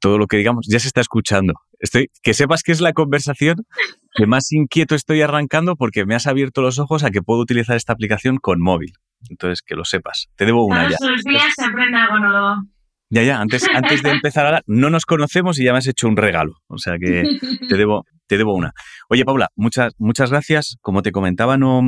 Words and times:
todo 0.00 0.18
lo 0.18 0.26
que 0.26 0.36
digamos 0.36 0.66
ya 0.68 0.80
se 0.80 0.88
está 0.88 1.00
escuchando. 1.00 1.54
Estoy, 1.78 2.10
que 2.22 2.34
sepas 2.34 2.62
que 2.62 2.72
es 2.72 2.80
la 2.80 2.92
conversación 2.92 3.64
que 4.14 4.26
más 4.26 4.50
inquieto 4.52 4.94
estoy 4.94 5.22
arrancando 5.22 5.76
porque 5.76 6.04
me 6.04 6.14
has 6.14 6.26
abierto 6.26 6.62
los 6.62 6.78
ojos 6.78 7.04
a 7.04 7.10
que 7.10 7.22
puedo 7.22 7.40
utilizar 7.40 7.76
esta 7.76 7.92
aplicación 7.92 8.38
con 8.38 8.60
móvil. 8.60 8.92
Entonces, 9.28 9.62
que 9.62 9.74
lo 9.74 9.84
sepas. 9.84 10.28
Te 10.36 10.46
debo 10.46 10.64
una 10.64 10.88
ya. 10.90 10.96
Todos 10.96 11.12
los 11.12 11.24
días 11.24 11.52
se 11.54 11.64
aprende 11.64 11.96
algo 11.96 12.18
nuevo. 12.18 12.54
Ya, 13.10 13.22
ya, 13.24 13.40
antes, 13.40 13.66
antes 13.74 14.02
de 14.02 14.10
empezar 14.10 14.46
ahora, 14.46 14.62
no 14.66 14.88
nos 14.88 15.04
conocemos 15.04 15.58
y 15.58 15.64
ya 15.64 15.72
me 15.72 15.78
has 15.78 15.86
hecho 15.86 16.06
un 16.06 16.16
regalo. 16.16 16.54
O 16.68 16.78
sea 16.78 16.96
que 16.98 17.24
te 17.68 17.76
debo, 17.76 18.04
te 18.26 18.38
debo 18.38 18.54
una. 18.54 18.72
Oye, 19.08 19.24
Paula, 19.24 19.48
muchas, 19.56 19.94
muchas 19.98 20.30
gracias. 20.30 20.76
Como 20.80 21.02
te 21.02 21.10
comentaba, 21.10 21.58
no, 21.58 21.82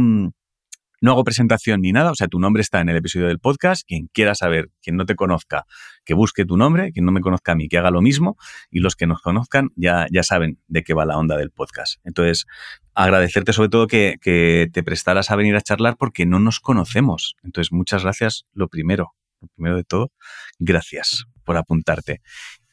no 1.02 1.10
hago 1.10 1.24
presentación 1.24 1.80
ni 1.82 1.90
nada, 1.90 2.12
o 2.12 2.14
sea, 2.14 2.28
tu 2.28 2.38
nombre 2.38 2.62
está 2.62 2.80
en 2.80 2.88
el 2.88 2.96
episodio 2.96 3.26
del 3.26 3.40
podcast. 3.40 3.82
Quien 3.86 4.06
quiera 4.06 4.36
saber, 4.36 4.70
quien 4.80 4.96
no 4.96 5.04
te 5.04 5.16
conozca, 5.16 5.66
que 6.04 6.14
busque 6.14 6.44
tu 6.44 6.56
nombre, 6.56 6.92
quien 6.92 7.04
no 7.04 7.10
me 7.10 7.20
conozca 7.20 7.52
a 7.52 7.54
mí, 7.56 7.68
que 7.68 7.76
haga 7.76 7.90
lo 7.90 8.00
mismo, 8.00 8.36
y 8.70 8.78
los 8.78 8.94
que 8.94 9.08
nos 9.08 9.20
conozcan 9.20 9.70
ya, 9.74 10.06
ya 10.12 10.22
saben 10.22 10.60
de 10.68 10.84
qué 10.84 10.94
va 10.94 11.04
la 11.04 11.18
onda 11.18 11.36
del 11.36 11.50
podcast. 11.50 11.96
Entonces, 12.04 12.46
agradecerte 12.94 13.52
sobre 13.52 13.68
todo 13.68 13.88
que, 13.88 14.16
que 14.22 14.68
te 14.72 14.84
prestaras 14.84 15.32
a 15.32 15.36
venir 15.36 15.56
a 15.56 15.60
charlar 15.60 15.96
porque 15.98 16.24
no 16.24 16.38
nos 16.38 16.60
conocemos. 16.60 17.34
Entonces, 17.42 17.72
muchas 17.72 18.04
gracias, 18.04 18.46
lo 18.52 18.68
primero, 18.68 19.12
lo 19.40 19.48
primero 19.48 19.76
de 19.76 19.84
todo, 19.84 20.12
gracias 20.60 21.24
por 21.44 21.56
apuntarte. 21.56 22.20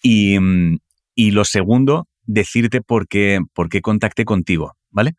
Y, 0.03 0.37
y 1.15 1.31
lo 1.31 1.45
segundo, 1.45 2.07
decirte 2.25 2.81
por 2.81 3.07
qué, 3.07 3.39
por 3.55 3.69
qué 3.69 3.81
contacté 3.81 4.23
contigo, 4.23 4.75
¿vale? 4.91 5.15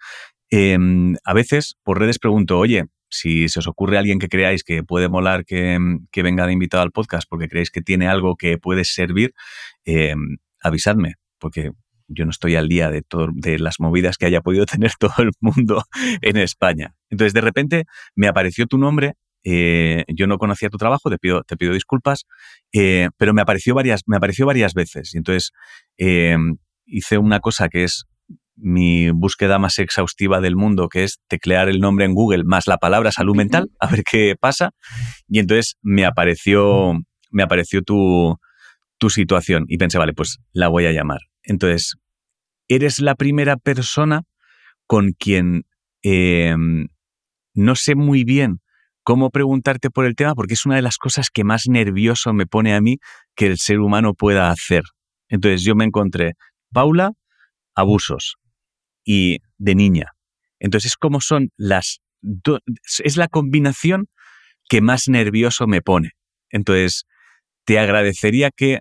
Em, 0.51 1.17
a 1.25 1.33
veces 1.33 1.77
por 1.85 1.99
redes 1.99 2.19
pregunto, 2.19 2.59
oye, 2.59 2.87
si 3.11 3.49
se 3.49 3.59
os 3.59 3.67
ocurre 3.67 3.99
alguien 3.99 4.19
que 4.19 4.29
creáis 4.29 4.65
que 4.65 4.83
puede 4.83 5.09
molar 5.09 5.45
que, 5.45 5.79
que 6.11 6.23
venga 6.23 6.47
de 6.47 6.53
invitado 6.53 6.83
al 6.83 6.93
podcast 6.93 7.29
porque 7.29 7.49
creéis 7.49 7.71
que 7.71 7.83
tiene 7.83 8.09
algo 8.09 8.37
que 8.37 8.59
puede 8.59 8.85
servir, 8.85 9.35
eh, 9.85 10.15
avisadme, 10.61 11.15
porque 11.39 11.73
yo 12.09 12.25
no 12.25 12.31
estoy 12.31 12.57
al 12.57 12.69
día 12.69 12.91
de, 12.91 13.03
todo, 13.03 13.29
de 13.33 13.59
las 13.59 13.81
movidas 13.81 14.19
que 14.19 14.27
haya 14.27 14.41
podido 14.41 14.67
tener 14.67 14.93
todo 14.99 15.15
el 15.19 15.31
mundo 15.41 15.85
en 16.23 16.37
España. 16.37 16.95
Entonces, 17.09 17.33
de 17.33 17.41
repente, 17.41 17.85
me 18.15 18.29
apareció 18.29 18.67
tu 18.67 18.79
nombre. 18.79 19.15
Eh, 19.43 20.05
yo 20.09 20.27
no 20.27 20.37
conocía 20.37 20.69
tu 20.69 20.77
trabajo, 20.77 21.09
te 21.09 21.17
pido, 21.17 21.43
te 21.45 21.57
pido 21.57 21.73
disculpas, 21.73 22.27
eh, 22.75 23.09
pero 23.17 23.33
me 23.33 23.41
apareció 23.41 23.75
varias, 23.75 24.03
me 24.07 24.19
apareció 24.19 24.45
varias 24.45 24.75
veces. 24.75 25.15
Y 25.15 25.19
entonces 25.19 25.53
hice 26.85 27.19
una 27.19 27.41
cosa 27.41 27.69
que 27.69 27.85
es 27.85 28.07
mi 28.63 29.11
búsqueda 29.11 29.59
más 29.59 29.79
exhaustiva 29.79 30.41
del 30.41 30.57
mundo, 30.57 30.89
que 30.89 31.05
es 31.05 31.21
teclear 31.29 31.69
el 31.69 31.81
nombre 31.81 32.05
en 32.05 32.15
Google 32.15 32.45
más 32.45 32.67
la 32.67 32.79
palabra 32.79 33.13
salud 33.13 33.35
mental, 33.35 33.71
a 33.81 33.89
ver 33.89 34.03
qué 34.05 34.35
pasa. 34.39 34.71
Y 35.29 35.39
entonces 35.39 35.77
me 35.83 36.05
apareció, 36.05 36.95
me 37.31 37.43
apareció 37.43 37.83
tu, 37.83 38.39
tu 38.99 39.11
situación 39.11 39.65
y 39.69 39.79
pensé, 39.79 39.99
vale, 39.99 40.13
pues 40.13 40.39
la 40.53 40.69
voy 40.69 40.87
a 40.87 40.93
llamar. 40.93 41.21
Entonces, 41.43 41.97
eres 42.69 43.01
la 43.01 43.15
primera 43.15 43.57
persona 43.57 44.23
con 44.87 45.13
quien 45.13 45.65
eh, 46.03 46.55
no 47.55 47.75
sé 47.75 47.95
muy 47.95 48.25
bien 48.25 48.61
cómo 49.03 49.31
preguntarte 49.31 49.91
por 49.91 50.05
el 50.05 50.15
tema, 50.15 50.35
porque 50.35 50.55
es 50.55 50.67
una 50.67 50.77
de 50.77 50.83
las 50.83 50.99
cosas 50.99 51.31
que 51.31 51.45
más 51.45 51.65
nervioso 51.69 52.33
me 52.33 52.47
pone 52.47 52.75
a 52.75 52.81
mí 52.81 52.99
que 53.35 53.47
el 53.47 53.59
ser 53.59 53.81
humano 53.81 54.15
pueda 54.15 54.51
hacer. 54.51 54.83
Entonces 55.29 55.63
yo 55.63 55.75
me 55.75 55.85
encontré, 55.85 56.35
Paula, 56.73 57.13
abusos 57.75 58.40
y 59.13 59.41
de 59.59 59.75
niña. 59.75 60.13
Entonces, 60.61 60.97
como 60.97 61.21
son 61.21 61.51
las 61.57 62.01
es 63.03 63.17
la 63.17 63.27
combinación 63.27 64.07
que 64.69 64.81
más 64.81 65.09
nervioso 65.09 65.67
me 65.67 65.83
pone. 65.83 66.13
Entonces, 66.49 67.07
te 67.65 67.81
agradecería 67.81 68.51
que 68.53 68.81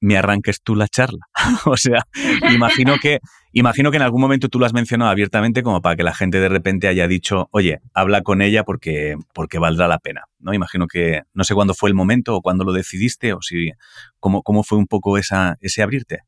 me 0.00 0.16
arranques 0.16 0.60
tú 0.62 0.76
la 0.76 0.86
charla. 0.86 1.26
o 1.64 1.76
sea, 1.76 2.04
imagino 2.52 2.98
que, 3.02 3.18
imagino 3.52 3.90
que 3.90 3.96
en 3.96 4.04
algún 4.04 4.20
momento 4.20 4.48
tú 4.48 4.60
lo 4.60 4.66
has 4.66 4.74
mencionado 4.74 5.10
abiertamente 5.10 5.64
como 5.64 5.82
para 5.82 5.96
que 5.96 6.04
la 6.04 6.14
gente 6.14 6.38
de 6.38 6.48
repente 6.48 6.86
haya 6.86 7.08
dicho, 7.08 7.48
oye, 7.50 7.80
habla 7.94 8.22
con 8.22 8.42
ella 8.42 8.62
porque, 8.62 9.16
porque 9.32 9.58
valdrá 9.58 9.88
la 9.88 9.98
pena. 9.98 10.26
¿no? 10.38 10.54
Imagino 10.54 10.86
que, 10.86 11.22
no 11.32 11.42
sé 11.42 11.54
cuándo 11.54 11.74
fue 11.74 11.88
el 11.88 11.96
momento 11.96 12.36
o 12.36 12.42
cuándo 12.42 12.62
lo 12.62 12.72
decidiste 12.72 13.32
o 13.32 13.42
si, 13.42 13.72
cómo, 14.20 14.44
cómo 14.44 14.62
fue 14.62 14.78
un 14.78 14.86
poco 14.86 15.18
esa, 15.18 15.56
ese 15.60 15.82
abrirte. 15.82 16.20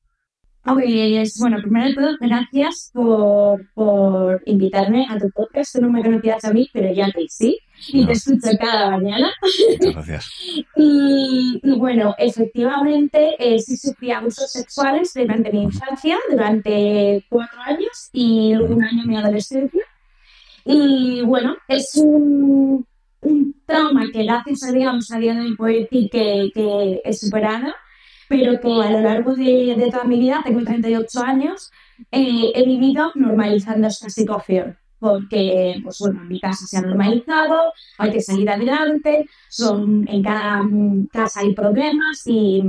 Pues, 0.74 1.38
bueno, 1.38 1.58
primero 1.60 1.88
de 1.88 1.94
todo, 1.94 2.16
gracias 2.20 2.90
por, 2.92 3.64
por 3.72 4.42
invitarme 4.46 5.06
a 5.08 5.16
tu 5.16 5.30
podcast. 5.30 5.76
Tú 5.76 5.82
no 5.82 5.90
me 5.90 6.02
conocías 6.02 6.44
a 6.44 6.52
mí, 6.52 6.68
pero 6.72 6.92
ya 6.92 7.08
te 7.12 7.24
sí. 7.28 7.58
Y 7.88 8.04
te 8.04 8.12
escucho 8.12 8.50
cada 8.58 8.90
mañana. 8.90 9.32
Muchas 9.42 9.94
gracias. 10.06 10.30
y, 10.74 11.60
y, 11.62 11.78
bueno, 11.78 12.16
efectivamente, 12.18 13.36
eh, 13.38 13.60
sí 13.60 13.76
sufrí 13.76 14.10
abusos 14.10 14.50
sexuales 14.50 15.12
durante 15.14 15.52
mi 15.52 15.62
infancia, 15.62 16.18
durante 16.30 17.24
cuatro 17.28 17.60
años 17.60 18.10
y 18.12 18.54
un 18.54 18.82
año 18.82 19.02
en 19.02 19.08
mi 19.08 19.16
adolescencia. 19.16 19.84
Y 20.64 21.22
bueno, 21.22 21.56
es 21.68 21.94
un, 21.94 22.84
un 23.20 23.54
trauma 23.66 24.06
que 24.12 24.24
gracias 24.24 24.64
a 24.64 24.72
digamos, 24.72 25.12
a 25.12 25.18
día 25.18 25.34
de 25.34 25.42
hoy 25.42 25.56
puedo 25.56 25.78
decir 25.78 26.10
que, 26.10 26.50
que 26.52 27.02
he 27.04 27.12
superado 27.12 27.72
pero 28.28 28.60
que 28.60 28.68
a 28.68 28.90
lo 28.90 29.00
largo 29.00 29.34
de, 29.34 29.74
de 29.76 29.90
toda 29.90 30.04
mi 30.04 30.18
vida, 30.18 30.42
tengo 30.44 30.62
38 30.62 31.20
años, 31.20 31.70
eh, 32.10 32.52
he 32.54 32.64
vivido 32.64 33.12
normalizando 33.14 33.86
esta 33.88 34.08
situación. 34.10 34.78
Porque, 34.98 35.78
pues 35.82 35.98
bueno, 35.98 36.22
en 36.22 36.28
mi 36.28 36.40
casa 36.40 36.66
se 36.66 36.78
ha 36.78 36.80
normalizado, 36.80 37.72
hay 37.98 38.10
que 38.10 38.22
salir 38.22 38.48
adelante, 38.48 39.28
son, 39.50 40.08
en 40.08 40.22
cada 40.22 40.62
casa 41.12 41.40
hay 41.40 41.54
problemas 41.54 42.22
y, 42.24 42.62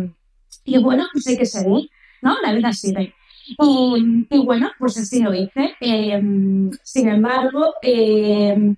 y 0.65 0.77
bueno, 0.77 1.05
pues 1.13 1.25
hay 1.27 1.37
que 1.37 1.45
seguir, 1.45 1.89
¿no? 2.21 2.35
La 2.41 2.51
vida 2.53 2.73
sigue. 2.73 3.13
Y, 3.47 4.27
y 4.29 4.39
bueno, 4.39 4.69
pues 4.77 4.97
así 4.97 5.21
lo 5.21 5.33
hice. 5.33 5.75
Eh, 5.79 6.21
sin 6.83 7.07
embargo, 7.07 7.75
eh, 7.81 8.75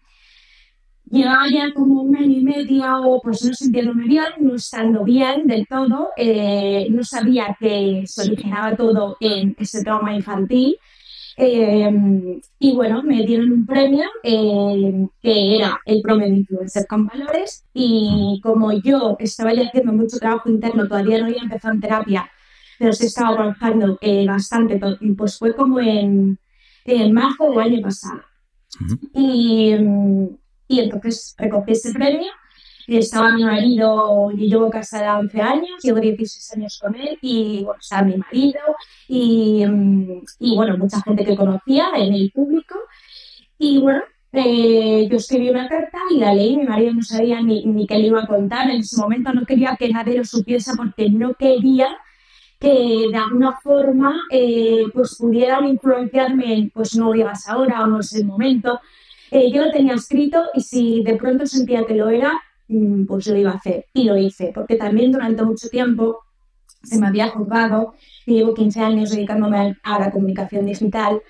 llevaba 1.11 1.49
ya 1.51 1.73
como 1.73 2.01
un 2.01 2.15
año 2.15 2.39
y 2.39 2.43
medio, 2.43 3.19
pues 3.23 3.43
no 3.43 3.53
sintiéndome 3.53 4.05
bien, 4.05 4.25
no 4.39 4.55
estando 4.55 5.03
bien 5.03 5.47
del 5.47 5.67
todo, 5.67 6.09
eh, 6.17 6.87
no 6.89 7.03
sabía 7.03 7.55
que 7.59 8.03
se 8.05 8.23
originaba 8.23 8.75
todo 8.75 9.17
en 9.19 9.55
ese 9.59 9.83
trauma 9.83 10.13
infantil. 10.15 10.77
Eh, 11.41 12.41
y 12.59 12.75
bueno, 12.75 13.01
me 13.01 13.25
dieron 13.25 13.51
un 13.53 13.65
premio 13.65 14.03
eh, 14.23 15.07
que 15.21 15.55
era 15.55 15.79
el 15.85 16.01
promedio 16.01 16.35
influencer 16.35 16.85
con 16.85 17.05
valores 17.07 17.65
y 17.73 18.41
como 18.43 18.73
yo 18.73 19.15
estaba 19.19 19.53
ya 19.53 19.63
haciendo 19.67 19.93
mucho 19.93 20.17
trabajo 20.17 20.49
interno, 20.49 20.85
todavía 20.87 21.19
no 21.19 21.27
había 21.27 21.41
empezado 21.41 21.73
en 21.73 21.79
terapia, 21.79 22.29
pero 22.77 22.91
sí 22.91 23.05
estaba 23.05 23.35
trabajando 23.35 23.97
bastante, 24.27 24.81
pues 25.17 25.37
fue 25.37 25.55
como 25.55 25.79
en, 25.79 26.37
en 26.83 27.13
marzo 27.13 27.51
del 27.51 27.59
año 27.59 27.81
pasado. 27.81 28.21
Uh 28.81 28.85
-huh. 28.85 29.09
Y 29.13 30.39
y 30.69 30.79
entonces 30.79 31.35
recogí 31.37 31.73
ese 31.73 31.91
premio. 31.91 32.31
Estaba 32.87 33.33
mi 33.33 33.43
marido, 33.43 34.31
yo 34.31 34.45
llevo 34.45 34.69
casada 34.69 35.19
11 35.19 35.41
años, 35.41 35.83
llevo 35.83 35.99
16 35.99 36.53
años 36.53 36.79
con 36.81 36.95
él, 36.95 37.19
y 37.21 37.63
bueno, 37.63 37.79
estaba 37.79 38.03
mi 38.03 38.17
marido, 38.17 38.61
y, 39.07 39.63
y 40.39 40.55
bueno, 40.55 40.77
mucha 40.77 41.01
gente 41.01 41.25
que 41.25 41.35
conocía 41.35 41.89
en 41.95 42.13
el 42.13 42.31
público. 42.31 42.75
Y 43.59 43.79
bueno, 43.79 44.01
eh, 44.31 45.07
yo 45.09 45.17
escribí 45.17 45.49
una 45.49 45.67
carta 45.67 45.97
y 46.11 46.19
la 46.19 46.33
leí, 46.33 46.57
mi 46.57 46.65
marido 46.65 46.93
no 46.93 47.01
sabía 47.01 47.41
ni, 47.41 47.65
ni 47.65 47.87
qué 47.87 47.95
le 47.97 48.07
iba 48.07 48.23
a 48.23 48.27
contar, 48.27 48.69
en 48.69 48.81
ese 48.81 48.99
momento 48.99 49.33
no 49.33 49.45
quería 49.45 49.75
que 49.77 49.89
nadie 49.89 50.17
lo 50.17 50.25
supiese 50.25 50.71
porque 50.77 51.09
no 51.09 51.33
quería 51.33 51.87
que 52.59 53.07
de 53.11 53.17
alguna 53.17 53.53
forma 53.61 54.13
eh, 54.31 54.83
pues 54.93 55.15
pudieran 55.17 55.65
influenciarme 55.67 56.53
en 56.53 56.69
pues 56.69 56.95
no 56.95 57.11
digas 57.11 57.47
ahora 57.47 57.83
o 57.83 57.87
no 57.87 58.01
es 58.01 58.13
el 58.13 58.25
momento, 58.25 58.79
eh, 59.31 59.51
yo 59.51 59.65
lo 59.65 59.71
tenía 59.71 59.93
escrito 59.93 60.45
y 60.53 60.61
si 60.61 61.03
de 61.03 61.15
pronto 61.15 61.45
sentía 61.45 61.85
que 61.85 61.95
lo 61.95 62.09
era, 62.09 62.33
mm, 62.67 63.05
pues 63.05 63.27
lo 63.27 63.37
iba 63.37 63.51
a 63.51 63.55
hacer. 63.55 63.85
Y 63.93 64.03
lo 64.05 64.17
hice, 64.17 64.51
porque 64.53 64.75
también 64.75 65.11
durante 65.11 65.43
mucho 65.43 65.69
tiempo 65.69 66.19
se 66.83 66.99
me 66.99 67.07
había 67.07 67.29
juzgado, 67.29 67.93
llevo 68.25 68.53
15 68.53 68.79
años 68.81 69.11
dedicándome 69.11 69.75
a 69.83 69.99
la 69.99 70.11
comunicación 70.11 70.65
digital, 70.65 71.21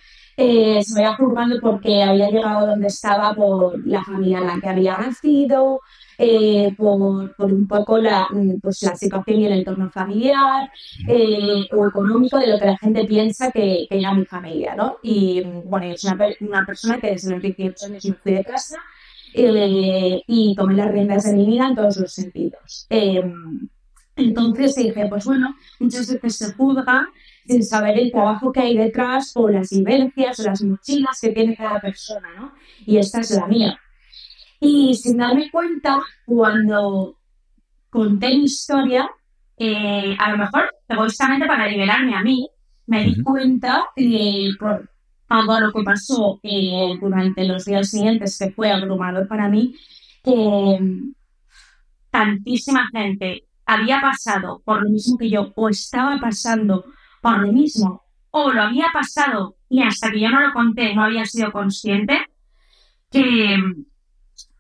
eh, 0.42 0.82
se 0.84 0.94
me 0.94 1.06
había 1.06 1.18
juzgado 1.18 1.60
porque 1.60 2.02
había 2.02 2.30
llegado 2.30 2.68
donde 2.68 2.88
estaba 2.88 3.34
por 3.34 3.86
la 3.86 4.04
familia 4.04 4.38
en 4.38 4.48
la 4.48 4.60
que 4.62 4.70
había 4.70 4.98
nacido, 4.98 5.82
eh, 6.22 6.74
por, 6.76 7.34
un 7.40 7.66
poco 7.66 7.98
la, 7.98 8.28
pues, 8.62 8.84
la 8.84 8.94
situación 8.94 9.40
y 9.40 9.46
el 9.46 9.54
entorno 9.54 9.90
familiar 9.90 10.70
eh, 11.08 11.66
o 11.72 11.88
económico 11.88 12.38
de 12.38 12.48
lo 12.48 12.60
que 12.60 12.66
la 12.66 12.78
gente 12.78 13.06
piensa 13.06 13.52
que, 13.52 13.88
que 13.90 14.00
era 14.00 14.14
mi 14.14 14.26
familia, 14.26 14.76
¿no? 14.76 14.98
Y 15.02 15.42
bueno, 15.64 15.86
es 15.86 16.04
una, 16.04 16.18
una 16.42 16.66
persona 16.66 17.00
que 17.00 17.12
desde 17.12 17.32
los 17.32 17.42
18 17.42 17.86
años 17.86 18.06
me 18.06 18.14
fui 18.16 18.34
de 18.34 18.44
casa 18.44 18.76
eh, 19.34 20.22
y 20.28 20.56
tomé 20.58 20.74
las 20.74 20.92
riendas 20.92 21.24
de 21.24 21.34
mi 21.34 21.46
vida 21.46 21.70
en 21.70 21.76
todos 21.76 21.96
los 21.96 22.12
sentidos. 22.12 22.86
Em, 22.90 23.70
entonces 24.18 24.76
dije, 24.76 25.08
pues 25.08 25.24
bueno, 25.24 25.56
muchas 25.80 26.12
veces 26.12 26.36
se 26.36 26.54
juzga 26.54 27.08
sin 27.48 27.64
saber 27.64 27.98
el 27.98 28.12
trabajo 28.12 28.52
que 28.52 28.60
hay 28.60 28.78
detrás 28.78 29.32
o 29.36 29.48
las 29.48 29.70
vivencias 29.70 30.38
o 30.42 30.44
las 30.44 30.62
mochilas 30.62 31.22
que 31.22 31.30
tiene 31.30 31.56
cada 31.56 31.80
persona, 31.80 32.28
¿no? 32.38 32.54
Y 32.86 32.98
esta 32.98 33.22
es 33.22 33.32
la 33.32 33.48
mía. 33.48 33.80
Y 34.60 34.96
sin 34.96 35.18
darme 35.18 35.50
cuenta, 35.52 36.00
cuando 36.26 37.18
conté 37.90 38.30
mi 38.30 38.44
historia, 38.44 39.10
eh, 39.58 40.16
a 40.20 40.32
lo 40.32 40.38
mejor 40.38 40.70
egoístamente 40.88 41.48
para 41.48 41.68
liberarme 41.68 42.16
a 42.16 42.22
mí, 42.22 42.50
me 42.88 43.04
di 43.04 43.22
cuenta 43.22 43.86
eh, 43.96 44.50
por 44.60 44.90
todo 45.28 45.60
lo 45.60 45.72
que 45.72 45.84
pasó 45.84 46.40
eh, 46.44 46.98
durante 47.00 47.46
los 47.46 47.66
días 47.66 47.90
siguientes, 47.90 48.38
que 48.38 48.52
fue 48.52 48.72
abrumador 48.72 49.28
para 49.28 49.48
mí, 49.48 49.76
que 50.24 50.80
tantísima 52.10 52.90
gente 52.92 53.46
había 53.66 54.02
pasado 54.02 54.62
por 54.66 54.84
lo 54.84 54.90
mismo 54.90 55.18
que 55.18 55.30
yo, 55.30 55.54
o 55.56 55.70
estaba 55.70 56.20
pasando 56.20 56.86
por 57.22 57.40
lo 57.40 57.52
mismo, 57.52 58.02
o 58.32 58.52
lo 58.52 58.64
había 58.64 58.88
pasado 58.92 59.56
y 59.70 59.84
hasta 59.84 60.12
que 60.12 60.20
yo 60.20 60.30
no 60.30 60.42
lo 60.42 60.52
conté 60.52 60.96
no 60.96 61.04
había 61.04 61.26
sido 61.26 61.52
consciente, 61.52 62.26
que, 63.12 63.58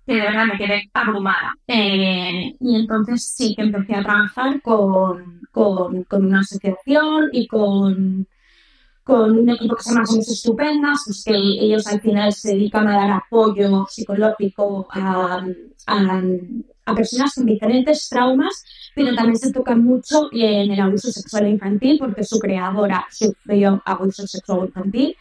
que 0.10 0.16
de 0.16 0.22
verdad 0.22 0.46
me 0.48 0.58
quedé 0.58 0.90
abrumada. 0.92 1.56
Eh, 1.68 2.56
y 2.60 2.76
entonces 2.76 3.24
sí 3.24 3.54
que 3.56 3.62
empecé 3.62 3.94
a 3.94 4.02
trabajar 4.02 4.60
con, 4.64 5.40
con, 5.52 6.06
una 6.10 6.40
asociación 6.40 7.30
y 7.32 7.48
con 7.48 8.28
con 9.04 9.40
un 9.40 9.50
equipo 9.50 9.76
que 9.76 9.84
se 9.84 9.90
llama 9.90 10.06
Somos 10.06 10.28
Estupendas, 10.30 11.02
pues 11.06 11.24
que 11.24 11.34
ellos 11.34 11.88
al 11.88 12.00
final 12.00 12.32
se 12.32 12.50
dedican 12.50 12.88
a 12.88 12.96
dar 12.96 13.12
apoyo 13.12 13.88
psicológico 13.90 14.88
a, 14.92 15.44
a, 15.88 16.96
personas 16.96 17.34
con 17.34 17.48
diferentes 17.48 18.08
traumas, 18.08 18.64
pero 18.94 19.16
también 19.16 19.38
se 19.38 19.52
toca 19.52 19.76
mucho 19.76 20.30
en 20.32 20.72
el 20.72 20.80
abuso 20.80 21.12
sexual 21.12 21.48
infantil, 21.48 21.98
porque 21.98 22.24
su 22.24 22.38
creadora 22.38 23.08
sufrió 23.12 23.82
abuso 23.84 24.28
sexual 24.28 24.68
infantil. 24.68 25.16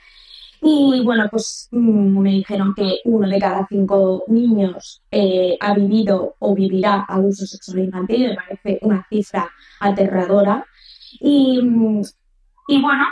Y 0.61 1.03
bueno, 1.05 1.29
pues 1.31 1.69
mm, 1.71 2.19
me 2.19 2.31
dijeron 2.31 2.75
que 2.75 2.99
uno 3.05 3.29
de 3.29 3.39
cada 3.39 3.67
cinco 3.69 4.25
niños 4.29 5.03
eh, 5.11 5.57
ha 5.61 5.75
vivido 5.75 6.37
o 6.39 6.55
vivirá 6.55 7.05
abuso 7.09 7.47
sexual 7.47 7.81
infantil, 7.81 8.31
me 8.31 8.35
parece 8.35 8.79
una 8.83 9.07
cifra 9.09 9.51
aterradora. 9.81 10.65
Y, 11.21 11.61
y 12.69 12.83
bueno, 12.83 13.05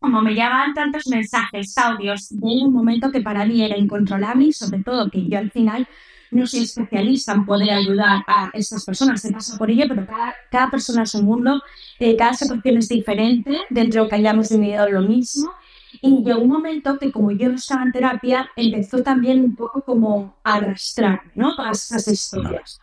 como 0.00 0.22
me 0.22 0.32
llevaban 0.32 0.74
tantos 0.74 1.06
mensajes, 1.08 1.76
audios, 1.78 2.28
de 2.30 2.64
un 2.64 2.72
momento 2.72 3.12
que 3.12 3.20
para 3.20 3.44
mí 3.44 3.62
era 3.62 3.76
incontrolable 3.76 4.52
sobre 4.52 4.82
todo 4.82 5.10
que 5.10 5.28
yo 5.28 5.38
al 5.38 5.50
final 5.50 5.86
no 6.30 6.46
soy 6.46 6.62
especialista 6.62 7.32
en 7.32 7.44
poder 7.44 7.70
ayudar 7.70 8.22
a 8.26 8.50
estas 8.54 8.84
personas, 8.84 9.20
se 9.20 9.32
pasa 9.32 9.58
por 9.58 9.70
ello, 9.70 9.84
pero 9.88 10.06
cada, 10.50 10.70
persona 10.70 11.02
es 11.02 11.14
un 11.14 11.24
mundo, 11.24 11.60
eh, 11.98 12.16
cada 12.16 12.34
situación 12.34 12.78
es 12.78 12.88
diferente, 12.88 13.58
dentro 13.68 14.04
de 14.04 14.08
que 14.08 14.14
hayamos 14.16 14.48
vivido 14.50 14.88
lo 14.88 15.02
mismo. 15.02 15.52
Y 16.00 16.22
llegó 16.24 16.40
un 16.40 16.48
momento 16.48 16.98
que 16.98 17.10
como 17.10 17.30
yo 17.32 17.48
no 17.48 17.56
estaba 17.56 17.82
en 17.82 17.92
terapia, 17.92 18.50
empezó 18.56 19.02
también 19.02 19.42
un 19.44 19.56
poco 19.56 19.82
como 19.82 20.36
a 20.44 20.54
arrastrar, 20.54 21.22
¿no? 21.34 21.56
Todas 21.56 21.84
esas 21.84 22.08
historias. 22.08 22.80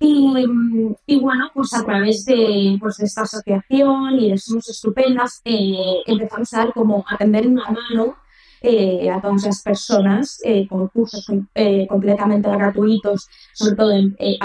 Y, 0.00 1.18
bueno, 1.20 1.50
pues 1.54 1.72
a 1.74 1.84
través 1.84 2.24
de, 2.24 2.76
pues 2.80 2.98
esta 2.98 3.22
asociación 3.22 4.18
y 4.18 4.30
de 4.30 4.38
Somos 4.38 4.68
Estupendas, 4.68 5.40
eh, 5.44 6.02
empezamos 6.06 6.52
a 6.54 6.58
dar 6.58 6.72
como 6.72 7.04
atender 7.08 7.46
una 7.46 7.70
mano 7.70 8.16
eh, 8.62 9.08
a 9.08 9.20
todas 9.20 9.44
las 9.44 9.62
personas 9.62 10.40
eh, 10.42 10.66
con 10.66 10.88
cursos 10.88 11.24
completamente 11.88 12.50
gratuitos, 12.50 13.28
sobre 13.52 13.76
todo 13.76 13.92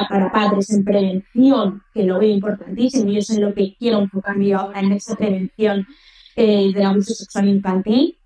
para 0.07 0.31
padres 0.31 0.69
en 0.69 0.83
prevención, 0.83 1.81
que 1.91 2.03
lo 2.03 2.19
veo 2.19 2.29
importantísimo 2.29 3.09
y 3.09 3.17
eso 3.17 3.33
es 3.33 3.39
lo 3.39 3.53
que 3.55 3.75
quiero 3.79 3.99
enfocarme 3.99 4.49
yo 4.49 4.59
ahora 4.59 4.81
en 4.81 4.91
esta 4.91 5.15
prevención 5.15 5.87
del 6.35 6.85
abuso 6.85 7.13
sexual 7.13 7.47
infantil 7.47 8.17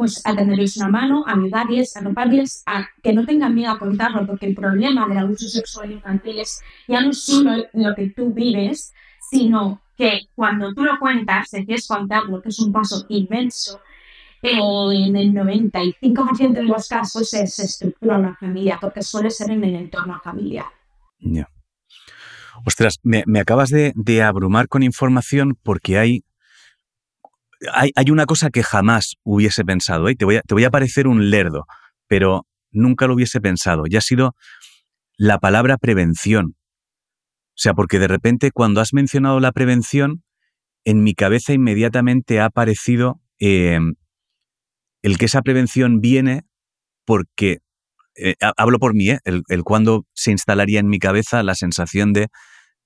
pues 0.00 0.22
a 0.24 0.34
tenerles 0.34 0.78
una 0.78 0.88
mano, 0.88 1.24
a 1.26 1.34
ayudarles, 1.34 1.94
a 1.94 2.00
romperles, 2.00 2.62
a 2.64 2.88
que 3.02 3.12
no 3.12 3.26
tengan 3.26 3.54
miedo 3.54 3.70
a 3.70 3.78
contarlo, 3.78 4.26
porque 4.26 4.46
el 4.46 4.54
problema 4.54 5.06
del 5.06 5.18
abuso 5.18 5.46
sexual 5.46 5.92
infantil 5.92 6.38
es 6.38 6.62
ya 6.88 7.02
no 7.02 7.12
solo 7.12 7.66
lo 7.74 7.94
que 7.94 8.08
tú 8.08 8.32
vives, 8.32 8.94
sino 9.30 9.82
que 9.98 10.22
cuando 10.34 10.72
tú 10.72 10.84
lo 10.84 10.98
cuentas, 10.98 11.50
quieres 11.50 11.86
contarlo, 11.86 12.40
que 12.40 12.48
es 12.48 12.58
un 12.60 12.72
paso 12.72 13.04
inmenso, 13.10 13.78
en 14.40 15.16
el 15.16 15.34
95% 15.34 16.52
de 16.52 16.62
los 16.62 16.88
casos 16.88 17.28
se, 17.28 17.42
estructura 17.42 18.16
una 18.16 18.34
familia, 18.36 18.78
porque 18.80 19.02
suele 19.02 19.28
ser 19.28 19.50
en 19.50 19.64
el 19.64 19.74
entorno 19.74 20.18
familiar. 20.24 20.64
Ostras, 22.64 22.98
me, 23.02 23.24
acabas 23.40 23.70
de, 23.70 24.22
abrumar 24.22 24.68
con 24.68 24.82
información 24.82 25.58
porque 25.62 25.98
hay 25.98 26.24
hay, 27.72 28.10
una 28.10 28.26
cosa 28.26 28.50
que 28.50 28.62
jamás 28.62 29.16
hubiese 29.22 29.64
pensado, 29.64 30.08
¿eh? 30.08 30.14
te, 30.14 30.24
voy 30.24 30.36
a, 30.36 30.42
te 30.42 30.54
voy 30.54 30.64
a 30.64 30.70
parecer 30.70 31.06
un 31.06 31.30
lerdo, 31.30 31.66
pero 32.06 32.46
nunca 32.70 33.06
lo 33.06 33.14
hubiese 33.14 33.40
pensado, 33.40 33.84
y 33.86 33.96
ha 33.96 34.00
sido 34.00 34.34
la 35.16 35.38
palabra 35.38 35.76
prevención. 35.76 36.56
O 37.50 37.62
sea, 37.62 37.74
porque 37.74 37.98
de 37.98 38.08
repente 38.08 38.50
cuando 38.52 38.80
has 38.80 38.94
mencionado 38.94 39.40
la 39.40 39.52
prevención, 39.52 40.22
en 40.84 41.02
mi 41.02 41.14
cabeza 41.14 41.52
inmediatamente 41.52 42.40
ha 42.40 42.46
aparecido 42.46 43.20
em, 43.38 43.96
el 45.02 45.18
que 45.18 45.26
esa 45.26 45.42
prevención 45.42 46.00
viene 46.00 46.44
porque, 47.04 47.58
eh, 48.16 48.34
hablo 48.56 48.78
por 48.78 48.94
mí, 48.94 49.10
¿eh? 49.10 49.18
el, 49.24 49.42
el, 49.48 49.62
cuando 49.62 50.06
se 50.14 50.30
instalaría 50.30 50.80
en 50.80 50.88
mi 50.88 50.98
cabeza 50.98 51.42
la 51.42 51.54
sensación 51.54 52.14
de, 52.14 52.28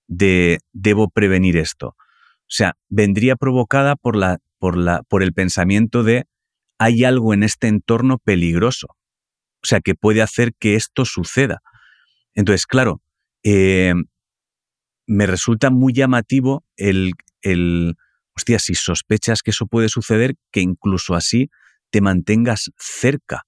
de 0.06 0.60
debo 0.72 1.08
prevenir 1.08 1.56
esto. 1.56 1.88
O 1.88 2.54
sea, 2.56 2.74
vendría 2.88 3.36
provocada 3.36 3.96
por 3.96 4.16
la 4.16 4.38
por, 4.64 4.78
la, 4.78 5.02
por 5.02 5.22
el 5.22 5.34
pensamiento 5.34 6.02
de 6.02 6.24
hay 6.78 7.04
algo 7.04 7.34
en 7.34 7.42
este 7.42 7.68
entorno 7.68 8.16
peligroso. 8.16 8.86
O 9.62 9.66
sea, 9.66 9.80
que 9.80 9.94
puede 9.94 10.22
hacer 10.22 10.54
que 10.58 10.74
esto 10.74 11.04
suceda. 11.04 11.60
Entonces, 12.32 12.64
claro, 12.66 13.02
eh, 13.42 13.92
me 15.06 15.26
resulta 15.26 15.68
muy 15.68 15.92
llamativo 15.92 16.64
el, 16.78 17.12
el, 17.42 17.96
hostia, 18.34 18.58
si 18.58 18.74
sospechas 18.74 19.42
que 19.42 19.50
eso 19.50 19.66
puede 19.66 19.90
suceder, 19.90 20.34
que 20.50 20.62
incluso 20.62 21.14
así 21.14 21.50
te 21.90 22.00
mantengas 22.00 22.70
cerca 22.78 23.42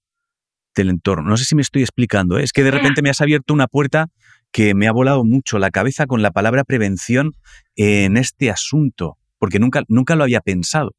del 0.75 0.89
entorno. 0.89 1.29
No 1.29 1.37
sé 1.37 1.45
si 1.45 1.55
me 1.55 1.63
estoy 1.63 1.81
explicando, 1.81 2.37
¿eh? 2.37 2.43
es 2.43 2.51
que 2.51 2.63
de 2.63 2.69
repente 2.69 3.01
me 3.01 3.09
has 3.09 3.21
abierto 3.21 3.55
una 3.55 3.65
puerta 3.65 4.09
que 4.57 4.73
me 4.73 4.87
ha 4.87 4.91
volado 4.91 5.23
mucho 5.23 5.59
la 5.59 5.69
cabeza 5.69 6.07
con 6.07 6.23
la 6.23 6.31
palabra 6.31 6.63
prevención 6.63 7.33
en 7.75 8.17
este 8.17 8.49
asunto, 8.49 9.19
porque 9.37 9.59
nunca, 9.59 9.83
nunca 9.87 10.15
lo 10.15 10.23
había 10.23 10.41
pensado. 10.41 10.95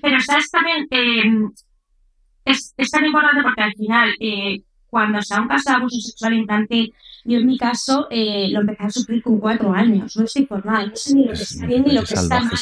Pero 0.00 0.20
sabes 0.20 0.52
también, 0.52 0.86
eh, 0.92 1.50
es, 2.44 2.72
es, 2.76 2.90
tan 2.92 3.04
importante 3.04 3.42
porque 3.42 3.62
al 3.62 3.74
final, 3.74 4.10
eh, 4.20 4.62
cuando 4.86 5.20
se 5.20 5.34
ha 5.34 5.40
un 5.40 5.48
caso 5.48 5.68
de 5.68 5.76
abuso 5.78 5.98
sexual 5.98 6.34
infantil, 6.34 6.94
yo 7.24 7.38
en 7.38 7.46
mi 7.48 7.58
caso 7.58 8.06
eh, 8.08 8.46
lo 8.50 8.60
empecé 8.60 8.84
a 8.84 8.90
sufrir 8.90 9.20
con 9.20 9.40
cuatro 9.40 9.72
años, 9.72 10.16
no 10.16 10.22
estoy 10.22 10.46
formal, 10.46 10.90
no 10.90 10.94
sé 10.94 11.16
ni 11.16 11.24
lo 11.24 11.32
que 11.32 11.42
está 11.42 11.66
bien 11.66 11.82
ni 11.82 11.92
lo 11.92 12.04
que 12.04 12.14
está 12.14 12.40
mal, 12.40 12.52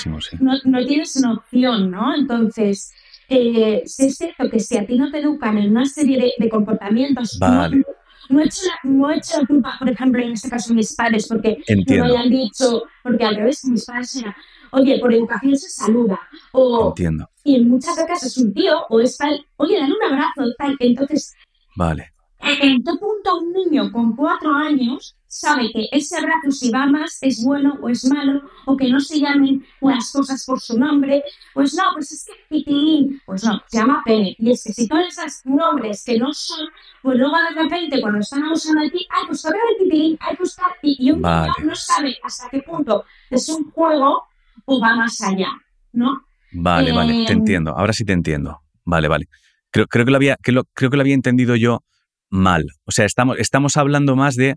no, 0.41 0.53
no, 0.65 0.87
tienes 0.87 1.17
una 1.17 1.35
opción, 1.35 1.91
¿no? 1.91 2.15
Entonces, 2.15 2.95
eh, 3.29 3.83
es 3.85 4.17
cierto 4.17 4.49
que 4.51 4.59
si 4.59 4.79
a 4.79 4.87
ti 4.87 4.97
no 4.97 5.11
te 5.11 5.19
educan 5.19 5.59
en 5.59 5.73
una 5.73 5.85
serie 5.85 6.33
de, 6.39 6.49
comportamientos, 6.49 7.39
vale. 7.39 7.77
no, 7.77 7.85
he 8.31 8.45
hecho 8.45 8.61
la, 8.67 8.91
no 8.91 9.11
he 9.11 9.17
hecho 9.17 9.41
la 9.41 9.47
culpa, 9.47 9.77
por 9.79 9.89
ejemplo, 9.89 10.23
en 10.23 10.33
este 10.33 10.51
caso 10.51 10.75
mis 10.75 10.95
padres, 10.95 11.27
porque 11.27 11.63
Entiendo. 11.67 12.05
me 12.05 12.11
hayan 12.11 12.31
dicho, 12.31 12.83
porque 13.03 13.25
al 13.25 13.37
revés, 13.37 13.65
mis 13.65 13.85
padres 13.85 14.17
eran 14.17 14.35
oye, 14.73 14.99
por 14.99 15.13
educación 15.13 15.57
se 15.57 15.69
saluda. 15.69 16.21
O, 16.53 16.89
Entiendo. 16.89 17.29
Y 17.45 17.57
en 17.57 17.69
muchas 17.69 17.95
ocasiones 17.95 18.25
es 18.25 18.39
un 18.39 18.53
tío 18.53 18.87
o 18.89 19.01
es 19.01 19.17
tal, 19.17 19.45
oye, 19.57 19.79
dale 19.79 19.93
un 19.93 20.13
abrazo, 20.13 20.55
tal. 20.59 20.77
Entonces, 20.81 21.35
vale. 21.77 22.13
¿en 22.41 22.83
qué 22.83 22.91
punto 22.93 23.39
un 23.41 23.53
niño 23.53 23.91
con 23.91 24.15
cuatro 24.15 24.55
años 24.55 25.17
sabe 25.29 25.71
que 25.73 25.89
ese 25.93 26.17
abrazo, 26.17 26.51
si 26.51 26.71
va 26.71 26.87
más, 26.87 27.19
es 27.21 27.45
bueno 27.45 27.79
o 27.83 27.89
es 27.89 28.05
malo, 28.07 28.43
o 28.65 28.77
que 28.77 28.89
no 28.89 28.99
se 28.99 29.21
llamen 29.21 29.65
las 29.81 30.11
cosas 30.11 30.45
por 30.45 30.59
su 30.61 30.79
nombre? 30.79 31.23
Pues 31.55 31.75
no, 31.75 31.83
pues 31.95 32.11
es 32.13 32.25
que 32.25 32.33
pitilín, 32.49 33.21
pues 33.25 33.45
no, 33.45 33.63
se 33.67 33.79
llama 33.79 34.03
pene. 34.05 34.35
Y 34.39 34.51
es 34.51 34.65
que 34.65 34.73
si 34.73 34.89
todos 34.89 35.07
esos 35.07 35.45
nombres 35.45 36.03
que 36.05 36.19
no 36.19 36.33
son, 36.33 36.69
pues 37.03 37.19
luego 37.19 37.37
de 37.37 37.63
repente 37.63 38.01
cuando 38.01 38.21
están 38.21 38.43
abusando 38.43 38.83
de 38.83 38.91
ti, 38.91 39.07
ay, 39.11 39.25
pues 39.27 39.43
toca 39.43 39.57
el 39.71 39.85
pitilín, 39.85 40.19
ay, 40.21 40.37
pues 40.37 40.57
tal, 40.57 40.73
y, 40.83 41.11
un 41.11 41.21
niño 41.21 41.53
no 41.63 41.75
sabe 41.75 42.17
hasta 42.23 42.49
qué 42.49 42.63
punto 42.63 43.05
es 43.31 43.49
un 43.51 43.71
juego 43.71 44.25
o 44.65 44.81
va 44.81 44.97
más 44.97 45.21
allá, 45.21 45.51
¿no? 45.93 46.23
Vale, 46.53 46.93
vale, 46.93 47.27
te 47.27 47.33
em, 47.33 47.41
entiendo. 47.41 47.77
Ahora 47.77 47.93
sí 47.93 48.05
te 48.05 48.15
entiendo. 48.15 48.61
Vale, 48.85 49.09
vale. 49.09 49.29
Creo, 49.71 49.87
creo, 49.87 50.07
que, 50.07 50.11
lo 50.11 50.17
había, 50.17 50.37
que 50.43 50.53
lo, 50.53 50.65
creo 50.73 50.91
que 50.91 50.97
lo 50.97 51.03
había 51.03 51.15
entendido 51.15 51.55
yo 51.57 51.83
mal. 52.31 52.65
O 52.85 52.91
sea, 52.91 53.05
estamos, 53.05 53.39
estamos 53.39 53.77
hablando 53.77 54.17
más 54.17 54.35
de, 54.35 54.57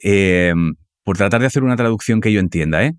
em, 0.00 0.74
por 1.04 1.16
tratar 1.16 1.40
de 1.40 1.46
hacer 1.46 1.62
una 1.62 1.76
traducción 1.76 2.20
que 2.20 2.32
yo 2.32 2.40
entienda, 2.40 2.84
¿eh? 2.84 2.92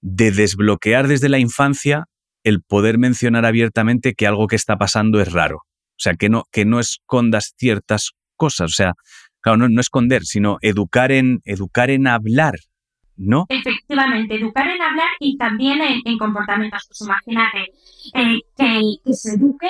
de 0.00 0.30
desbloquear 0.30 1.08
desde 1.08 1.28
la 1.28 1.38
infancia 1.38 2.04
el 2.44 2.62
poder 2.62 2.98
mencionar 2.98 3.44
abiertamente 3.44 4.14
que 4.14 4.26
algo 4.26 4.46
que 4.46 4.56
está 4.56 4.76
pasando 4.76 5.20
es 5.20 5.32
raro. 5.32 5.56
O 5.56 6.00
sea, 6.00 6.14
que 6.14 6.28
no, 6.28 6.44
que 6.52 6.64
no 6.64 6.78
escondas 6.78 7.54
ciertas 7.56 8.12
cosas. 8.36 8.70
O 8.70 8.74
sea, 8.74 8.94
claro, 9.40 9.58
no, 9.58 9.68
no 9.68 9.80
esconder, 9.80 10.22
sino 10.22 10.58
educar 10.62 11.10
en, 11.10 11.40
educar 11.44 11.90
en 11.90 12.06
hablar 12.06 12.54
¿no? 13.18 13.46
Efectivamente, 13.48 14.36
educar 14.36 14.68
en 14.68 14.80
hablar 14.80 15.08
y 15.18 15.36
también 15.36 15.80
en, 16.04 16.18
comportamientos. 16.18 16.86
Pues 16.88 17.00
imagínate 17.00 17.72
eh, 18.14 18.40
que, 18.56 18.80
que, 19.04 19.12
se 19.12 19.34
eduque 19.34 19.68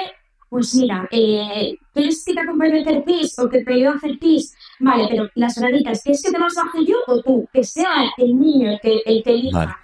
pues 0.48 0.74
mira, 0.74 1.06
eh, 1.10 1.76
¿quieres 1.92 2.24
que 2.24 2.32
te 2.32 2.40
acompañe 2.40 2.78
a 2.78 2.82
hacer 2.82 3.04
pis 3.04 3.38
o 3.38 3.48
que 3.48 3.62
te 3.62 3.74
ayude 3.74 3.88
a 3.88 3.92
hacer 3.92 4.18
pis? 4.18 4.54
Vale, 4.80 5.06
pero 5.10 5.28
las 5.34 5.58
horaditas, 5.58 6.02
¿quieres 6.02 6.22
que 6.22 6.30
te 6.30 6.38
las 6.38 6.54
baje 6.54 6.84
yo 6.86 6.96
o 7.06 7.22
tú? 7.22 7.48
Que 7.52 7.64
sea 7.64 8.10
el 8.16 8.38
niño 8.38 8.70
el 8.70 8.80
que, 8.80 9.02
el 9.04 9.22
que 9.22 9.30
elija. 9.30 9.78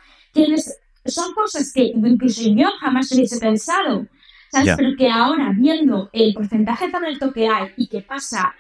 son 1.04 1.34
cosas 1.34 1.70
que 1.72 1.92
incluso 1.94 2.42
yo 2.48 2.70
jamás 2.80 3.12
hubiese 3.12 3.38
pensado. 3.38 4.06
¿Sabes? 4.50 4.74
Pero 4.76 4.90
que 4.96 5.10
ahora, 5.10 5.52
viendo 5.54 6.08
el 6.12 6.32
porcentaje 6.32 6.88
tan 6.88 7.04
alto 7.04 7.32
que 7.32 7.48
hay 7.48 7.72
y 7.76 7.88
que 7.88 8.02
pasa, 8.02 8.54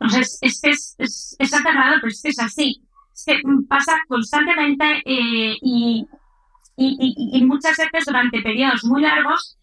o 0.00 0.08
sea, 0.08 0.20
es, 0.20 0.38
es, 0.40 0.60
es, 0.64 0.94
es, 0.98 1.36
es 1.38 1.54
aterrador, 1.54 2.00
pero 2.00 2.10
es 2.10 2.22
que 2.22 2.30
es 2.30 2.38
así. 2.38 2.82
Es 3.14 3.24
que 3.26 3.34
pasa 3.68 3.92
constantemente 4.08 5.02
eh, 5.04 5.54
y, 5.60 6.06
y, 6.76 7.38
y, 7.38 7.44
muchas 7.44 7.76
veces 7.76 8.06
durante 8.06 8.40
periodos 8.40 8.84
muy 8.84 9.02
largos 9.02 9.58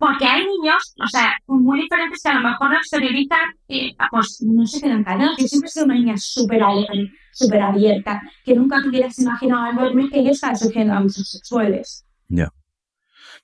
porque 0.00 0.24
hay 0.24 0.46
niños, 0.46 0.94
o 0.98 1.06
sea, 1.06 1.34
muy 1.46 1.82
diferentes 1.82 2.22
que 2.22 2.28
a 2.30 2.34
lo 2.36 2.48
mejor 2.48 2.70
no 2.70 2.76
exteriorizan, 2.78 3.38
eh, 3.68 3.94
pues 4.10 4.42
no 4.42 4.66
se 4.66 4.80
quedan 4.80 5.04
callados. 5.04 5.36
Yo 5.38 5.46
siempre 5.46 5.68
he 5.68 5.72
sido 5.72 5.84
una 5.84 5.94
niña 5.94 6.14
súper 6.16 6.62
alegre, 6.62 7.12
súper 7.32 7.60
abierta, 7.60 8.22
que 8.42 8.54
nunca 8.54 8.80
te 8.80 8.88
hubieras 8.88 9.18
imaginado 9.18 9.64
al 9.66 9.76
verme 9.76 10.08
que 10.08 10.24
yo 10.24 10.30
estaba 10.30 10.54
sufriendo 10.56 10.94
abusos 10.94 11.30
sexuales. 11.30 12.06
Ya. 12.28 12.48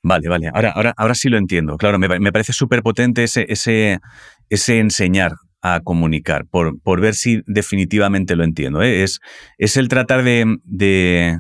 Vale, 0.03 0.29
vale. 0.31 0.51
Ahora, 0.55 0.71
ahora, 0.71 0.95
ahora 0.97 1.15
sí 1.15 1.29
lo 1.29 1.37
entiendo. 1.37 1.77
Claro, 1.77 1.99
me, 1.99 2.09
me 2.09 2.33
parece 2.33 2.55
súper 2.55 2.83
potente 2.83 3.25
ese, 3.25 3.45
ese, 3.51 4.01
ese 4.49 4.79
enseñar 4.79 5.33
a 5.61 5.81
comunicar, 5.81 6.47
por, 6.47 6.81
por 6.81 7.03
ver 7.03 7.15
si 7.15 7.43
definitivamente 7.47 8.35
lo 8.35 8.45
entiendo. 8.45 8.81
¿eh? 8.81 9.03
Es, 9.03 9.21
es 9.59 9.77
el 9.77 9.89
tratar 9.89 10.25
de, 10.25 10.57
de 10.65 11.39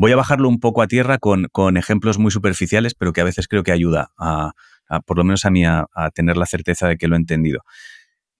Voy 0.00 0.12
a 0.12 0.16
bajarlo 0.16 0.48
un 0.48 0.60
poco 0.60 0.80
a 0.80 0.86
tierra 0.86 1.18
con, 1.18 1.48
con 1.52 1.76
ejemplos 1.76 2.18
muy 2.18 2.30
superficiales, 2.30 2.94
pero 2.94 3.12
que 3.12 3.20
a 3.20 3.24
veces 3.24 3.48
creo 3.48 3.62
que 3.62 3.70
ayuda 3.70 4.12
a, 4.16 4.52
por 5.04 5.18
lo 5.18 5.24
menos 5.24 5.44
a 5.44 5.50
mí, 5.50 5.66
a, 5.66 5.84
tener 6.14 6.38
la 6.38 6.46
certeza 6.46 6.88
de 6.88 6.96
que 6.96 7.06
lo 7.06 7.16
he 7.16 7.18
entendido. 7.18 7.60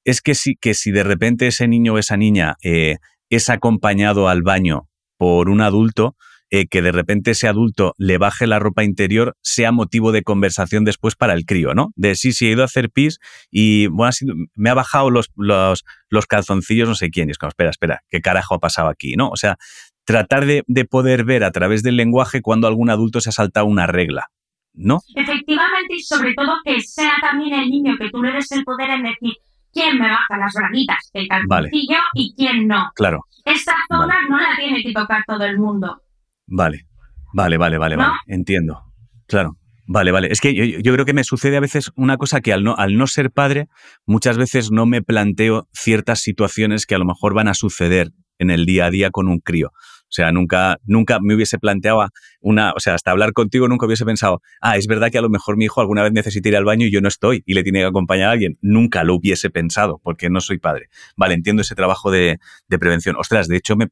Es 0.02 0.22
que 0.22 0.34
si, 0.34 0.56
que 0.56 0.72
si 0.72 0.90
de 0.90 1.02
repente 1.02 1.46
ese 1.46 1.68
niño 1.68 1.92
o 1.92 1.98
esa 1.98 2.16
niña 2.16 2.56
eh, 2.62 2.96
es 3.28 3.50
acompañado 3.50 4.30
al 4.30 4.40
baño 4.40 4.88
por 5.18 5.50
un 5.50 5.60
adulto, 5.60 6.16
eh, 6.48 6.66
que 6.66 6.80
de 6.80 6.92
repente 6.92 7.32
ese 7.32 7.46
adulto 7.46 7.94
le 7.98 8.16
baje 8.16 8.46
la 8.46 8.58
ropa 8.58 8.82
interior 8.82 9.36
sea 9.42 9.70
motivo 9.70 10.12
de 10.12 10.22
conversación 10.22 10.84
después 10.84 11.14
para 11.14 11.34
el 11.34 11.44
crío, 11.44 11.74
¿no? 11.74 11.92
De 11.94 12.14
sí, 12.14 12.32
sí, 12.32 12.46
he 12.46 12.52
ido 12.52 12.62
a 12.62 12.64
hacer 12.64 12.90
pis 12.90 13.18
y 13.50 13.86
bueno, 13.86 14.12
me 14.56 14.70
ha 14.70 14.74
bajado 14.74 15.10
los, 15.10 15.30
los, 15.36 15.84
los 16.08 16.26
calzoncillos 16.26 16.88
no 16.88 16.94
sé 16.94 17.10
quién. 17.10 17.28
Y 17.28 17.32
es 17.32 17.38
como, 17.38 17.50
espera, 17.50 17.70
espera, 17.70 18.00
¿qué 18.08 18.20
carajo 18.20 18.54
ha 18.54 18.58
pasado 18.58 18.88
aquí? 18.88 19.14
¿no? 19.14 19.28
O 19.28 19.36
sea, 19.36 19.58
tratar 20.04 20.46
de, 20.46 20.64
poder 20.84 21.24
ver 21.24 21.44
a 21.44 21.50
través 21.50 21.82
del 21.82 21.96
lenguaje 21.96 22.42
cuando 22.42 22.66
algún 22.66 22.90
adulto 22.90 23.20
se 23.20 23.30
ha 23.30 23.32
saltado 23.32 23.66
una 23.66 23.86
regla, 23.86 24.26
¿no? 24.72 25.00
Efectivamente, 25.14 25.94
y 25.96 26.02
sobre 26.02 26.34
todo 26.34 26.52
que 26.64 26.80
sea 26.80 27.12
también 27.20 27.54
el 27.60 27.70
niño 27.70 27.96
que 27.98 28.10
tú 28.10 28.22
le 28.22 28.32
des 28.32 28.50
el 28.52 28.64
poder 28.64 28.90
en 28.90 29.02
decir 29.04 29.34
quién 29.72 29.98
me 29.98 30.08
baja 30.08 30.36
las 30.38 30.52
braguitas 30.54 31.10
del 31.12 31.28
calzoncillo 31.28 31.98
y 32.14 32.34
quién 32.36 32.66
no. 32.66 32.90
Claro. 32.94 33.20
Esta 33.44 33.74
zona 33.88 34.16
no 34.28 34.38
la 34.38 34.56
tiene 34.56 34.82
que 34.82 34.92
tocar 34.92 35.22
todo 35.26 35.44
el 35.44 35.58
mundo. 35.58 36.02
Vale, 36.46 36.86
vale, 37.32 37.56
vale, 37.56 37.78
vale, 37.78 37.96
vale. 37.96 38.12
Entiendo. 38.26 38.82
Claro. 39.26 39.56
Vale, 39.92 40.12
vale. 40.12 40.28
Es 40.30 40.40
que 40.40 40.54
yo, 40.54 40.92
creo 40.92 41.04
que 41.04 41.14
me 41.14 41.24
sucede 41.24 41.56
a 41.56 41.60
veces 41.60 41.90
una 41.96 42.16
cosa 42.16 42.40
que 42.40 42.52
al 42.52 42.62
no, 42.62 42.76
al 42.76 42.96
no 42.96 43.08
ser 43.08 43.32
padre, 43.32 43.66
muchas 44.06 44.38
veces 44.38 44.70
no 44.70 44.86
me 44.86 45.02
planteo 45.02 45.68
ciertas 45.72 46.20
situaciones 46.20 46.86
que 46.86 46.94
a 46.94 46.98
lo 46.98 47.04
mejor 47.04 47.34
van 47.34 47.48
a 47.48 47.54
suceder 47.54 48.12
en 48.40 48.50
el 48.50 48.66
día 48.66 48.86
a 48.86 48.90
día 48.90 49.10
con 49.10 49.28
un 49.28 49.38
crío. 49.38 49.70
O 50.10 50.12
sea, 50.12 50.32
nunca, 50.32 50.78
nunca 50.84 51.20
me 51.20 51.36
hubiese 51.36 51.60
planteado 51.60 52.04
una, 52.40 52.72
o 52.72 52.80
sea, 52.80 52.94
hasta 52.94 53.12
hablar 53.12 53.32
contigo 53.32 53.68
nunca 53.68 53.86
hubiese 53.86 54.04
pensado, 54.04 54.42
ah, 54.60 54.76
es 54.76 54.88
verdad 54.88 55.08
que 55.12 55.18
a 55.18 55.22
lo 55.22 55.28
mejor 55.28 55.56
mi 55.56 55.66
hijo 55.66 55.80
alguna 55.80 56.02
vez 56.02 56.12
necesita 56.12 56.48
ir 56.48 56.56
al 56.56 56.64
baño 56.64 56.84
y 56.86 56.90
yo 56.90 57.00
no 57.00 57.06
estoy 57.06 57.44
y 57.46 57.54
le 57.54 57.62
tiene 57.62 57.78
que 57.78 57.84
acompañar 57.84 58.28
a 58.28 58.32
alguien. 58.32 58.58
Nunca 58.60 59.04
lo 59.04 59.14
hubiese 59.14 59.50
pensado 59.50 60.00
porque 60.02 60.28
no 60.28 60.40
soy 60.40 60.58
padre. 60.58 60.88
Vale, 61.16 61.34
entiendo 61.34 61.62
ese 61.62 61.76
trabajo 61.76 62.10
de, 62.10 62.40
prevención. 62.68 63.14
Ostras, 63.16 63.46
de 63.46 63.56
hecho, 63.56 63.76
me, 63.76 63.86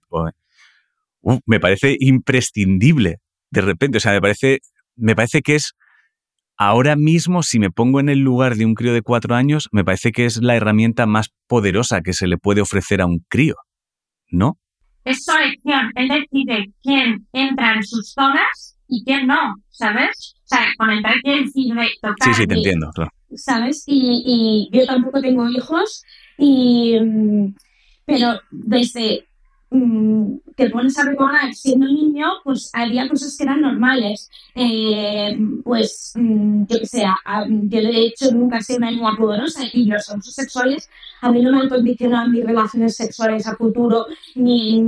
me 1.46 1.60
parece 1.60 1.96
imprescindible 2.00 3.20
de 3.50 3.60
repente. 3.60 3.98
O 3.98 4.00
sea, 4.00 4.10
me 4.10 4.20
parece, 4.20 4.58
me 4.96 5.14
parece 5.14 5.40
que 5.42 5.54
es 5.54 5.74
ahora 6.56 6.96
mismo, 6.96 7.44
si 7.44 7.60
me 7.60 7.70
pongo 7.70 8.00
en 8.00 8.08
el 8.08 8.18
lugar 8.18 8.56
de 8.56 8.66
un 8.66 8.74
crío 8.74 8.92
de 8.92 9.02
cuatro 9.02 9.36
años, 9.36 9.68
me 9.70 9.84
parece 9.84 10.10
que 10.10 10.24
es 10.24 10.42
la 10.42 10.56
herramienta 10.56 11.06
más 11.06 11.30
poderosa 11.46 12.00
que 12.00 12.12
se 12.12 12.26
le 12.26 12.38
puede 12.38 12.60
ofrecer 12.60 13.00
a 13.00 13.06
un 13.06 13.24
crío. 13.28 13.54
¿No? 14.30 14.58
Es 15.04 15.24
su 15.24 15.32
elección. 15.32 15.90
Él 15.94 16.08
decide 16.08 16.72
quién 16.82 17.26
entra 17.32 17.74
en 17.74 17.84
sus 17.84 18.12
zonas 18.12 18.76
y 18.88 19.04
quién 19.04 19.26
no, 19.26 19.54
¿sabes? 19.70 20.34
O 20.44 20.48
sea, 20.48 20.66
con 20.78 20.90
entrar 20.90 21.14
quién 21.22 21.44
decide 21.44 21.88
tocar. 22.00 22.16
Sí, 22.34 22.34
sí, 22.34 22.46
te 22.46 22.54
entiendo, 22.54 22.90
claro. 22.94 23.10
¿Sabes? 23.34 23.84
Y, 23.86 24.68
y 24.72 24.76
yo 24.76 24.86
tampoco 24.86 25.20
tengo 25.20 25.48
hijos, 25.48 26.02
y, 26.38 26.98
mm, 26.98 27.54
pero 28.06 28.40
desde 28.50 29.26
te 29.70 30.70
pones 30.70 30.98
a 30.98 31.04
recordar 31.04 31.54
siendo 31.54 31.86
niño, 31.86 32.26
pues 32.42 32.70
había 32.72 33.08
cosas 33.08 33.36
que 33.36 33.44
eran 33.44 33.60
normales. 33.60 34.30
Eh, 34.54 35.38
pues, 35.62 36.12
mm, 36.14 36.64
yo 36.66 36.78
que 36.80 36.86
sé, 36.86 37.04
yo 37.04 37.80
de 37.80 38.06
hecho 38.06 38.32
nunca 38.32 38.58
he 38.58 38.62
sido 38.62 38.78
una 38.78 38.90
niña 38.90 39.16
poderosa 39.16 39.62
y 39.72 39.84
los 39.84 40.08
abusos 40.08 40.34
sexuales 40.34 40.88
a 41.20 41.30
mí 41.30 41.42
no 41.42 41.52
me 41.52 41.60
han 41.60 41.68
condicionado 41.68 42.28
mis 42.28 42.44
relaciones 42.44 42.96
sexuales 42.96 43.46
a 43.46 43.56
futuro, 43.56 44.06
ni 44.34 44.80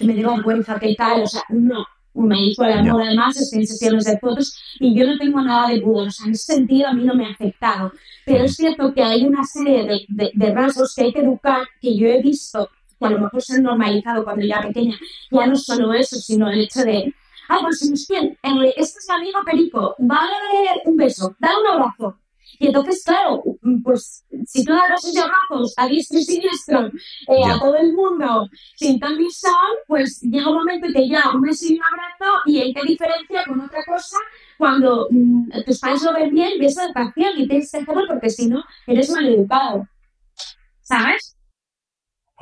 me 0.00 0.14
dio 0.14 0.34
vergüenza 0.34 0.78
que 0.78 0.94
tal, 0.94 1.22
o 1.22 1.26
sea, 1.26 1.42
no. 1.50 1.84
Me 2.12 2.44
hizo 2.44 2.64
el 2.64 2.72
amor, 2.72 3.02
además, 3.02 3.40
estoy 3.40 3.60
en 3.60 3.66
sesiones 3.68 4.04
de 4.04 4.18
fotos 4.18 4.60
y 4.80 4.94
yo 4.96 5.06
no 5.06 5.16
tengo 5.16 5.40
nada 5.40 5.68
de 5.68 5.80
pudor. 5.80 6.08
O 6.08 6.10
sea, 6.10 6.26
en 6.26 6.32
ese 6.32 6.54
sentido 6.54 6.88
a 6.88 6.92
mí 6.92 7.04
no 7.04 7.14
me 7.14 7.24
ha 7.24 7.30
afectado. 7.30 7.92
Pero 8.26 8.44
es 8.44 8.56
cierto 8.56 8.92
que 8.92 9.04
hay 9.04 9.24
una 9.24 9.44
serie 9.44 9.84
de, 9.84 10.04
de, 10.08 10.30
de 10.34 10.52
rasgos 10.52 10.92
que 10.92 11.02
hay 11.02 11.12
que 11.12 11.20
educar 11.20 11.62
que 11.80 11.96
yo 11.96 12.08
he 12.08 12.20
visto 12.20 12.68
que 13.00 13.06
a 13.06 13.10
lo 13.10 13.20
mejor 13.20 13.42
se 13.42 13.54
han 13.54 13.62
normalizado 13.62 14.22
cuando 14.24 14.44
ya 14.44 14.60
pequeña. 14.60 14.96
Ya 15.30 15.46
no 15.46 15.56
solo 15.56 15.92
eso, 15.94 16.16
sino 16.16 16.50
el 16.50 16.60
hecho 16.60 16.82
de, 16.82 17.14
ah, 17.48 17.58
pues 17.62 18.06
bien, 18.08 18.38
este 18.76 18.98
es 18.98 19.06
mi 19.08 19.14
amigo 19.14 19.38
Perico, 19.44 19.96
va 20.00 20.16
a 20.16 20.30
darle 20.30 20.82
un 20.84 20.96
beso, 20.96 21.34
dale 21.40 21.54
un 21.62 21.80
abrazo. 21.80 22.16
Y 22.58 22.66
entonces, 22.66 23.02
claro, 23.04 23.42
pues 23.82 24.24
si 24.46 24.64
tú 24.64 24.72
das 24.72 25.02
esos 25.02 25.16
abrazos 25.16 25.72
a 25.78 25.86
diestro 25.86 26.18
y 26.18 26.24
siniestro 26.24 26.90
eh, 27.28 27.44
a 27.48 27.58
todo 27.58 27.74
el 27.76 27.94
mundo 27.94 28.48
sin 28.76 29.00
tan 29.00 29.16
visión, 29.16 29.54
pues 29.86 30.20
llega 30.20 30.50
un 30.50 30.56
momento 30.56 30.88
que 30.92 31.08
ya 31.08 31.30
un 31.34 31.40
beso 31.40 31.66
y 31.68 31.76
un 31.76 31.82
abrazo 31.82 32.40
y 32.44 32.60
hay 32.60 32.74
que 32.74 32.82
diferencia 32.82 33.44
con 33.46 33.60
otra 33.60 33.82
cosa 33.86 34.16
cuando 34.58 35.06
mm, 35.10 35.62
tus 35.64 35.78
padres 35.78 36.02
lo 36.02 36.12
ven 36.12 36.34
bien, 36.34 36.52
ves 36.60 36.76
educación 36.76 37.32
y 37.38 37.48
tienes 37.48 37.70
que 37.70 37.78
hacerlo 37.78 38.02
porque 38.06 38.28
si 38.28 38.46
no, 38.46 38.62
eres 38.86 39.10
mal 39.10 39.26
educado. 39.26 39.88
¿Sabes? 39.88 39.90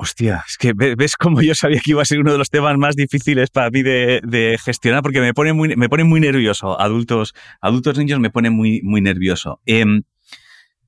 Hostia, 0.01 0.45
es 0.47 0.55
que 0.57 0.71
ves 0.73 1.17
como 1.17 1.41
yo 1.41 1.53
sabía 1.53 1.81
que 1.83 1.91
iba 1.91 2.01
a 2.01 2.05
ser 2.05 2.21
uno 2.21 2.31
de 2.31 2.37
los 2.37 2.49
temas 2.49 2.77
más 2.77 2.95
difíciles 2.95 3.49
para 3.49 3.69
mí 3.69 3.83
de, 3.83 4.57
gestionar 4.63 5.03
porque 5.03 5.19
me 5.19 5.33
pone 5.33 5.51
muy, 5.51 5.75
me 5.75 5.89
pone 5.89 6.05
muy 6.05 6.21
nervioso. 6.21 6.79
Adultos, 6.79 7.33
adultos 7.59 7.97
niños 7.97 8.17
me 8.21 8.29
pone 8.29 8.49
muy, 8.49 8.79
muy 8.81 9.01
nervioso. 9.01 9.59
Em, 9.65 10.03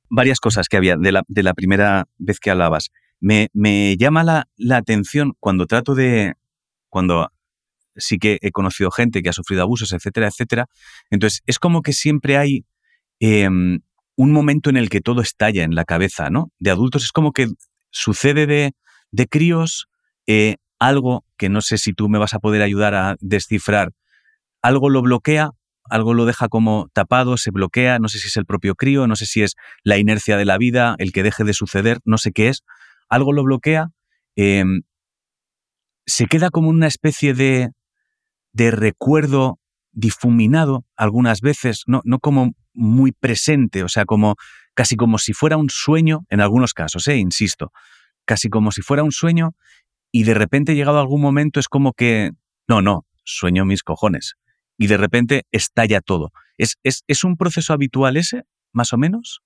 varias 0.09 0.39
cosas 0.39 0.69
que 0.69 0.77
había 0.77 0.95
de 0.95 1.11
la, 1.11 1.23
de 1.27 1.43
la 1.43 1.53
primera 1.53 2.07
vez 2.19 2.39
que 2.39 2.51
hablabas. 2.51 2.91
Me, 3.19 3.49
me 3.51 3.97
llama 3.97 4.23
la, 4.23 4.47
la, 4.55 4.77
atención 4.77 5.33
cuando 5.41 5.67
trato 5.67 5.93
de, 5.93 6.35
cuando 6.87 7.33
sí 7.97 8.17
que 8.17 8.39
he 8.41 8.51
conocido 8.51 8.91
gente 8.91 9.21
que 9.21 9.27
ha 9.27 9.33
sufrido 9.33 9.61
abusos, 9.61 9.91
etcétera, 9.91 10.27
etcétera. 10.27 10.67
Entonces, 11.09 11.41
es 11.47 11.59
como 11.59 11.81
que 11.81 11.91
siempre 11.91 12.37
hay 12.37 12.63
em, 13.19 13.81
un 14.15 14.31
momento 14.31 14.69
en 14.69 14.77
el 14.77 14.89
que 14.89 15.01
todo 15.01 15.19
estalla 15.21 15.63
en 15.63 15.75
la 15.75 15.83
cabeza, 15.83 16.29
¿no? 16.29 16.49
De 16.59 16.71
adultos 16.71 17.03
es 17.03 17.11
como 17.11 17.33
que 17.33 17.47
sucede 17.89 18.47
de 18.47 18.73
de 19.11 19.27
críos, 19.27 19.87
eh, 20.27 20.57
algo 20.79 21.25
que 21.37 21.49
no 21.49 21.61
sé 21.61 21.77
si 21.77 21.93
tú 21.93 22.09
me 22.09 22.17
vas 22.17 22.33
a 22.33 22.39
poder 22.39 22.61
ayudar 22.61 22.95
a 22.95 23.15
descifrar, 23.19 23.91
algo 24.61 24.89
lo 24.89 25.01
bloquea, 25.01 25.51
algo 25.83 26.13
lo 26.13 26.25
deja 26.25 26.47
como 26.47 26.89
tapado, 26.93 27.37
se 27.37 27.51
bloquea, 27.51 27.99
no 27.99 28.07
sé 28.07 28.19
si 28.19 28.27
es 28.27 28.37
el 28.37 28.45
propio 28.45 28.75
crío, 28.75 29.07
no 29.07 29.15
sé 29.15 29.25
si 29.25 29.43
es 29.43 29.55
la 29.83 29.97
inercia 29.97 30.37
de 30.37 30.45
la 30.45 30.57
vida, 30.57 30.95
el 30.97 31.11
que 31.11 31.23
deje 31.23 31.43
de 31.43 31.53
suceder, 31.53 31.99
no 32.05 32.17
sé 32.17 32.31
qué 32.31 32.47
es, 32.47 32.63
algo 33.09 33.33
lo 33.33 33.43
bloquea, 33.43 33.89
em, 34.35 34.83
se 36.05 36.27
queda 36.27 36.49
como 36.49 36.69
una 36.69 36.87
especie 36.87 37.33
de, 37.33 37.71
de 38.53 38.71
recuerdo 38.71 39.59
difuminado 39.91 40.85
algunas 40.95 41.41
veces, 41.41 41.83
no, 41.87 42.01
no 42.05 42.19
como 42.19 42.53
muy 42.73 43.11
presente, 43.11 43.83
o 43.83 43.89
sea, 43.89 44.05
como 44.05 44.35
casi 44.73 44.95
como 44.95 45.17
si 45.17 45.33
fuera 45.33 45.57
un 45.57 45.69
sueño 45.69 46.21
en 46.29 46.41
algunos 46.41 46.73
casos, 46.73 47.07
eh, 47.07 47.17
insisto, 47.17 47.71
casi 48.31 48.47
como 48.47 48.71
si 48.71 48.81
fuera 48.81 49.03
un 49.03 49.11
sueño 49.11 49.57
y 50.09 50.23
de 50.23 50.33
repente 50.33 50.73
llegado 50.73 51.01
algún 51.01 51.19
momento 51.19 51.59
es 51.59 51.67
como 51.67 51.91
que, 51.91 52.31
no, 52.65 52.81
no, 52.81 53.05
sueño 53.25 53.65
mis 53.65 53.83
cojones. 53.83 54.35
Y 54.77 54.87
de 54.87 54.95
repente 54.95 55.43
estalla 55.51 55.99
todo. 55.99 56.31
¿Es, 56.57 56.77
es, 56.81 57.23
un 57.25 57.35
proceso 57.35 57.73
habitual 57.73 58.15
ese, 58.15 58.43
más 58.71 58.93
o 58.93 58.97
menos? 58.97 59.41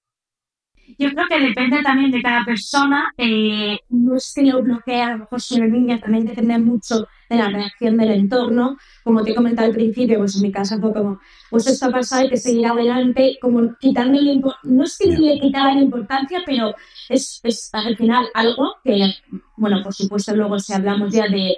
Yo 0.98 1.10
creo 1.12 1.26
que 1.28 1.40
depende 1.40 1.82
también 1.82 2.12
de 2.12 2.22
cada 2.22 2.46
persona. 2.46 3.12
Eh, 3.18 3.80
no 3.90 4.16
es 4.16 4.34
que 4.34 4.44
lo 4.44 4.62
bloquee, 4.62 5.02
a 5.02 5.12
lo 5.12 5.18
mejor 5.20 5.42
si 5.42 5.56
una 5.56 5.68
niña 5.68 6.00
también 6.00 6.26
depende 6.26 6.58
mucho 6.60 7.08
de 7.30 7.36
la 7.38 7.50
reacción 7.50 7.98
del 7.98 8.12
entorno. 8.12 8.78
Como 9.04 9.24
te 9.24 9.32
he 9.32 9.36
comentado 9.36 9.68
al 9.68 9.74
principio, 9.74 10.20
pues 10.20 10.36
en 10.36 10.44
mi 10.44 10.52
casa 10.52 10.80
fue 10.80 10.94
como, 10.94 11.20
pues 11.50 11.68
esto 11.68 11.88
ha 11.88 11.92
pasado, 11.92 12.22
hay 12.22 12.30
que 12.30 12.38
seguir 12.38 12.66
adelante, 12.68 13.38
como 13.42 13.76
quitarle, 13.78 14.42
no 14.64 14.84
es 14.84 14.98
que 14.98 15.08
le 15.08 15.40
quitara 15.40 15.74
la 15.74 15.82
importancia, 15.82 16.42
pero 16.46 16.74
es, 17.10 17.40
es, 17.44 17.70
al 17.74 17.98
final 17.98 18.28
algo 18.34 18.76
que, 18.84 19.14
bueno, 19.58 19.82
por 19.84 19.94
supuesto 19.94 20.36
luego 20.36 20.60
si 20.60 20.74
hablamos 20.74 21.14
ya 21.14 21.28
de 21.28 21.58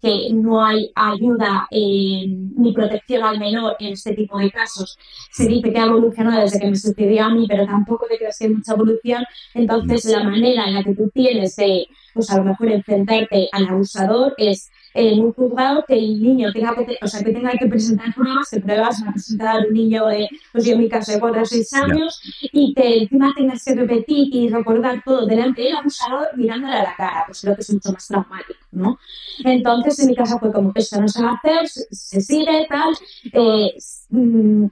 que 0.00 0.28
no 0.32 0.64
hay 0.64 0.90
ayuda 0.94 1.66
ni 1.70 2.72
protección 2.72 3.24
al 3.24 3.38
menor 3.38 3.76
en 3.80 3.94
este 3.94 4.14
tipo 4.14 4.38
de 4.38 4.50
casos. 4.50 4.96
Se 5.32 5.46
dice 5.46 5.72
que 5.72 5.78
ha 5.78 5.86
evolucionado 5.86 6.42
desde 6.42 6.60
que 6.60 6.70
me 6.70 6.76
sucedió 6.76 7.24
a 7.24 7.30
mí, 7.30 7.46
pero 7.48 7.66
tampoco 7.66 8.06
creas 8.06 8.38
que 8.38 8.46
hay 8.46 8.54
mucha 8.54 8.74
evolución. 8.74 9.24
Entonces, 9.54 10.04
la 10.06 10.22
manera 10.24 10.66
en 10.66 10.74
la 10.74 10.84
que 10.84 10.94
tú 10.94 11.10
tienes 11.12 11.56
de, 11.56 11.86
pues 12.14 12.30
a 12.30 12.38
lo 12.38 12.44
mejor, 12.44 12.70
enfrentarte 12.70 13.48
al 13.52 13.66
abusador 13.68 14.34
es 14.36 14.70
en 14.98 15.20
un 15.20 15.32
juzgado 15.32 15.84
que 15.86 15.94
el 15.94 16.20
niño 16.20 16.52
tenga 16.52 16.74
que, 16.74 16.98
o 17.00 17.06
sea, 17.06 17.22
que 17.22 17.30
tenga 17.30 17.52
que 17.52 17.66
presentar 17.66 18.12
pruebas, 18.14 18.50
que 18.50 18.60
pruebas 18.60 19.00
van 19.00 19.10
a 19.10 19.12
presentar 19.12 19.66
un 19.68 19.72
niño 19.72 20.06
de, 20.06 20.28
pues 20.50 20.64
yo 20.64 20.72
en 20.72 20.80
mi 20.80 20.88
caso, 20.88 21.12
de 21.12 21.20
4 21.20 21.42
o 21.42 21.44
6 21.44 21.74
años, 21.74 22.20
y 22.52 22.74
que 22.74 23.02
encima 23.02 23.32
tengas 23.36 23.64
que 23.64 23.76
repetir 23.76 24.34
y 24.34 24.48
recordar 24.48 25.00
todo 25.04 25.24
delante 25.24 25.62
del 25.62 25.76
abusador 25.76 26.28
mirándole 26.36 26.74
a 26.74 26.82
la 26.82 26.96
cara, 26.96 27.24
pues 27.26 27.40
creo 27.40 27.54
que 27.54 27.60
es 27.60 27.72
mucho 27.72 27.92
más 27.92 28.08
traumático, 28.08 28.58
¿no? 28.72 28.98
Entonces, 29.44 30.00
en 30.00 30.08
mi 30.08 30.16
casa 30.16 30.36
fue 30.38 30.52
como, 30.52 30.72
esto 30.74 31.00
no 31.00 31.06
se 31.06 31.22
va 31.22 31.30
a 31.30 31.34
hacer, 31.34 31.68
se, 31.68 32.20
sigue, 32.20 32.66
tal, 32.68 32.92
eh, 33.32 33.74
mm, 34.10 34.66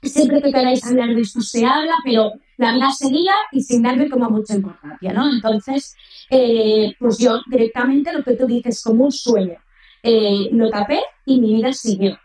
siempre 0.00 0.42
que 0.42 0.52
queráis 0.52 0.86
hablar 0.86 1.14
de 1.14 1.22
esto 1.22 1.40
se 1.40 1.66
habla, 1.66 1.94
pero 2.04 2.32
la 2.56 2.72
vida 2.72 2.90
seguía 2.92 3.32
y 3.50 3.62
sin 3.62 3.82
darme 3.82 4.08
como 4.08 4.30
mucha 4.30 4.54
importancia, 4.54 5.12
¿no? 5.12 5.28
Entonces, 5.28 5.96
eh, 6.30 6.94
pues 6.98 7.18
yo 7.18 7.40
directamente 7.50 8.12
lo 8.12 8.22
que 8.22 8.34
tú 8.34 8.46
dices 8.46 8.82
como 8.82 9.06
un 9.06 9.12
sueño, 9.12 9.58
eh, 10.02 10.48
lo 10.52 10.70
tapé 10.70 11.00
y 11.26 11.40
mi 11.40 11.54
vida 11.54 11.72
siguió. 11.72 12.18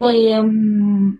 Em, 0.00 1.18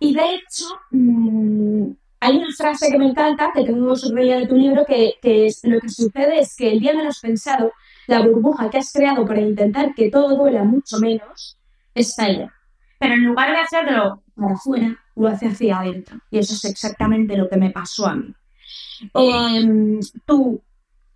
y 0.00 0.14
de 0.14 0.34
hecho, 0.34 0.66
mm, 0.90 1.90
hay 2.20 2.36
una 2.36 2.54
frase 2.56 2.90
que 2.90 2.98
me 2.98 3.06
encanta, 3.06 3.52
que 3.54 3.64
tengo 3.64 3.94
subrayada 3.96 4.40
de 4.40 4.46
tu 4.46 4.56
libro, 4.56 4.84
que, 4.86 5.14
que 5.20 5.46
es, 5.46 5.60
lo 5.64 5.80
que 5.80 5.88
sucede 5.88 6.40
es 6.40 6.56
que 6.56 6.72
el 6.72 6.80
día 6.80 6.94
menos 6.94 7.20
pensado, 7.20 7.72
la 8.06 8.22
burbuja 8.22 8.70
que 8.70 8.78
has 8.78 8.92
creado 8.92 9.26
para 9.26 9.40
intentar 9.40 9.94
que 9.94 10.10
todo 10.10 10.36
duela 10.36 10.64
mucho 10.64 10.98
menos, 10.98 11.58
estalla. 11.94 12.52
Pero 12.98 13.14
en 13.14 13.24
lugar 13.24 13.50
de 13.50 13.58
hacerlo 13.58 14.22
para 14.34 14.54
afuera, 14.54 14.98
lo 15.16 15.28
hace 15.28 15.46
hacia 15.46 15.78
adentro. 15.78 16.18
Y 16.30 16.38
eso 16.38 16.54
es 16.54 16.64
exactamente 16.64 17.36
lo 17.36 17.48
que 17.48 17.56
me 17.56 17.70
pasó 17.70 18.06
a 18.06 18.14
mí. 18.14 18.34
Em, 19.14 20.00
tú 20.24 20.62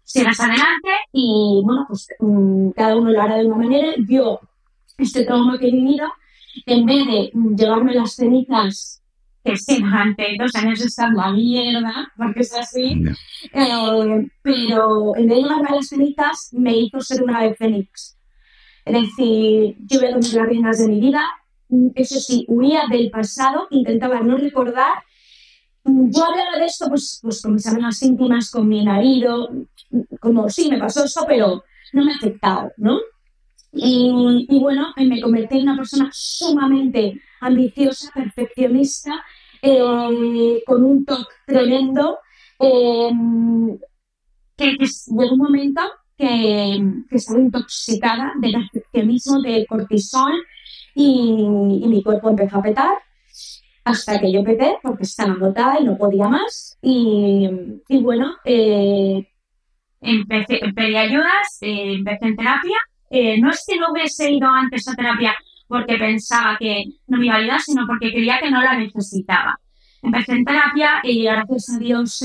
sigas 0.08 0.40
adelante 0.40 0.88
y, 1.12 1.60
bueno, 1.62 1.84
pues 1.86 2.08
mm, 2.18 2.70
cada 2.70 2.96
uno 2.96 3.10
lo 3.10 3.22
hará 3.22 3.36
de 3.36 3.46
una 3.46 3.56
manera. 3.56 3.88
Yo, 4.08 4.40
este 4.96 5.24
trauma 5.24 5.58
que 5.58 5.68
he 5.68 5.70
vivido, 5.70 6.08
en 6.64 6.86
vez 6.86 7.06
de 7.06 7.30
llevarme 7.56 7.94
las 7.94 8.14
cenizas 8.14 9.02
que 9.44 9.56
sí, 9.56 9.80
durante 9.80 10.36
dos 10.38 10.54
años 10.56 10.80
está 10.80 11.10
la 11.10 11.30
mierda, 11.30 12.12
porque 12.16 12.40
es 12.40 12.54
así, 12.54 13.02
eh, 13.52 14.28
pero 14.42 15.16
en 15.16 15.28
vez 15.28 15.36
de 15.36 15.42
llevarme 15.42 15.76
las 15.76 15.88
cenizas, 15.88 16.48
me 16.52 16.76
hizo 16.76 17.00
ser 17.00 17.22
una 17.22 17.42
de 17.42 17.54
fénix. 17.54 18.16
Es 18.84 19.02
decir, 19.02 19.76
yo 19.86 20.00
voy 20.00 20.08
a 20.08 20.18
tomar 20.18 20.32
las 20.32 20.48
riendas 20.48 20.78
de 20.78 20.88
mi 20.88 21.00
vida, 21.00 21.22
eso 21.94 22.18
sí, 22.18 22.46
huía 22.48 22.84
del 22.90 23.10
pasado, 23.10 23.68
intentaba 23.70 24.20
no 24.20 24.38
recordar. 24.38 25.02
Yo 25.84 26.24
hablaba 26.24 26.58
de 26.58 26.66
esto 26.66 26.88
pues, 26.88 27.18
pues 27.22 27.42
con 27.42 27.54
mis 27.54 27.66
amigas 27.66 28.02
íntimas, 28.02 28.50
con 28.50 28.68
mi 28.68 28.84
marido, 28.84 29.48
como 30.20 30.48
sí, 30.48 30.68
me 30.68 30.78
pasó 30.78 31.04
esto, 31.04 31.24
pero 31.26 31.64
no 31.92 32.04
me 32.04 32.12
afectaba, 32.12 32.70
¿no? 32.76 32.98
Y, 33.72 34.46
y, 34.48 34.58
bueno, 34.60 34.92
me 34.96 35.20
convertí 35.20 35.58
en 35.58 35.62
una 35.62 35.76
persona 35.76 36.08
sumamente 36.12 37.20
ambiciosa, 37.40 38.10
perfeccionista, 38.14 39.22
eh, 39.62 40.62
con 40.66 40.84
un 40.84 41.04
toque 41.04 41.34
tremendo, 41.46 42.18
eh, 42.60 43.10
que, 44.56 44.76
llegó 44.76 45.32
un 45.34 45.38
momento 45.38 45.82
que, 46.16 46.82
que 47.08 47.16
estaba 47.16 47.40
intoxicada 47.40 48.32
de 48.40 48.52
perfeccionismo, 48.52 49.42
de 49.42 49.66
cortisol, 49.66 50.32
y, 50.98 51.86
mi 51.86 52.02
cuerpo 52.02 52.30
empezó 52.30 52.58
a 52.58 52.62
petar 52.62 52.98
hasta 53.84 54.20
que 54.20 54.32
yo 54.32 54.44
peté 54.44 54.78
porque 54.82 55.04
estaba 55.04 55.32
agotada 55.32 55.80
y 55.80 55.84
no 55.84 55.96
podía 55.96 56.28
más. 56.28 56.78
Y, 56.82 57.48
bueno, 58.00 58.36
eh, 58.44 59.26
empecé, 60.00 60.60
pedí 60.74 60.96
ayudas, 60.96 61.58
eh, 61.60 61.94
empecé 61.94 62.26
en 62.26 62.36
terapia. 62.36 62.76
Eh, 63.10 63.40
no 63.40 63.50
es 63.50 63.64
que 63.66 63.78
no 63.78 63.92
hubiese 63.92 64.30
ido 64.30 64.48
antes 64.48 64.86
a 64.88 64.94
terapia 64.94 65.34
porque 65.66 65.96
pensaba 65.96 66.56
que 66.58 66.84
no 67.06 67.18
me 67.18 67.26
iba 67.26 67.34
a 67.34 67.38
ayudar, 67.38 67.60
sino 67.60 67.86
porque 67.86 68.10
creía 68.10 68.38
que 68.40 68.50
no 68.50 68.62
la 68.62 68.76
necesitaba. 68.78 69.58
Empecé 70.02 70.32
en 70.32 70.44
terapia 70.44 71.00
y 71.02 71.24
gracias 71.24 71.70
a 71.70 71.78
Dios, 71.78 72.22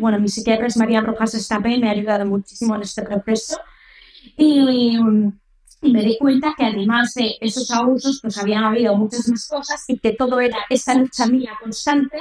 bueno, 0.00 0.18
mi 0.18 0.28
psiquiatra 0.28 0.66
es 0.66 0.76
María 0.76 1.00
Rojas 1.00 1.34
Estape, 1.34 1.78
me 1.78 1.88
ha 1.88 1.92
ayudado 1.92 2.26
muchísimo 2.26 2.74
en 2.74 2.82
este 2.82 3.02
proceso. 3.02 3.58
Y, 4.36 4.96
y 4.96 4.98
me 5.92 6.02
di 6.02 6.16
cuenta 6.18 6.54
que 6.56 6.64
además 6.64 7.14
de 7.14 7.36
esos 7.40 7.70
abusos, 7.70 8.20
pues 8.22 8.38
habían 8.38 8.64
habido 8.64 8.96
muchas 8.96 9.28
más 9.28 9.48
cosas 9.48 9.84
y 9.88 9.98
que 9.98 10.12
todo 10.12 10.40
era 10.40 10.58
esa 10.68 10.94
lucha 10.94 11.26
mía 11.26 11.52
constante 11.60 12.18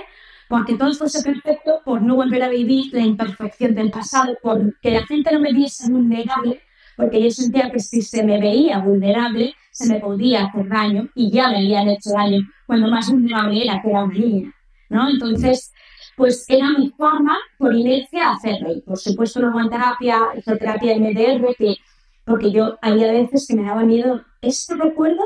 porque 0.53 0.75
todo 0.75 0.93
fuese 0.93 1.23
perfecto, 1.23 1.81
por 1.83 2.01
no 2.01 2.15
volver 2.15 2.43
a 2.43 2.49
vivir 2.49 2.93
la 2.93 3.01
imperfección 3.01 3.73
del 3.73 3.89
pasado, 3.89 4.37
por 4.41 4.77
que 4.81 4.91
la 4.91 5.03
gente 5.05 5.31
no 5.31 5.39
me 5.39 5.51
viese 5.51 5.91
vulnerable, 5.91 6.61
porque 6.95 7.23
yo 7.23 7.31
sentía 7.31 7.71
que 7.71 7.79
si 7.79 8.03
se 8.03 8.23
me 8.23 8.39
veía 8.39 8.77
vulnerable, 8.77 9.55
se 9.71 9.91
me 9.91 9.99
podía 9.99 10.45
hacer 10.45 10.67
daño 10.67 11.09
y 11.15 11.31
ya 11.31 11.49
me 11.49 11.57
habían 11.57 11.89
hecho 11.89 12.11
daño 12.11 12.41
cuando 12.67 12.87
más 12.87 13.09
vulnerable 13.09 13.63
era 13.63 13.81
que 13.81 13.89
era 13.89 14.03
una 14.03 14.13
niña, 14.13 14.53
¿no? 14.89 15.09
Entonces, 15.09 15.73
pues 16.15 16.45
era 16.47 16.69
mi 16.77 16.91
forma, 16.91 17.35
por 17.57 17.73
inercia, 17.73 18.29
hacerlo. 18.29 18.73
Y 18.73 18.81
por 18.81 18.99
supuesto, 18.99 19.39
luego 19.39 19.59
en 19.59 19.69
terapia, 19.69 20.19
hizo 20.37 20.55
terapia 20.55 20.95
MDR, 20.95 21.55
que 21.57 21.77
porque 22.25 22.51
yo 22.51 22.77
había 22.81 23.11
veces 23.11 23.45
que 23.47 23.55
me 23.55 23.63
daba 23.63 23.83
miedo, 23.83 24.23
¿este 24.41 24.75
recuerdo 24.75 25.23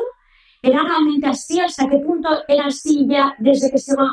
era 0.62 0.82
realmente 0.84 1.28
así? 1.28 1.60
¿Hasta 1.60 1.88
qué 1.88 1.98
punto 1.98 2.30
era 2.48 2.66
así 2.66 3.06
ya 3.08 3.36
desde 3.40 3.70
que 3.72 3.78
se 3.78 3.96
va 3.96 4.10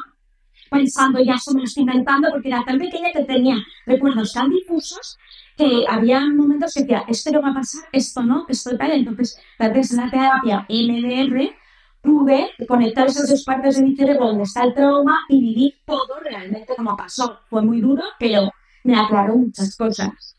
pensando, 0.71 1.21
ya 1.21 1.39
se 1.39 1.53
me 1.55 1.61
lo 1.61 1.65
estoy 1.65 1.83
inventando? 1.83 2.29
Porque 2.31 2.49
era 2.49 2.65
tan 2.65 2.79
pequeña 2.79 3.13
que 3.13 3.25
tenía 3.25 3.57
recuerdos 3.87 4.33
tan 4.33 4.51
difusos 4.51 5.19
que 5.57 5.85
había 5.89 6.21
momentos 6.21 6.75
que 6.75 6.81
decía, 6.81 7.05
esto 7.09 7.31
no 7.31 7.43
va 7.43 7.51
a 7.51 7.55
pasar, 7.55 7.85
esto 7.93 8.23
no, 8.23 8.47
esto 8.49 8.77
tal. 8.77 8.91
Entonces, 8.91 9.39
gracias 9.59 9.99
a 9.99 10.05
la 10.05 10.11
terapia 10.11 10.67
MDR, 10.69 11.55
pude 12.03 12.51
conectar 12.69 13.07
esas 13.07 13.31
dos 13.31 13.45
partes 13.45 13.77
de 13.77 13.85
mi 13.85 13.97
cerebro 13.97 14.27
donde 14.27 14.43
está 14.43 14.65
el 14.65 14.75
trauma 14.75 15.21
y 15.29 15.41
vivir 15.41 15.75
todo 15.87 16.21
realmente 16.23 16.75
como 16.77 16.97
pasó. 16.97 17.41
Fue 17.49 17.63
muy 17.63 17.81
duro, 17.81 18.03
pero 18.19 18.51
me 18.83 18.99
aclaró 18.99 19.37
muchas 19.37 19.75
cosas. 19.77 20.37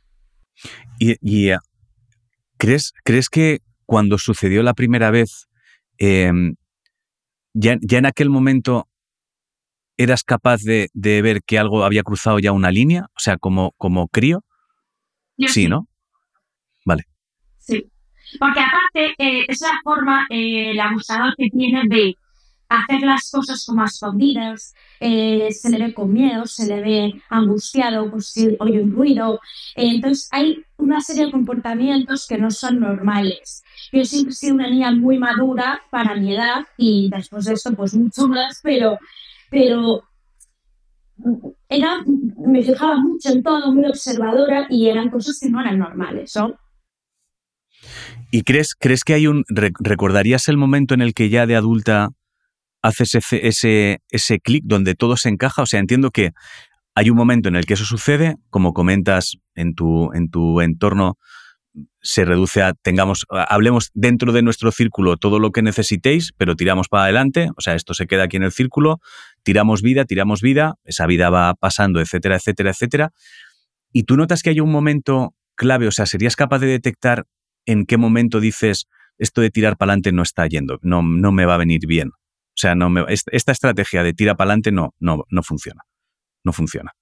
Y, 1.00 1.16
y 1.22 1.52
¿Crees, 2.58 2.94
¿Crees 3.04 3.30
que 3.30 3.60
cuando 3.86 4.18
sucedió 4.18 4.64
la 4.64 4.74
primera 4.74 5.12
vez, 5.12 5.48
em, 5.98 6.56
ya, 7.54 7.78
en 7.82 8.06
aquel 8.06 8.30
momento 8.30 8.88
eras 9.98 10.24
capaz 10.24 10.62
de, 10.64 10.90
ver 10.94 11.42
que 11.44 11.58
algo 11.58 11.84
había 11.84 12.04
cruzado 12.04 12.40
ya 12.40 12.52
una 12.52 12.72
línea? 12.72 13.08
O 13.16 13.20
sea, 13.20 13.38
como, 13.38 13.72
como 13.78 14.08
crío. 14.08 14.44
sí, 15.38 15.68
¿no? 15.68 15.88
Vale. 16.86 17.04
Sí. 17.58 17.90
Porque 18.40 18.60
aparte, 18.60 19.16
eh, 19.18 19.46
es 19.48 19.62
la 19.62 19.80
forma, 19.84 20.26
eh, 20.30 20.72
el 20.72 20.80
abusador 20.80 21.34
que 21.38 21.50
tiene 21.50 21.84
de 21.88 22.16
hacer 22.70 23.02
las 23.02 23.30
cosas 23.32 23.66
como 23.66 23.84
a 23.84 23.86
escondidas, 23.86 24.74
eh, 25.00 25.50
se 25.52 25.70
le 25.70 25.78
ve 25.78 25.94
con 25.94 26.12
miedo, 26.12 26.46
se 26.46 26.68
le 26.68 26.82
ve 26.82 27.22
angustiado, 27.30 28.10
pues 28.10 28.28
si 28.28 28.56
oye 28.60 28.82
un 28.82 28.92
ruido. 28.92 29.40
entonces 29.76 30.28
hay 30.32 30.64
una 30.78 31.02
serie 31.02 31.26
de 31.26 31.32
comportamientos 31.32 32.28
que 32.28 32.38
no 32.38 32.52
son 32.52 32.80
normales. 32.80 33.64
Yo 33.92 34.04
siempre 34.04 34.32
he 34.32 34.36
sido 34.36 34.56
una 34.56 34.70
niña 34.70 34.92
muy 34.92 35.20
madura 35.20 35.82
para 35.90 36.16
mi 36.16 36.34
edad 36.34 36.66
y 36.78 37.10
después 37.10 37.46
de 37.46 37.54
esto 37.54 37.74
pues 37.74 37.94
mucho 37.94 38.28
más, 38.28 38.60
pero, 38.64 38.98
pero 39.50 40.04
era, 41.70 42.04
me 42.46 42.64
fijaba 42.64 42.98
mucho 42.98 43.30
en 43.30 43.44
todo, 43.44 43.74
muy 43.74 43.86
observadora 43.86 44.68
y 44.70 44.90
eran 44.90 45.10
cosas 45.10 45.40
que 45.40 45.50
no 45.50 45.62
eran 45.62 45.80
normales. 45.80 46.34
¿Y 48.32 48.44
crees, 48.44 48.76
crees 48.76 49.04
que 49.04 49.14
hay 49.14 49.28
un... 49.28 49.46
¿Recordarías 49.48 50.48
el 50.50 50.58
momento 50.58 50.94
en 50.94 51.02
el 51.02 51.14
que 51.14 51.30
ya 51.30 51.46
de 51.46 51.56
adulta 51.56 52.10
haces 52.86 53.16
ese, 53.16 53.48
ese, 53.48 54.02
ese 54.10 54.40
clic 54.40 54.64
donde 54.66 54.96
todo 54.96 55.18
se 55.18 55.30
encaja. 55.30 55.64
O 55.64 55.66
sea, 55.66 55.80
entiendo 55.80 56.12
que 56.12 56.32
hay 56.94 57.10
un 57.10 57.18
momento 57.18 57.50
en 57.50 57.56
el 57.56 57.66
que 57.66 57.74
eso 57.74 57.86
sucede, 57.86 58.36
como 58.50 58.74
comentas 58.74 59.38
en 59.56 59.74
tu, 59.74 60.14
en 60.14 60.30
tu 60.30 60.62
entorno, 60.62 61.18
se 62.02 62.24
reduce 62.24 62.62
a 62.62 62.74
tengamos, 62.74 63.26
hablemos 63.30 63.92
dentro 63.94 64.32
de 64.32 64.42
nuestro 64.42 64.72
círculo 64.72 65.18
todo 65.18 65.40
lo 65.40 65.52
que 65.52 65.62
necesitéis, 65.62 66.32
pero 66.38 66.56
tiramos 66.56 66.88
para 66.88 67.04
adelante, 67.04 67.50
o 67.58 67.62
sea, 67.62 67.76
esto 67.76 67.94
se 67.94 68.08
queda 68.08 68.24
aquí 68.24 68.38
en 68.38 68.44
el 68.44 68.54
círculo, 68.54 69.02
tiramos 69.44 69.82
vida, 69.82 70.06
tiramos 70.06 70.42
vida, 70.42 70.76
esa 70.86 71.06
vida 71.06 71.30
va 71.30 71.54
pasando, 71.56 72.00
etcétera, 72.00 72.38
etcétera, 72.38 72.70
etcétera. 72.70 73.12
Y 73.92 74.04
tú 74.04 74.16
notas 74.16 74.42
que 74.42 74.52
hay 74.52 74.62
un 74.62 74.72
momento 74.72 75.34
clave, 75.56 75.88
o 75.88 75.92
sea, 75.92 76.06
¿serías 76.06 76.36
capaz 76.36 76.60
de 76.60 76.68
detectar 76.68 77.26
en 77.66 77.86
qué 77.86 77.98
momento 77.98 78.40
dices 78.40 78.86
esto 79.18 79.42
de 79.42 79.50
tirar 79.50 79.76
para 79.76 79.92
adelante 79.92 80.12
no 80.14 80.22
está 80.22 80.48
yendo, 80.48 80.80
no, 80.82 81.02
no 81.02 81.32
me 81.34 81.46
va 81.46 81.56
a 81.56 81.58
venir 81.58 81.82
bien? 81.88 82.12
O 82.56 82.58
sea, 82.58 82.74
no 82.74 82.90
me, 82.90 83.04
esta 83.10 83.52
estrategia 83.52 84.02
de 84.02 84.14
tira 84.14 84.36
para 84.36 84.52
adelante 84.52 84.72
no, 84.72 84.94
no, 85.00 85.26
no 85.30 85.44
funciona, 85.44 85.82
no 86.44 86.54
funciona. 86.54 86.94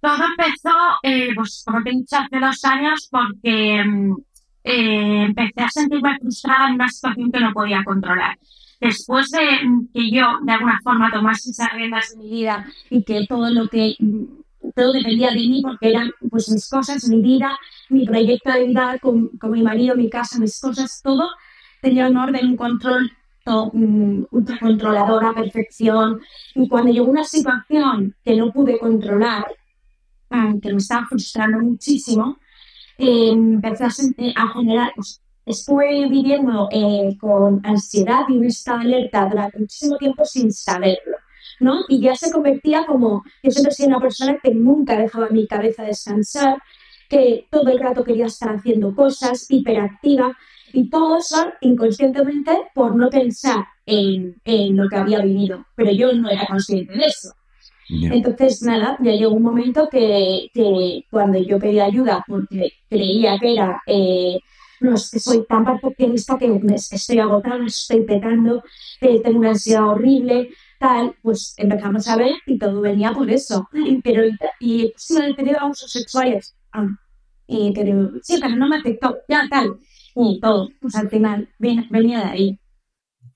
Todo 0.00 0.24
empezó, 0.24 0.74
eh, 1.02 1.28
pues 1.34 1.62
como 1.66 1.82
te 1.82 1.90
he 1.90 1.92
dicho, 1.92 2.16
hace 2.16 2.40
dos 2.40 2.64
años 2.64 3.08
porque 3.10 3.84
mm, 3.84 4.16
eh, 4.64 5.24
empecé 5.24 5.62
a 5.62 5.68
sentirme 5.68 6.18
frustrada 6.18 6.68
en 6.68 6.74
una 6.74 6.88
situación 6.88 7.30
que 7.30 7.40
no 7.40 7.52
podía 7.52 7.84
controlar. 7.84 8.38
Después 8.80 9.30
de 9.30 9.64
mm, 9.64 9.88
que 9.92 10.10
yo, 10.10 10.38
de 10.42 10.52
alguna 10.52 10.80
forma, 10.82 11.10
tomase 11.10 11.50
esas 11.50 11.72
riendas 11.74 12.10
de 12.10 12.16
mi 12.16 12.30
vida 12.30 12.66
y 12.88 13.04
que 13.04 13.26
todo 13.26 13.50
lo 13.50 13.68
que 13.68 13.96
mm, 13.98 14.24
todo 14.74 14.92
dependía 14.94 15.30
de 15.32 15.36
mí 15.36 15.60
porque 15.62 15.90
eran 15.90 16.10
pues 16.30 16.48
mis 16.48 16.66
cosas, 16.66 17.06
mi 17.08 17.20
vida, 17.20 17.58
mi 17.90 18.06
proyecto 18.06 18.50
de 18.52 18.68
vida 18.68 18.98
con, 19.00 19.28
con 19.36 19.50
mi 19.50 19.62
marido, 19.62 19.96
mi 19.96 20.08
casa, 20.08 20.38
mis 20.38 20.58
cosas, 20.58 21.02
todo 21.02 21.28
tenía 21.82 22.08
un 22.08 22.16
orden, 22.16 22.46
un 22.46 22.56
control 22.56 23.12
un 23.46 24.26
controlador 24.60 25.24
a 25.24 25.34
perfección. 25.34 26.20
Y 26.54 26.68
cuando 26.68 26.92
llegó 26.92 27.10
una 27.10 27.24
situación 27.24 28.14
que 28.24 28.36
no 28.36 28.52
pude 28.52 28.78
controlar, 28.78 29.46
que 30.60 30.72
me 30.72 30.78
estaba 30.78 31.06
frustrando 31.06 31.60
muchísimo, 31.60 32.38
eh, 32.98 33.30
empecé 33.30 33.84
a, 33.84 34.48
generar, 34.48 34.92
pues, 34.96 35.20
estuve 35.46 36.08
viviendo 36.08 36.68
eh, 36.72 37.16
con 37.20 37.60
ansiedad 37.64 38.22
y 38.28 38.38
un 38.38 38.46
estado 38.46 38.80
alerta 38.80 39.28
durante 39.28 39.58
muchísimo 39.58 39.96
tiempo 39.96 40.24
sin 40.24 40.52
saberlo. 40.52 41.18
¿no? 41.60 41.80
Y 41.88 42.00
ya 42.00 42.16
se 42.16 42.32
convertía 42.32 42.84
como, 42.86 43.22
yo 43.42 43.50
siempre 43.50 43.72
sido 43.72 43.88
una 43.88 44.00
persona 44.00 44.38
que 44.42 44.52
nunca 44.52 44.96
dejaba 44.96 45.28
mi 45.28 45.46
cabeza 45.46 45.84
descansar, 45.84 46.60
que 47.08 47.46
todo 47.50 47.70
el 47.70 47.78
rato 47.78 48.02
quería 48.02 48.26
estar 48.26 48.54
haciendo 48.56 48.94
cosas, 48.94 49.46
hiperactiva, 49.48 50.36
y 50.74 50.90
todo 50.90 51.16
eso 51.18 51.36
inconscientemente 51.60 52.50
por 52.74 52.96
no 52.96 53.08
pensar 53.08 53.64
en, 53.86 54.36
en, 54.44 54.76
lo 54.76 54.88
que 54.88 54.96
había 54.96 55.20
vivido, 55.20 55.64
pero 55.76 55.92
yo 55.92 56.12
no 56.12 56.28
era 56.28 56.46
consciente 56.46 56.94
de 56.94 57.06
eso. 57.06 57.30
Entonces, 57.88 58.62
nada, 58.62 58.96
ya 59.00 59.12
llegó 59.12 59.34
un 59.34 59.42
momento 59.42 59.88
que, 59.90 60.48
que, 60.52 61.04
cuando 61.10 61.38
yo 61.38 61.58
pedí 61.58 61.80
ayuda, 61.80 62.24
porque 62.26 62.72
creía 62.88 63.38
que 63.38 63.52
era, 63.52 63.82
eh, 63.86 64.38
no, 64.80 64.94
es 64.94 65.10
que 65.10 65.20
soy 65.20 65.44
tan 65.46 65.64
perfeccionista 65.64 66.38
que 66.38 66.60
estoy 66.74 67.18
agotada, 67.18 67.64
estoy 67.66 68.00
pecando, 68.00 68.64
eh, 69.00 69.20
tengo 69.22 69.38
una 69.38 69.50
ansiedad 69.50 69.86
horrible, 69.86 70.48
tal, 70.78 71.14
pues 71.22 71.54
empezamos 71.56 72.08
a 72.08 72.16
ver 72.16 72.32
y 72.46 72.58
todo 72.58 72.80
venía 72.80 73.12
por 73.12 73.30
eso. 73.30 73.68
Pero, 74.02 74.22
y 74.60 74.92
sí, 74.96 75.16
he 75.22 75.34
tenido 75.34 75.60
abusos 75.60 75.92
sexuales, 75.92 76.56
ah, 76.72 76.88
y, 77.46 77.72
pero, 77.74 78.10
sí, 78.22 78.38
pero 78.40 78.56
no 78.56 78.66
me 78.68 78.76
afectó, 78.78 79.18
ya 79.28 79.46
tal, 79.50 79.78
y 80.14 80.40
todo, 80.40 80.70
pues 80.80 80.94
al 80.94 81.08
final 81.08 81.48
venía 81.58 82.18
de 82.18 82.24
ahí. 82.24 82.58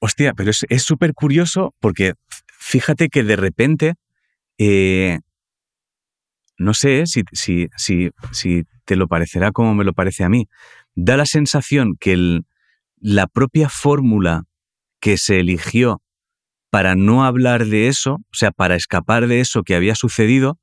Hostia, 0.01 0.33
pero 0.35 0.51
es 0.51 0.83
súper 0.83 1.13
curioso 1.13 1.75
porque 1.81 2.15
fíjate 2.59 3.09
que 3.09 3.25
de 3.25 3.37
repente 3.37 3.95
eh, 4.59 5.21
no 6.59 6.75
sé 6.75 7.07
si, 7.07 7.23
si, 7.33 7.69
si, 7.77 8.11
si, 8.33 8.65
te 8.85 8.97
lo 8.97 9.07
parecerá 9.07 9.53
como 9.53 9.75
me 9.75 9.85
lo 9.85 9.93
parece 9.93 10.25
a 10.25 10.29
mí. 10.29 10.49
Da 10.95 11.17
la 11.17 11.27
sensación 11.27 11.97
que 11.99 12.41
la 12.97 13.27
propia 13.29 13.69
fórmula 13.69 14.45
que 15.01 15.17
se 15.17 15.39
eligió 15.39 16.03
para 16.71 16.97
no 16.97 17.25
hablar 17.25 17.67
de 17.67 17.87
eso, 17.87 18.15
o 18.15 18.35
sea, 18.35 18.51
para 18.51 18.75
escapar 18.75 19.29
de 19.29 19.41
eso 19.41 19.63
que 19.63 19.77
había 19.77 19.95
sucedido, 19.95 20.59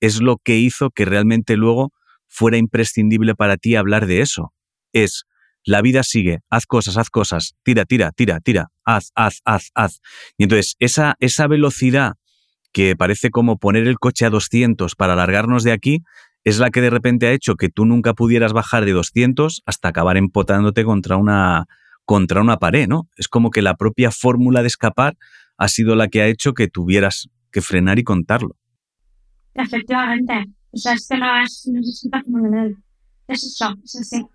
es 0.00 0.20
lo 0.20 0.36
que 0.36 0.58
hizo 0.58 0.90
que 0.90 1.06
realmente 1.06 1.56
luego 1.56 1.92
fuera 2.26 2.58
imprescindible 2.58 3.34
para 3.34 3.56
ti 3.56 3.76
hablar 3.76 4.06
de 4.06 4.20
eso. 4.20 4.52
Es, 4.92 5.24
la 5.64 5.82
vida 5.82 6.02
sigue, 6.02 6.40
haz 6.50 6.66
cosas, 6.66 6.96
haz 6.96 7.10
cosas, 7.10 7.54
tira, 7.62 7.84
tira, 7.84 8.12
tira, 8.12 8.40
tira, 8.40 8.68
haz, 8.84 9.12
haz, 9.14 9.40
haz, 9.44 9.70
haz. 9.74 10.00
Y 10.36 10.44
entonces 10.44 10.76
esa, 10.78 11.16
esa 11.20 11.46
velocidad 11.46 12.14
que 12.72 12.96
parece 12.96 13.30
como 13.30 13.58
poner 13.58 13.86
el 13.86 13.98
coche 13.98 14.26
a 14.26 14.30
200 14.30 14.94
para 14.94 15.14
alargarnos 15.14 15.64
de 15.64 15.72
aquí, 15.72 16.02
es 16.44 16.58
la 16.58 16.70
que 16.70 16.80
de 16.80 16.90
repente 16.90 17.26
ha 17.26 17.32
hecho 17.32 17.56
que 17.56 17.68
tú 17.68 17.84
nunca 17.84 18.14
pudieras 18.14 18.52
bajar 18.52 18.84
de 18.84 18.92
200 18.92 19.62
hasta 19.66 19.88
acabar 19.88 20.16
empotándote 20.16 20.84
contra 20.84 21.16
una, 21.16 21.66
contra 22.04 22.40
una 22.40 22.56
pared, 22.58 22.88
¿no? 22.88 23.08
Es 23.16 23.28
como 23.28 23.50
que 23.50 23.62
la 23.62 23.74
propia 23.74 24.10
fórmula 24.10 24.62
de 24.62 24.68
escapar 24.68 25.16
ha 25.58 25.68
sido 25.68 25.94
la 25.96 26.08
que 26.08 26.22
ha 26.22 26.26
hecho 26.28 26.54
que 26.54 26.68
tuvieras 26.68 27.28
que 27.52 27.60
frenar 27.60 27.98
y 27.98 28.04
contarlo. 28.04 28.56
Efectivamente. 29.54 30.46
Es 30.72 30.86
es, 33.28 33.44
eso. 33.44 34.30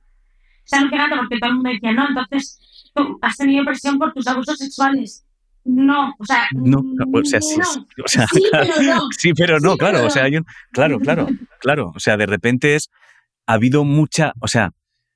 Se 0.66 0.76
han 0.76 0.90
porque 0.90 1.38
todo 1.40 1.50
el 1.50 1.56
mundo 1.56 1.70
decía, 1.70 1.94
no, 1.94 2.08
entonces 2.10 2.92
tú 2.94 3.18
has 3.22 3.38
tenido 3.38 3.64
presión 3.64 3.98
por 3.98 4.14
tus 4.14 4.28
abusos 4.28 4.58
sexuales. 4.58 5.26
No, 5.64 6.14
o 6.20 6.26
sea, 6.26 6.48
no, 6.54 6.84
o 7.12 7.26
sea, 7.26 7.42
sí, 7.42 7.60
o 7.60 8.08
sea, 8.08 8.28
sí, 8.32 8.40
pero 8.52 8.82
no. 8.84 9.08
Sí, 9.18 9.34
pero 9.34 9.60
no, 9.60 9.78
claro, 9.78 10.06
o 10.06 10.10
sea, 10.12 10.26
hay 10.26 10.38
un, 10.38 10.46
claro, 10.72 11.00
claro, 11.00 11.28
claro, 11.60 11.92
o 11.96 12.00
sea, 12.00 12.18
de 12.18 12.28
repente 12.28 12.76
es, 12.76 12.92
ha 13.48 13.54
habido 13.54 13.84
mucha, 13.84 14.34
o 14.42 14.48
sea, 14.48 14.72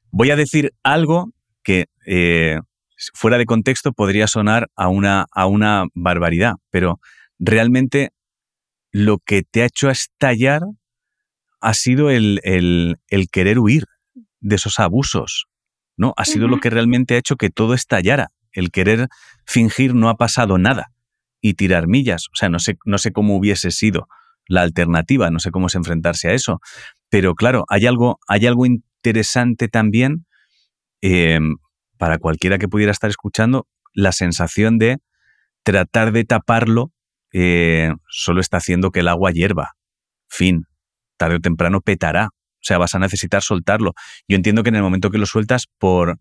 voy 0.09 0.31
a 0.31 0.35
decir 0.35 0.73
algo 0.81 1.33
que 1.61 1.85
eh, 2.07 2.59
fuera 3.13 3.37
de 3.37 3.45
contexto 3.45 3.93
podría 3.93 4.25
sonar 4.25 4.71
a 4.75 4.87
una, 4.87 5.27
a 5.31 5.45
una 5.45 5.85
barbaridad, 5.93 6.55
pero 6.71 6.99
realmente 7.37 8.09
lo 8.91 9.19
que 9.19 9.43
te 9.43 9.61
ha 9.61 9.67
hecho 9.67 9.91
estallar 9.91 10.61
ha 11.61 11.73
sido 11.75 12.09
el, 12.09 12.39
el, 12.43 12.97
el 13.07 13.29
querer 13.29 13.59
huir 13.59 13.85
de 14.39 14.55
esos 14.55 14.79
abusos, 14.79 15.47
¿no? 15.97 16.13
Ha 16.17 16.25
sido 16.25 16.47
lo 16.47 16.59
que 16.59 16.69
realmente 16.69 17.15
ha 17.15 17.17
hecho 17.17 17.35
que 17.35 17.49
todo 17.49 17.73
estallara 17.73 18.31
el 18.51 18.71
querer 18.71 19.07
fingir 19.45 19.95
no 19.95 20.09
ha 20.09 20.17
pasado 20.17 20.57
nada 20.57 20.91
y 21.41 21.53
tirar 21.53 21.87
millas. 21.87 22.27
O 22.33 22.35
sea, 22.35 22.49
no 22.49 22.59
sé, 22.59 22.77
no 22.85 22.97
sé 22.97 23.11
cómo 23.11 23.35
hubiese 23.35 23.71
sido 23.71 24.07
la 24.47 24.61
alternativa, 24.61 25.29
no 25.29 25.39
sé 25.39 25.51
cómo 25.51 25.67
es 25.67 25.75
enfrentarse 25.75 26.29
a 26.29 26.33
eso. 26.33 26.59
Pero 27.09 27.35
claro, 27.35 27.65
hay 27.69 27.85
algo, 27.85 28.19
hay 28.27 28.47
algo 28.47 28.65
interesante 28.65 29.67
también 29.67 30.25
em, 31.01 31.57
para 31.97 32.17
cualquiera 32.17 32.57
que 32.57 32.67
pudiera 32.67 32.91
estar 32.91 33.09
escuchando, 33.09 33.67
la 33.93 34.11
sensación 34.11 34.77
de 34.77 34.97
tratar 35.63 36.11
de 36.11 36.23
taparlo 36.23 36.91
eh, 37.31 37.93
solo 38.09 38.41
está 38.41 38.57
haciendo 38.57 38.91
que 38.91 39.01
el 39.01 39.07
agua 39.07 39.31
hierva. 39.31 39.73
Fin. 40.27 40.65
Tarde 41.17 41.35
o 41.35 41.39
temprano 41.39 41.81
petará. 41.81 42.29
O 42.59 42.63
sea, 42.63 42.77
vas 42.77 42.95
a 42.95 42.99
necesitar 42.99 43.41
soltarlo. 43.41 43.93
Yo 44.27 44.35
entiendo 44.35 44.63
que 44.63 44.69
en 44.69 44.75
el 44.75 44.81
momento 44.81 45.09
que 45.09 45.17
lo 45.17 45.25
sueltas, 45.25 45.67
por, 45.77 46.19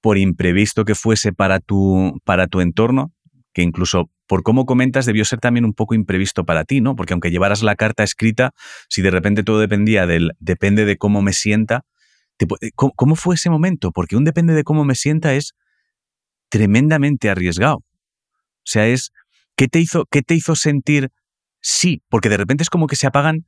por 0.00 0.18
imprevisto 0.18 0.84
que 0.84 0.94
fuese 0.94 1.32
para 1.32 1.60
tu, 1.60 2.20
para 2.24 2.48
tu 2.48 2.60
entorno, 2.60 3.12
que 3.52 3.62
incluso 3.62 4.10
por 4.26 4.42
cómo 4.42 4.66
comentas 4.66 5.06
debió 5.06 5.24
ser 5.24 5.38
también 5.38 5.64
un 5.64 5.72
poco 5.72 5.94
imprevisto 5.94 6.44
para 6.44 6.64
ti, 6.64 6.80
¿no? 6.80 6.96
Porque 6.96 7.12
aunque 7.12 7.30
llevaras 7.30 7.62
la 7.62 7.76
carta 7.76 8.02
escrita, 8.02 8.52
si 8.88 9.02
de 9.02 9.10
repente 9.10 9.44
todo 9.44 9.60
dependía 9.60 10.06
del 10.06 10.32
depende 10.40 10.84
de 10.84 10.96
cómo 10.96 11.22
me 11.22 11.32
sienta, 11.32 11.84
¿cómo, 12.74 13.16
fue 13.16 13.36
ese 13.36 13.50
momento? 13.50 13.92
Porque 13.92 14.16
un 14.16 14.24
depende 14.24 14.52
de 14.52 14.64
cómo 14.64 14.84
me 14.84 14.94
sienta 14.94 15.34
es 15.34 15.54
tremendamente 16.48 17.30
arriesgado. 17.30 17.76
O 17.76 17.84
sea, 18.68 18.86
es 18.88 19.12
¿qué 19.56 19.68
te 19.68 19.80
hizo, 19.80 20.06
qué 20.10 20.22
te 20.22 20.34
hizo 20.34 20.54
sentir 20.54 21.10
sí? 21.60 22.02
Porque 22.08 22.28
de 22.28 22.36
repente 22.36 22.62
es 22.62 22.70
como 22.70 22.86
que 22.88 22.96
se 22.96 23.06
apagan 23.06 23.46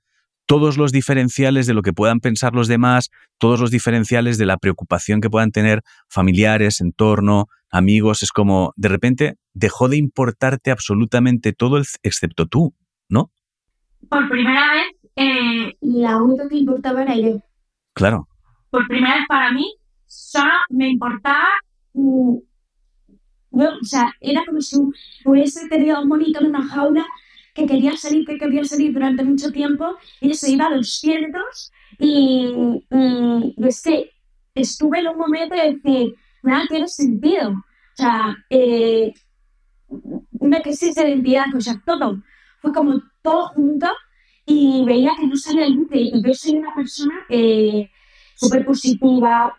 todos 0.49 0.79
los 0.79 0.93
diferenciales 0.93 1.67
de 1.67 1.75
lo 1.75 1.83
que 1.83 1.93
puedan 1.93 2.21
pensar 2.21 2.55
los 2.55 2.69
demás, 2.69 3.11
todos 3.37 3.61
los 3.61 3.71
diferenciales 3.71 4.39
de 4.39 4.47
la 4.47 4.57
preocupación 4.57 5.21
que 5.21 5.29
puedan 5.29 5.51
tener 5.51 5.83
familiares, 6.09 6.81
entorno, 6.81 7.49
amigos, 7.71 8.23
es 8.23 8.33
como 8.33 8.73
de 8.75 8.89
repente 8.89 9.35
dejó 9.53 9.91
de 9.91 9.99
importarte 9.99 10.71
absolutamente 10.71 11.53
todo 11.53 11.83
excepto 12.03 12.47
tú, 12.47 12.75
¿no? 13.11 13.31
Por 14.09 14.27
primera 14.31 14.73
vez, 14.73 15.13
eh, 15.17 15.77
la 15.83 16.17
única 16.17 16.49
que 16.49 16.57
importaba 16.57 17.03
era 17.03 17.15
yo. 17.15 17.43
Claro. 17.93 18.27
Por 18.71 18.89
primera 18.89 19.17
vez 19.17 19.27
para 19.29 19.53
mí, 19.53 19.75
solo 20.07 20.53
me 20.71 20.89
importaba 20.89 21.49
mm, 21.93 22.39
o 23.51 23.85
sea, 23.85 24.13
era 24.21 24.45
como 24.47 24.63
si 24.63 24.77
hubiese 25.27 25.69
tenido 25.69 26.01
un 26.01 26.23
en 26.23 26.47
una 26.47 26.67
jaula 26.67 27.05
que 27.59 27.67
quería 27.67 27.97
salir, 27.97 28.25
que 28.25 28.39
quería 28.39 28.65
salir 28.65 28.93
durante 28.93 29.25
mucho 29.25 29.51
tiempo 29.51 29.97
y 30.21 30.33
se 30.35 30.53
iba 30.53 30.67
a 30.67 30.71
los 30.71 30.99
ciertos 31.01 31.73
y, 31.99 32.85
es 33.59 33.83
que 33.83 34.11
estuve 34.55 35.01
en 35.01 35.09
un 35.09 35.19
momento 35.19 35.57
de 35.57 35.73
decir, 35.73 36.15
nada 36.43 36.65
tiene 36.69 36.87
sentido. 36.87 37.51
O 37.51 37.97
sea, 37.97 38.37
eh, 38.49 39.13
una 40.39 40.61
crisis 40.61 40.95
de 40.95 41.09
identidad, 41.09 41.47
o 41.55 41.61
sea, 41.61 41.83
todo. 41.85 42.23
Fue 42.61 42.73
como 42.73 43.01
todo 43.23 43.49
junto 43.49 43.89
y 44.47 44.85
veía 44.85 45.13
que 45.19 45.27
no 45.27 45.37
salía 45.37 45.67
el 45.67 45.73
límite. 45.73 45.99
Y 45.99 46.23
yo 46.23 46.35
soy 46.35 46.57
una 46.57 46.75
persona 46.75 47.15
que 47.29 47.91
súper 48.37 48.65
positiva, 48.65 49.59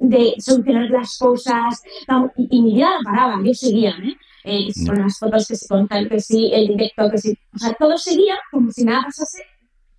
de 0.00 0.34
solucionar 0.38 0.90
las 0.90 1.16
cosas, 1.16 1.82
y, 2.36 2.60
mi 2.60 2.74
vida 2.74 2.90
no 2.98 3.04
paraba, 3.04 3.40
yo 3.44 3.54
seguía, 3.54 3.90
¿eh? 3.90 4.16
Eh 4.44 4.68
con 4.86 4.98
las 4.98 5.18
fotos 5.18 5.46
que 5.46 5.56
se 5.56 5.68
contan, 5.68 6.08
que 6.08 6.20
sí, 6.20 6.50
el 6.52 6.68
directo, 6.68 7.10
que 7.10 7.18
sí, 7.18 7.38
o 7.54 7.58
sea, 7.58 7.74
todo 7.74 7.96
seguía 7.98 8.38
como 8.50 8.70
si 8.70 8.84
nada 8.84 9.02
pasase, 9.04 9.44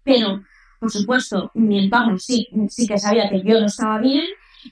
pero, 0.04 0.44
por 0.80 0.92
supuesto, 0.92 1.52
mi 1.54 1.86
entorno 1.86 2.18
sí, 2.20 2.48
sí 2.70 2.88
que 2.88 2.98
sabía 2.98 3.30
que 3.30 3.42
yo 3.42 3.60
no 3.60 3.68
estaba 3.68 4.00
bien 4.00 4.26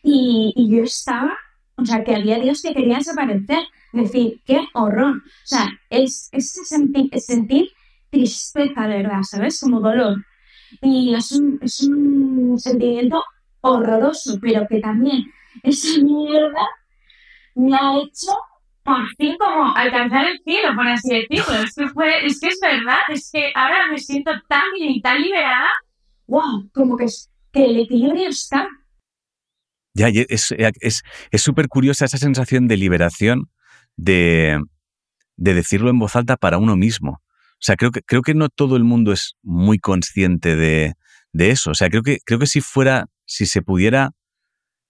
y, 0.04 0.54
y 0.56 0.76
yo 0.76 0.84
estaba, 0.84 1.38
o 1.76 1.86
sea, 1.86 2.04
que 2.04 2.16
había 2.16 2.40
días 2.40 2.62
que 2.62 2.74
quería 2.74 2.98
desaparecer, 2.98 3.64
es 3.94 4.04
decir, 4.04 4.42
qué 4.46 4.66
horror, 4.74 5.18
o 5.18 5.46
sea, 5.46 5.70
es, 5.90 6.30
ese 6.32 6.66
sentir, 6.66 7.10
sentir 7.20 7.70
tristeza, 8.10 8.88
de 8.88 8.98
verdad, 8.98 9.24
¿sabes? 9.24 9.60
Como 9.60 9.80
dolor. 9.80 10.18
Y 10.82 11.14
es 11.16 11.32
un, 11.32 11.60
es 11.62 11.82
un 11.82 12.60
sentimiento 12.60 13.24
horroroso, 13.62 14.38
pero 14.42 14.68
que 14.68 14.80
también 14.80 15.26
esa 15.64 16.02
mierda 16.02 16.68
me 17.56 17.76
ha 17.76 17.98
hecho 17.98 18.32
por 18.84 19.08
fin 19.18 19.36
como 19.38 19.76
alcanzar 19.76 20.26
el 20.26 20.40
cielo, 20.44 20.76
por 20.76 20.88
así 20.88 21.10
decirlo. 21.10 21.64
Es 21.64 21.76
que, 21.76 21.88
fue, 21.90 22.26
es, 22.26 22.40
que 22.40 22.48
es 22.48 22.60
verdad, 22.62 23.00
es 23.10 23.30
que 23.32 23.52
ahora 23.56 23.88
me 23.92 24.00
siento 24.00 24.32
tan 24.48 24.64
bien 24.76 24.92
y 24.92 25.02
tan 25.02 25.22
liberada, 25.22 25.70
wow, 26.28 26.70
como 26.74 26.98
que, 26.98 27.06
que 27.52 27.66
el 27.66 27.80
equilibrio 27.80 28.30
está. 28.30 28.68
Ya, 29.94 30.08
es 30.08 30.54
súper 31.36 31.66
es, 31.66 31.70
curiosa 31.70 32.06
esa 32.06 32.18
sensación 32.18 32.68
de 32.68 32.78
liberación 32.78 33.50
de, 33.98 34.60
de 35.36 35.54
decirlo 35.54 35.90
en 35.90 36.00
voz 36.00 36.16
alta 36.16 36.38
para 36.38 36.58
uno 36.58 36.78
mismo. 36.78 37.22
O 37.62 37.64
sea, 37.64 37.76
creo 37.76 37.92
que, 37.92 38.02
creo 38.02 38.22
que 38.22 38.34
no 38.34 38.50
todo 38.50 38.78
el 38.78 38.84
mundo 38.84 39.12
es 39.12 39.36
muy 39.44 39.78
consciente 39.78 40.56
de, 40.56 40.94
de 41.34 41.52
eso. 41.52 41.72
O 41.72 41.76
sea, 41.76 41.90
creo 41.90 42.04
que, 42.04 42.20
creo 42.26 42.40
que 42.40 42.48
si 42.48 42.62
fuera, 42.62 43.08
si 43.26 43.46
se 43.46 43.62
pudiera 43.62 44.12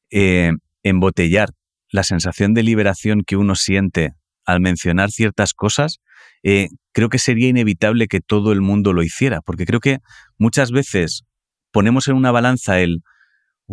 eh, 0.10 0.52
embotellar 0.84 1.50
la 1.92 2.04
sensación 2.04 2.54
de 2.54 2.64
liberación 2.64 3.24
que 3.26 3.38
uno 3.38 3.56
siente 3.56 4.14
al 4.46 4.62
mencionar 4.62 5.12
ciertas 5.12 5.54
cosas, 5.54 6.00
eh, 6.44 6.70
creo 6.94 7.10
que 7.10 7.20
sería 7.20 7.50
inevitable 7.50 8.08
que 8.08 8.22
todo 8.22 8.52
el 8.52 8.62
mundo 8.62 8.94
lo 8.94 9.04
hiciera, 9.04 9.42
porque 9.42 9.66
creo 9.66 9.80
que 9.80 10.00
muchas 10.38 10.72
veces 10.72 11.24
ponemos 11.72 12.08
en 12.08 12.16
una 12.16 12.32
balanza 12.32 12.80
el 12.80 13.04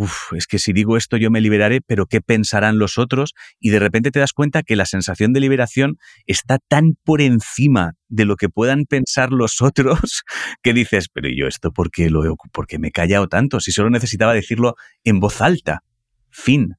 Uf, 0.00 0.32
es 0.32 0.46
que 0.46 0.60
si 0.60 0.72
digo 0.72 0.96
esto 0.96 1.16
yo 1.16 1.28
me 1.28 1.40
liberaré, 1.40 1.80
pero 1.80 2.06
¿qué 2.06 2.20
pensarán 2.20 2.78
los 2.78 2.98
otros? 2.98 3.34
Y 3.58 3.70
de 3.70 3.80
repente 3.80 4.12
te 4.12 4.20
das 4.20 4.32
cuenta 4.32 4.62
que 4.62 4.76
la 4.76 4.86
sensación 4.86 5.32
de 5.32 5.40
liberación 5.40 5.98
está 6.24 6.58
tan 6.58 6.92
por 7.02 7.20
encima 7.20 7.94
de 8.06 8.24
lo 8.24 8.36
que 8.36 8.48
puedan 8.48 8.84
pensar 8.84 9.32
los 9.32 9.60
otros 9.62 10.22
que 10.62 10.72
dices, 10.72 11.08
pero 11.12 11.28
yo 11.28 11.48
esto 11.48 11.72
por 11.72 11.90
qué, 11.90 12.10
lo, 12.10 12.22
por 12.52 12.68
qué 12.68 12.78
me 12.78 12.88
he 12.88 12.92
callado 12.92 13.26
tanto? 13.26 13.58
Si 13.58 13.72
solo 13.72 13.90
necesitaba 13.90 14.34
decirlo 14.34 14.76
en 15.02 15.18
voz 15.18 15.40
alta. 15.40 15.82
Fin. 16.30 16.77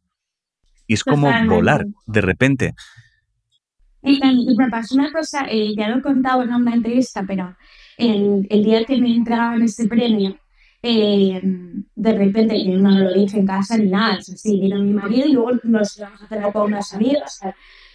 Y 0.89 0.95
es 0.95 1.03
como 1.03 1.31
volar 1.45 1.85
de 2.07 2.21
repente. 2.21 2.73
Y, 4.01 4.19
me 4.57 4.69
pasó 4.71 4.95
una 4.95 5.11
cosa, 5.11 5.45
eh, 5.47 5.75
ya 5.77 5.87
lo 5.87 5.99
he 5.99 6.01
contado 6.01 6.41
en 6.41 6.51
una 6.51 6.73
entrevista, 6.73 7.23
pero 7.27 7.55
el, 7.95 8.47
el 8.49 8.63
día 8.63 8.83
que 8.85 8.97
me 8.97 9.15
entregaban 9.15 9.61
este 9.61 9.87
premio, 9.87 10.35
eh, 10.81 11.39
de 11.43 12.13
repente, 12.13 12.65
yo 12.65 12.75
no 12.79 12.89
lo 12.97 13.13
dije 13.13 13.37
en 13.37 13.45
casa 13.45 13.77
ni 13.77 13.91
nada, 13.91 14.15
así, 14.15 14.59
vino 14.59 14.81
mi 14.81 14.93
marido 14.93 15.27
y 15.27 15.33
luego 15.33 15.51
nos 15.61 15.95
íbamos 15.95 16.23
a 16.23 16.25
hacer 16.25 16.41
con 16.51 16.73
unas 16.73 16.91
amigas. 16.91 17.39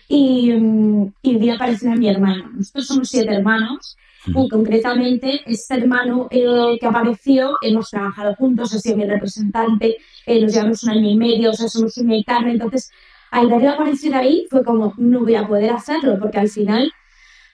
Y, 0.07 0.53
y 0.53 0.53
un 0.53 1.41
día 1.41 1.57
apareció 1.57 1.91
mi 1.97 2.09
hermano. 2.09 2.49
Nosotros 2.55 2.87
somos 2.87 3.09
siete 3.09 3.35
hermanos 3.35 3.97
y 4.27 4.49
concretamente 4.49 5.43
este 5.47 5.75
hermano 5.75 6.29
eh, 6.31 6.79
que 6.81 6.87
apareció, 6.87 7.57
hemos 7.63 7.91
trabajado 7.91 8.35
juntos, 8.37 8.73
ha 8.75 8.79
sido 8.79 8.97
mi 8.97 9.05
representante, 9.05 9.97
eh, 10.27 10.41
nos 10.41 10.53
llevamos 10.53 10.83
un 10.85 10.91
año 10.91 11.11
y 11.11 11.17
medio, 11.17 11.51
o 11.51 11.53
sea, 11.55 11.69
somos 11.69 11.97
una 11.99 12.17
y 12.17 12.25
carne. 12.25 12.53
Entonces, 12.53 12.91
al 13.31 13.49
verlo 13.49 13.71
aparecer 13.71 14.15
ahí, 14.15 14.47
fue 14.51 14.65
como, 14.65 14.95
no 14.97 15.21
voy 15.21 15.35
a 15.35 15.47
poder 15.47 15.71
hacerlo, 15.71 16.19
porque 16.21 16.39
al 16.39 16.49
final, 16.49 16.91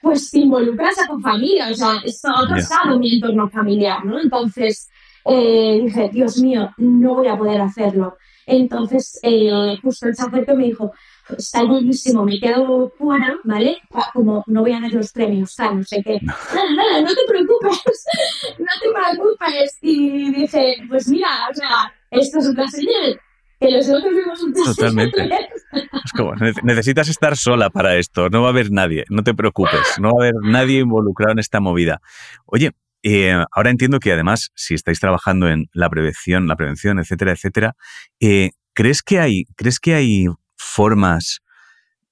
pues 0.00 0.30
te 0.30 0.38
involucras 0.40 0.98
a 1.00 1.06
tu 1.06 1.18
familia, 1.20 1.68
o 1.70 1.74
sea, 1.74 2.00
esto 2.04 2.28
otro 2.30 2.56
yeah. 2.56 2.96
mi 2.98 3.14
entorno 3.14 3.48
familiar, 3.48 4.04
¿no? 4.04 4.20
Entonces, 4.20 4.90
eh, 5.24 5.80
dije, 5.84 6.10
Dios 6.12 6.38
mío, 6.38 6.70
no 6.78 7.14
voy 7.14 7.28
a 7.28 7.36
poder 7.36 7.60
hacerlo. 7.60 8.16
Entonces, 8.46 9.18
eh, 9.22 9.76
justo 9.82 10.08
el 10.08 10.16
sacerdote 10.16 10.54
me 10.54 10.64
dijo, 10.64 10.92
está 11.36 11.64
buenísimo, 11.64 12.24
me 12.24 12.38
quedo 12.38 12.92
fuera, 12.96 13.36
¿vale? 13.44 13.78
Como 14.12 14.44
no 14.46 14.60
voy 14.62 14.72
a 14.72 14.80
ver 14.80 14.92
los 14.92 15.12
premios, 15.12 15.54
tal, 15.54 15.78
no 15.78 15.84
sé 15.84 16.02
qué. 16.02 16.18
Nada, 16.54 16.74
nada, 16.74 17.00
no 17.02 17.08
te 17.08 17.20
preocupes, 17.28 18.04
no 18.58 18.66
te 18.80 18.88
preocupes. 18.92 19.78
Y 19.80 20.32
dije, 20.32 20.76
pues 20.88 21.08
mira, 21.08 21.28
o 21.50 21.54
sea, 21.54 21.92
esto 22.10 22.38
es 22.38 22.46
un 22.46 22.68
señal. 22.68 23.20
Que 23.58 23.70
los 23.70 23.90
otros 23.90 24.14
vimos 24.14 24.42
un 24.42 24.54
Totalmente. 24.54 25.28
Es 25.72 26.12
como, 26.16 26.34
necesitas 26.62 27.08
estar 27.08 27.36
sola 27.36 27.68
para 27.68 27.96
esto, 27.96 28.30
no 28.30 28.40
va 28.40 28.48
a 28.48 28.50
haber 28.52 28.72
nadie, 28.72 29.04
no 29.10 29.22
te 29.22 29.34
preocupes, 29.34 29.98
no 30.00 30.12
va 30.14 30.24
a 30.24 30.28
haber 30.28 30.34
nadie 30.42 30.80
involucrado 30.80 31.32
en 31.32 31.40
esta 31.40 31.60
movida. 31.60 32.00
Oye, 32.46 32.70
eh, 33.02 33.34
ahora 33.52 33.70
entiendo 33.70 33.98
que 33.98 34.12
además, 34.12 34.50
si 34.54 34.74
estáis 34.74 34.98
trabajando 34.98 35.48
en 35.48 35.68
la 35.72 35.90
prevención, 35.90 36.48
la 36.48 36.56
prevención, 36.56 36.98
etcétera, 36.98 37.32
etcétera, 37.32 37.76
eh, 38.18 38.50
¿crees, 38.72 39.02
que 39.02 39.20
hay, 39.20 39.44
¿crees 39.56 39.78
que 39.78 39.94
hay 39.94 40.26
formas 40.60 41.40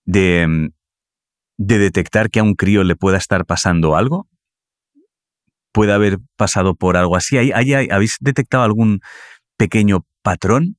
de, 0.05 0.71
de 1.59 1.79
detectar 1.79 2.31
que 2.31 2.41
a 2.41 2.43
un 2.43 2.55
crío 2.55 2.83
le 2.85 2.97
pueda 2.97 3.19
estar 3.19 3.45
pasando 3.45 3.97
algo? 3.97 4.27
¿Puede 5.73 5.93
haber 5.93 6.19
pasado 6.37 6.75
por 6.75 6.97
algo 6.97 7.17
así? 7.17 7.37
habéis 7.53 8.17
detectado 8.21 8.65
algún 8.65 9.01
pequeño 9.57 10.07
patrón? 10.23 10.77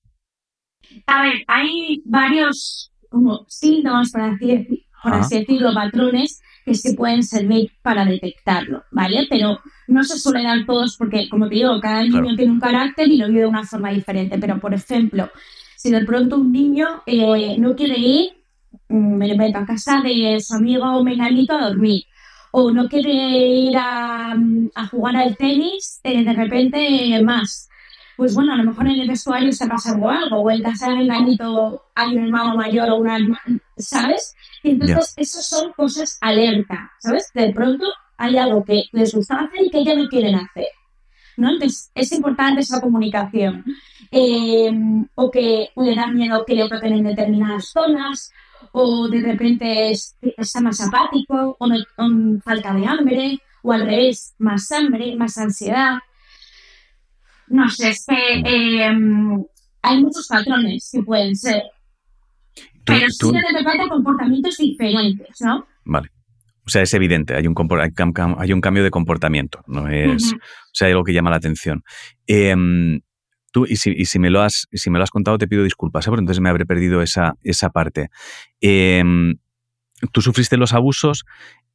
A 1.06 1.22
ver, 1.24 1.44
hay 1.48 2.02
varios 2.06 2.92
como 3.10 3.46
síntomas, 3.48 4.14
así, 4.16 4.86
por 5.04 5.14
así 5.14 5.40
decirlo, 5.40 5.74
patrones 5.74 6.42
que 6.66 6.76
se 6.76 6.94
pueden 6.94 7.24
servir 7.24 7.72
para 7.82 8.06
detectarlo, 8.06 8.84
¿vale? 8.92 9.26
Pero 9.30 9.60
no 9.88 10.04
se 10.04 10.18
suelen 10.18 10.44
dar 10.44 10.66
todos 10.66 10.98
porque, 10.98 11.28
como 11.30 11.48
te 11.48 11.56
digo, 11.56 11.80
cada 11.80 12.04
niño 12.04 12.36
tiene 12.36 12.52
un 12.52 12.60
carácter 12.60 13.08
y 13.08 13.18
lo 13.18 13.28
vive 13.28 13.42
de 13.42 13.48
una 13.48 13.64
forma 13.64 13.90
diferente. 13.92 14.38
Pero, 14.38 14.60
por 14.60 14.74
ejemplo, 14.74 15.30
si 15.80 15.92
de 15.92 16.04
pronto 16.04 16.36
un 16.36 16.52
niño 16.52 17.04
eh, 17.06 17.58
no 17.58 17.74
quiere 17.74 17.98
ir, 17.98 18.34
mm, 18.90 19.16
me 19.16 19.34
meto 19.34 19.60
a 19.60 19.66
casa 19.66 20.02
de 20.02 20.38
su 20.42 20.56
amigo 20.56 20.84
o 20.86 21.06
menganito 21.06 21.54
a 21.54 21.70
dormir, 21.70 22.04
o 22.52 22.70
no 22.72 22.90
quiere 22.90 23.14
ir 23.14 23.78
a, 23.78 24.36
a 24.76 24.88
jugar 24.88 25.16
al 25.16 25.38
tenis, 25.38 26.02
eh, 26.04 26.26
de 26.26 26.34
repente 26.34 27.22
más. 27.24 27.70
Pues 28.18 28.36
bueno, 28.36 28.52
a 28.52 28.58
lo 28.58 28.66
mejor 28.66 28.88
en 28.88 29.00
el 29.00 29.08
vestuario 29.08 29.54
se 29.54 29.68
pasa 29.68 29.92
algo, 29.92 30.42
o 30.42 30.52
en 30.52 30.62
casa 30.64 30.90
del 30.90 30.98
menganito 30.98 31.86
hay 31.96 32.18
un 32.18 32.26
hermano 32.26 32.58
mayor 32.58 32.90
o 32.90 32.98
una 32.98 33.16
hermana, 33.16 33.62
¿sabes? 33.78 34.36
Y 34.64 34.72
entonces, 34.72 35.14
eso 35.16 35.42
son 35.42 35.72
cosas 35.72 36.18
alerta, 36.20 36.92
¿sabes? 37.00 37.32
De 37.34 37.54
pronto 37.54 37.86
hay 38.18 38.38
algo 38.38 38.66
que 38.66 38.84
les 38.92 39.16
gusta 39.16 39.36
hacer 39.36 39.62
y 39.68 39.70
que 39.70 39.86
ya 39.86 39.96
no 39.96 40.10
quieren 40.10 40.36
hacer. 40.36 40.68
¿No? 41.40 41.52
Entonces, 41.52 41.92
es 41.96 42.12
importante 42.12 42.62
esa 42.62 42.82
comunicación. 42.82 43.64
Eh, 44.12 44.72
o 45.16 45.30
que 45.30 45.70
le 45.76 45.96
da 45.96 46.08
miedo 46.08 46.44
que 46.46 46.56
le 46.56 46.68
toquen 46.68 46.94
en 46.94 47.04
determinadas 47.04 47.70
zonas, 47.70 48.32
o 48.72 49.08
de 49.08 49.22
repente 49.22 49.92
está 49.92 50.62
más 50.62 50.82
apático, 50.82 51.56
o, 51.60 51.68
no, 51.68 52.42
falta 52.42 52.74
de 52.74 52.86
hambre, 52.86 53.40
o 53.62 53.72
al 53.72 53.86
revés, 53.86 54.36
más 54.40 54.72
hambre, 54.72 55.16
más 55.16 55.38
ansiedad. 55.38 56.00
No 57.48 57.70
sé, 57.70 57.90
es 57.90 58.06
que 58.08 58.44
eh, 58.46 58.90
hay 59.82 60.04
muchos 60.04 60.28
patrones 60.28 60.90
que 60.92 61.04
pueden 61.04 61.36
ser. 61.36 61.64
Pero 62.86 63.10
sí 63.10 63.32
que 63.32 63.54
de 63.54 63.60
repente 63.60 63.90
comportamientos 63.90 64.58
diferentes, 64.58 65.42
¿no? 65.42 65.68
Vale. 65.86 66.10
O 66.70 66.72
sea, 66.72 66.84
es 66.84 66.94
evidente, 66.94 67.34
hay 67.34 67.48
un, 67.48 67.56
hay 68.38 68.54
un 68.54 68.62
cambio 68.62 68.84
de 68.84 68.92
comportamiento, 68.92 69.64
no 69.66 69.88
es, 69.88 70.34
o 70.34 70.72
sea, 70.72 70.86
hay 70.86 70.92
algo 70.92 71.04
que 71.04 71.14
llama 71.14 71.32
la 71.32 71.38
atención. 71.38 71.82
Em, 72.28 73.02
tú, 73.52 73.66
y 73.68 73.76
si, 73.76 74.20
me 74.20 74.30
lo 74.30 74.44
has, 74.44 74.68
si 74.72 74.92
me 74.92 75.00
lo 75.00 75.04
has 75.04 75.10
contado, 75.10 75.40
te 75.40 75.48
pido 75.48 75.64
disculpas, 75.64 76.06
¿eh? 76.06 76.12
porque 76.12 76.20
entonces 76.20 76.42
me 76.42 76.50
habré 76.50 76.68
perdido 76.68 77.02
esa, 77.02 77.34
esa 77.42 77.72
parte. 77.72 78.12
Em, 78.62 79.38
tú 80.12 80.22
sufriste 80.22 80.58
los 80.58 80.74
abusos, 80.74 81.26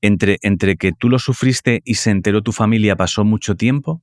entre, 0.01 0.39
entre 0.43 0.77
que 0.77 0.93
tú 0.93 1.09
los 1.09 1.25
sufriste 1.25 1.83
y 1.85 1.95
se 1.95 2.13
enteró 2.13 2.41
tu 2.43 2.53
familia, 2.53 2.95
¿pasó 2.95 3.25
mucho 3.25 3.57
tiempo? 3.57 4.01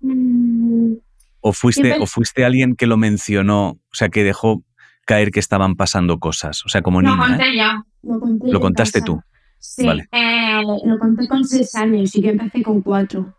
Mm, 0.00 0.96
¿O 1.40 1.54
fuiste, 1.54 1.96
¿O 1.98 2.04
fuiste 2.04 2.44
alguien 2.44 2.76
que 2.76 2.86
lo 2.86 2.98
mencionó, 2.98 3.68
o 3.68 3.94
sea, 3.94 4.10
que 4.10 4.22
dejó 4.22 4.64
caer 5.06 5.30
que 5.30 5.40
estaban 5.40 5.76
pasando 5.76 6.18
cosas? 6.18 6.62
O 6.66 6.68
sea, 6.68 6.82
como 6.82 7.00
niña. 7.00 7.16
Lo 7.16 7.22
conté 7.22 7.56
ya. 7.56 7.86
Lo, 8.02 8.60
contaste 8.60 9.00
tú. 9.00 9.22
Sí, 9.62 9.86
eh, 9.86 10.60
lo 10.84 10.98
conté 10.98 11.28
con 11.28 11.44
seis 11.44 11.76
años 11.76 12.16
y 12.16 12.20
yo 12.20 12.30
empecé 12.30 12.64
con 12.64 12.82
cuatro. 12.82 13.38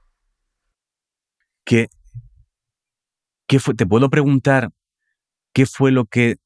¿Qué, 1.65 1.89
qué 3.45 3.59
fue? 3.59 3.73
¿Te 3.73 3.85
puedo 3.85 4.09
preguntar 4.09 4.69
qué 5.53 5.65
fue 5.65 5.91
lo 5.91 6.05
que, 6.05 6.37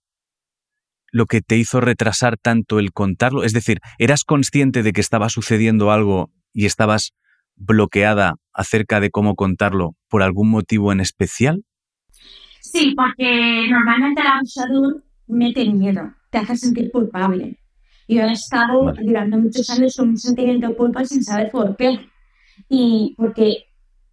lo 1.12 1.28
que 1.28 1.42
te 1.42 1.58
hizo 1.58 1.80
retrasar 1.80 2.38
tanto 2.38 2.80
el 2.80 2.92
contarlo? 2.92 3.44
Es 3.44 3.54
decir, 3.54 3.78
¿eras 4.00 4.24
consciente 4.24 4.82
de 4.82 4.94
que 4.94 5.02
estaba 5.02 5.30
sucediendo 5.30 5.92
algo 5.92 6.32
y 6.54 6.66
estabas 6.66 7.14
bloqueada 7.56 8.34
acerca 8.54 9.00
de 9.00 9.12
cómo 9.12 9.36
contarlo 9.36 9.96
por 10.10 10.24
algún 10.24 10.50
motivo 10.50 10.92
en 10.92 11.02
especial? 11.02 11.64
Sí, 12.62 12.96
porque 12.96 13.68
normalmente 13.70 14.22
el 14.22 14.28
abusador 14.28 15.04
mete 15.28 15.70
miedo, 15.70 16.16
te 16.32 16.40
hace 16.40 16.58
sentir 16.58 16.90
culpable. 16.92 17.60
Yo 18.08 18.22
he 18.22 18.32
estado 18.32 18.94
durante 19.02 19.38
muchos 19.38 19.70
años 19.70 19.96
con 19.98 20.10
un 20.10 20.18
sentimiento 20.18 20.68
de 20.68 20.76
culpa 20.76 21.04
sin 21.06 21.24
saber 21.24 21.52
por 21.52 21.76
qué. 21.76 22.00
Y 22.70 23.14
porque 23.18 23.66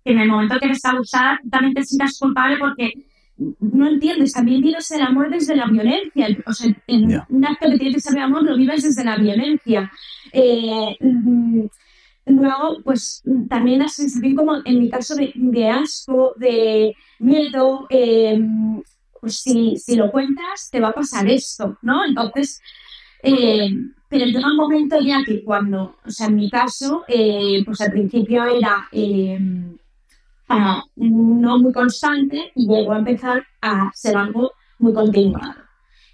en 0.05 0.19
el 0.19 0.29
momento 0.29 0.59
que 0.59 0.67
eres 0.67 0.85
abusada 0.85 1.41
también 1.51 1.75
te 1.75 1.85
sientas 1.85 2.19
culpable 2.19 2.57
porque 2.59 2.93
no 3.37 3.89
entiendes, 3.89 4.33
también 4.33 4.61
vives 4.61 4.91
el 4.93 5.03
amor 5.03 5.31
desde 5.31 5.57
la 5.57 5.67
violencia. 5.67 6.29
O 6.47 6.53
sea, 6.53 6.75
en 6.87 7.23
un 7.29 7.45
acto 7.45 7.71
que 7.71 7.79
tienes 7.79 7.97
que 7.97 8.01
saber 8.01 8.23
amor 8.23 8.45
lo 8.45 8.57
vives 8.57 8.83
desde 8.83 9.05
la 9.05 9.17
violencia. 9.17 9.91
Eh, 10.33 10.97
mm, 11.01 11.63
luego, 12.27 12.83
pues 12.85 13.23
también 13.49 13.81
la 13.81 13.89
sensación 13.89 14.35
como 14.35 14.57
en 14.65 14.79
mi 14.79 14.89
caso 14.89 15.15
de, 15.17 15.69
asco, 15.69 16.35
de 16.37 16.95
miedo, 17.19 17.87
eh, 17.91 18.41
pues 19.21 19.37
si, 19.37 19.77
si, 19.77 19.97
lo 19.97 20.11
cuentas 20.11 20.69
te 20.71 20.81
va 20.81 20.89
a 20.89 20.95
pasar 20.95 21.29
esto, 21.29 21.79
¿no? 21.83 22.05
Entonces, 22.05 22.61
eh, 23.25 23.71
pero 24.09 24.27
llega 24.27 24.47
un 24.47 24.57
momento 24.57 25.01
ya 25.01 25.23
que 25.25 25.43
cuando, 25.43 25.97
o 26.05 26.11
sea, 26.11 26.29
en 26.29 26.37
mi 26.37 26.51
caso, 26.51 27.05
pues 27.07 27.81
al 27.81 27.91
principio 27.91 28.45
era 28.45 28.89
no 30.97 31.59
muy 31.59 31.73
constante 31.73 32.53
y 32.55 32.69
llegó 32.69 32.93
a 32.93 32.99
empezar 32.99 33.45
a 33.61 33.91
ser 33.95 34.17
algo 34.17 34.53
muy 34.79 34.93
continuado. 34.93 35.55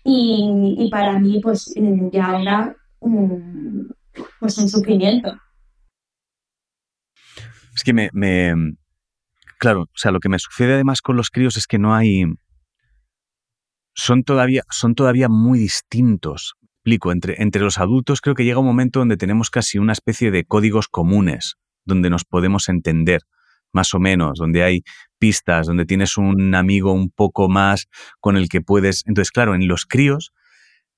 Y, 0.03 0.88
para 0.90 1.18
mí, 1.18 1.40
pues 1.42 1.75
ya 2.11 2.40
era 2.40 2.75
un, 3.01 3.94
pues, 4.38 4.57
un 4.57 4.68
sufrimiento. 4.68 5.38
Es 7.75 7.85
que 7.85 7.92
me, 7.92 8.09
Claro, 9.61 9.83
o 9.83 9.88
sea, 9.94 10.11
lo 10.11 10.20
que 10.20 10.31
me 10.31 10.38
sucede 10.38 10.73
además 10.73 11.03
con 11.03 11.16
los 11.16 11.29
críos 11.29 11.59
es 11.59 11.66
que 11.66 11.79
no 11.79 11.94
hay. 11.94 12.25
Son 13.94 14.25
todavía, 14.25 14.62
son 14.70 14.94
todavía 14.94 15.29
muy 15.29 15.59
distintos. 15.59 16.55
Explico, 16.80 17.12
entre, 17.12 17.42
entre 17.42 17.60
los 17.60 17.76
adultos 17.76 18.22
creo 18.22 18.34
que 18.34 18.44
llega 18.44 18.58
un 18.58 18.64
momento 18.64 19.00
donde 19.00 19.18
tenemos 19.18 19.50
casi 19.50 19.78
una 19.78 19.92
especie 19.92 20.30
de 20.30 20.44
códigos 20.44 20.88
comunes, 20.88 21.56
donde 21.84 22.08
nos 22.08 22.24
podemos 22.24 22.70
entender 22.70 23.20
más 23.70 23.92
o 23.92 24.00
menos, 24.00 24.38
donde 24.38 24.62
hay 24.62 24.82
pistas, 25.18 25.66
donde 25.66 25.84
tienes 25.84 26.16
un 26.16 26.54
amigo 26.54 26.92
un 26.92 27.10
poco 27.10 27.50
más 27.50 27.86
con 28.18 28.38
el 28.38 28.48
que 28.48 28.62
puedes. 28.62 29.04
Entonces, 29.06 29.30
claro, 29.30 29.54
en 29.54 29.68
los 29.68 29.84
críos 29.84 30.32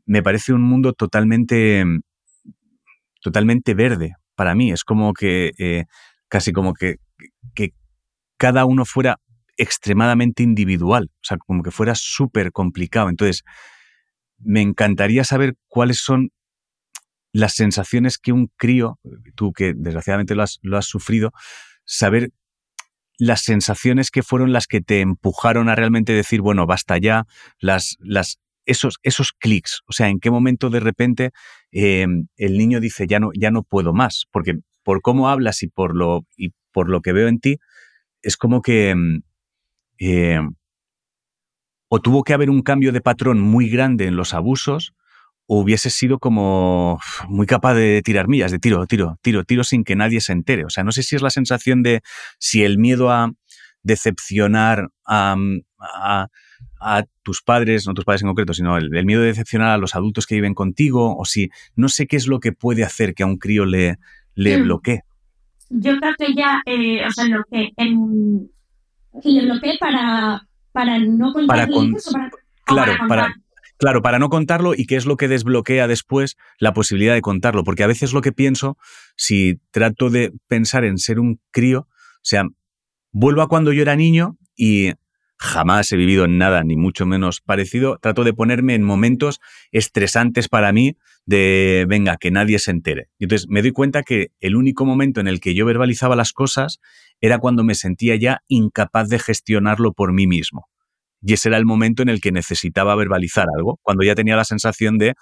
me 0.07 0.23
parece 0.23 0.53
un 0.53 0.63
mundo 0.63 0.93
totalmente, 0.93 1.85
totalmente 3.21 3.75
verde 3.75 4.15
para 4.37 4.55
mí. 4.55 4.71
Es 4.71 4.85
como 4.85 5.13
que, 5.13 5.51
eh, 5.59 5.87
casi 6.29 6.53
como 6.53 6.75
que, 6.75 6.99
que 7.55 7.73
cada 8.37 8.67
uno 8.67 8.85
fuera 8.85 9.19
extremadamente 9.57 10.45
individual, 10.45 11.11
o 11.13 11.25
sea, 11.25 11.39
como 11.39 11.65
que 11.65 11.73
fuera 11.73 11.97
súper 11.97 12.53
complicado. 12.53 13.09
Entonces, 13.09 13.43
me 14.45 14.61
encantaría 14.61 15.25
saber 15.25 15.57
cuáles 15.69 15.99
son 15.99 16.31
las 17.33 17.55
sensaciones 17.55 18.19
que 18.19 18.33
un 18.33 18.51
crío, 18.57 18.99
tú 19.35 19.53
que 19.53 19.73
desgraciadamente 19.75 20.35
lo 20.35 20.43
has, 20.43 20.59
lo 20.63 20.77
has 20.77 20.87
sufrido, 20.87 21.33
saber 21.85 22.31
las 23.19 23.43
sensaciones 23.43 24.11
que 24.11 24.23
fueron 24.23 24.53
las 24.53 24.67
que 24.67 24.81
te 24.81 25.01
empujaron 25.01 25.69
a 25.69 25.75
realmente 25.75 26.13
decir, 26.13 26.41
bueno, 26.41 26.67
basta 26.67 26.99
ya, 26.99 27.27
las, 27.59 27.97
esos 28.67 29.33
clics, 29.39 29.83
o 29.87 29.93
sea, 29.93 30.09
en 30.09 30.21
qué 30.21 30.31
momento 30.31 30.71
de 30.71 30.81
repente 30.81 31.31
eh, 31.71 32.07
el 32.37 32.59
niño 32.59 32.81
dice, 32.81 33.07
ya 33.07 33.21
no, 33.21 33.31
ya 33.35 33.51
no 33.51 33.63
puedo 33.63 33.93
más, 33.93 34.27
porque 34.31 34.59
por 34.83 35.01
cómo 35.03 35.29
hablas 35.29 35.63
y 35.63 35.69
por 35.69 35.97
lo, 35.97 36.27
y 36.37 36.53
por 36.73 36.89
lo 36.89 37.01
que 37.01 37.13
veo 37.13 37.29
en 37.29 37.39
ti, 37.39 37.59
es 38.23 38.37
como 38.37 38.61
que 38.63 38.95
mm, 38.95 39.23
eh, 39.99 40.41
o 41.95 42.01
tuvo 42.01 42.25
que 42.25 42.33
haber 42.33 42.49
un 42.49 42.63
cambio 42.63 42.91
de 42.91 43.03
patrón 43.03 43.39
muy 43.39 43.69
grande 43.69 44.07
en 44.07 44.17
los 44.17 44.33
abusos, 44.33 44.95
hubiese 45.45 45.91
sido 45.91 46.19
como 46.19 46.99
muy 47.29 47.47
capaz 47.47 47.75
de 47.75 48.01
tirar 48.03 48.29
millas, 48.29 48.51
de 48.51 48.59
tiro, 48.59 48.87
tiro, 48.87 49.19
tiro, 49.21 49.45
tiro 49.45 49.63
sin 49.63 49.85
que 49.85 49.95
nadie 49.95 50.23
se 50.23 50.33
entere. 50.33 50.65
O 50.65 50.71
sea, 50.71 50.85
no 50.85 50.93
sé 50.93 51.03
si 51.03 51.17
es 51.17 51.21
la 51.21 51.29
sensación 51.29 51.83
de 51.83 52.01
si 52.39 52.65
el 52.65 52.79
miedo 52.79 53.11
a 53.11 53.33
decepcionar 53.83 54.89
a, 55.05 55.37
tus 57.23 57.43
padres, 57.43 57.87
no 57.87 57.93
tus 57.93 58.07
padres 58.07 58.23
en 58.23 58.29
concreto, 58.29 58.55
sino 58.55 58.79
el, 58.79 59.05
miedo 59.05 59.21
de 59.21 59.27
decepcionar 59.27 59.69
a 59.69 59.77
los 59.77 59.95
adultos 59.95 60.27
que 60.27 60.37
viven 60.37 60.55
contigo, 60.55 61.15
o 61.19 61.27
si 61.27 61.51
no 61.77 61.91
sé 61.91 62.07
qué 62.07 62.17
es 62.17 62.27
lo 62.27 62.41
que 62.41 62.53
puede 62.53 62.85
hacer 62.85 63.13
que 63.13 63.23
a 63.23 63.27
un 63.27 63.37
crío 63.37 63.67
le, 63.67 63.99
le 64.35 64.57
mm. 64.57 64.63
bloquee. 64.63 65.03
Yo 65.69 65.99
creo 65.99 66.15
que 66.19 66.35
ya, 66.35 66.63
eh, 66.65 67.07
o 67.07 67.11
sea, 67.11 67.27
lo 67.27 67.45
que, 67.51 67.69
en, 67.77 68.51
le 69.25 69.45
bloquee 69.45 69.77
para, 69.79 70.49
para 70.73 70.99
no 70.99 71.33
contar 71.33 71.69
para, 71.69 71.81
Claro, 72.65 72.93
para, 73.09 73.35
Claro, 73.83 74.01
para 74.01 74.21
no 74.21 74.29
contarlo 74.29 74.75
y 74.77 74.87
qué 74.87 74.95
es 74.95 75.07
lo 75.07 75.17
que 75.17 75.27
desbloquea 75.27 75.89
después 75.89 76.37
la 76.61 76.73
posibilidad 76.73 77.15
de 77.15 77.21
contarlo, 77.21 77.65
porque 77.65 77.83
a 77.83 77.89
veces 77.89 78.13
lo 78.13 78.21
que 78.21 78.31
pienso, 78.31 78.79
si 79.17 79.59
trato 79.73 80.09
de 80.09 80.33
pensar 80.47 80.85
en 80.85 80.99
ser 80.99 81.19
un 81.19 81.41
crío, 81.51 81.89
o 81.89 82.21
sea, 82.23 82.45
vuelvo 83.11 83.43
a 83.43 83.49
cuando 83.49 83.73
yo 83.73 83.83
era 83.83 83.97
niño 83.97 84.39
y 84.55 84.93
jamás 85.37 85.91
he 85.91 85.97
vivido 85.97 86.27
en 86.27 86.39
nada, 86.39 86.63
ni 86.63 86.77
mucho 86.77 87.07
menos 87.07 87.41
parecido, 87.41 87.99
trato 88.01 88.23
de 88.23 88.33
ponerme 88.33 88.77
en 88.77 88.85
momentos 88.85 89.41
estresantes 89.73 90.49
para 90.49 90.73
mí 90.73 90.97
de, 91.27 91.85
venga, 91.89 92.17
que 92.19 92.31
nadie 92.31 92.61
se 92.61 92.71
entere. 92.71 93.09
Y 93.19 93.25
entonces 93.25 93.49
me 93.49 93.63
doy 93.63 93.73
cuenta 93.73 94.05
que 94.05 94.29
el 94.39 94.55
único 94.55 94.87
momento 94.87 95.21
en 95.21 95.27
el 95.27 95.41
que 95.41 95.55
yo 95.55 95.67
verbalizaba 95.67 96.15
las 96.15 96.33
cosas 96.33 96.79
era 97.23 97.39
cuando 97.39 97.65
me 97.65 97.75
sentía 97.75 98.17
ya 98.17 98.41
incapaz 98.49 99.09
de 99.09 99.19
gestionarlo 99.19 99.93
por 99.95 100.13
mí 100.13 100.27
mismo. 100.27 100.67
Y 101.23 101.35
ese 101.35 101.49
era 101.49 101.57
el 101.57 101.65
momento 101.65 102.03
en 102.03 102.09
el 102.09 102.21
que 102.21 102.33
necesitaba 102.33 102.97
verbalizar 102.97 103.47
algo, 103.57 103.79
cuando 103.81 104.05
ya 104.05 104.17
tenía 104.17 104.37
la 104.37 104.45
sensación 104.45 104.99
de 104.99 105.15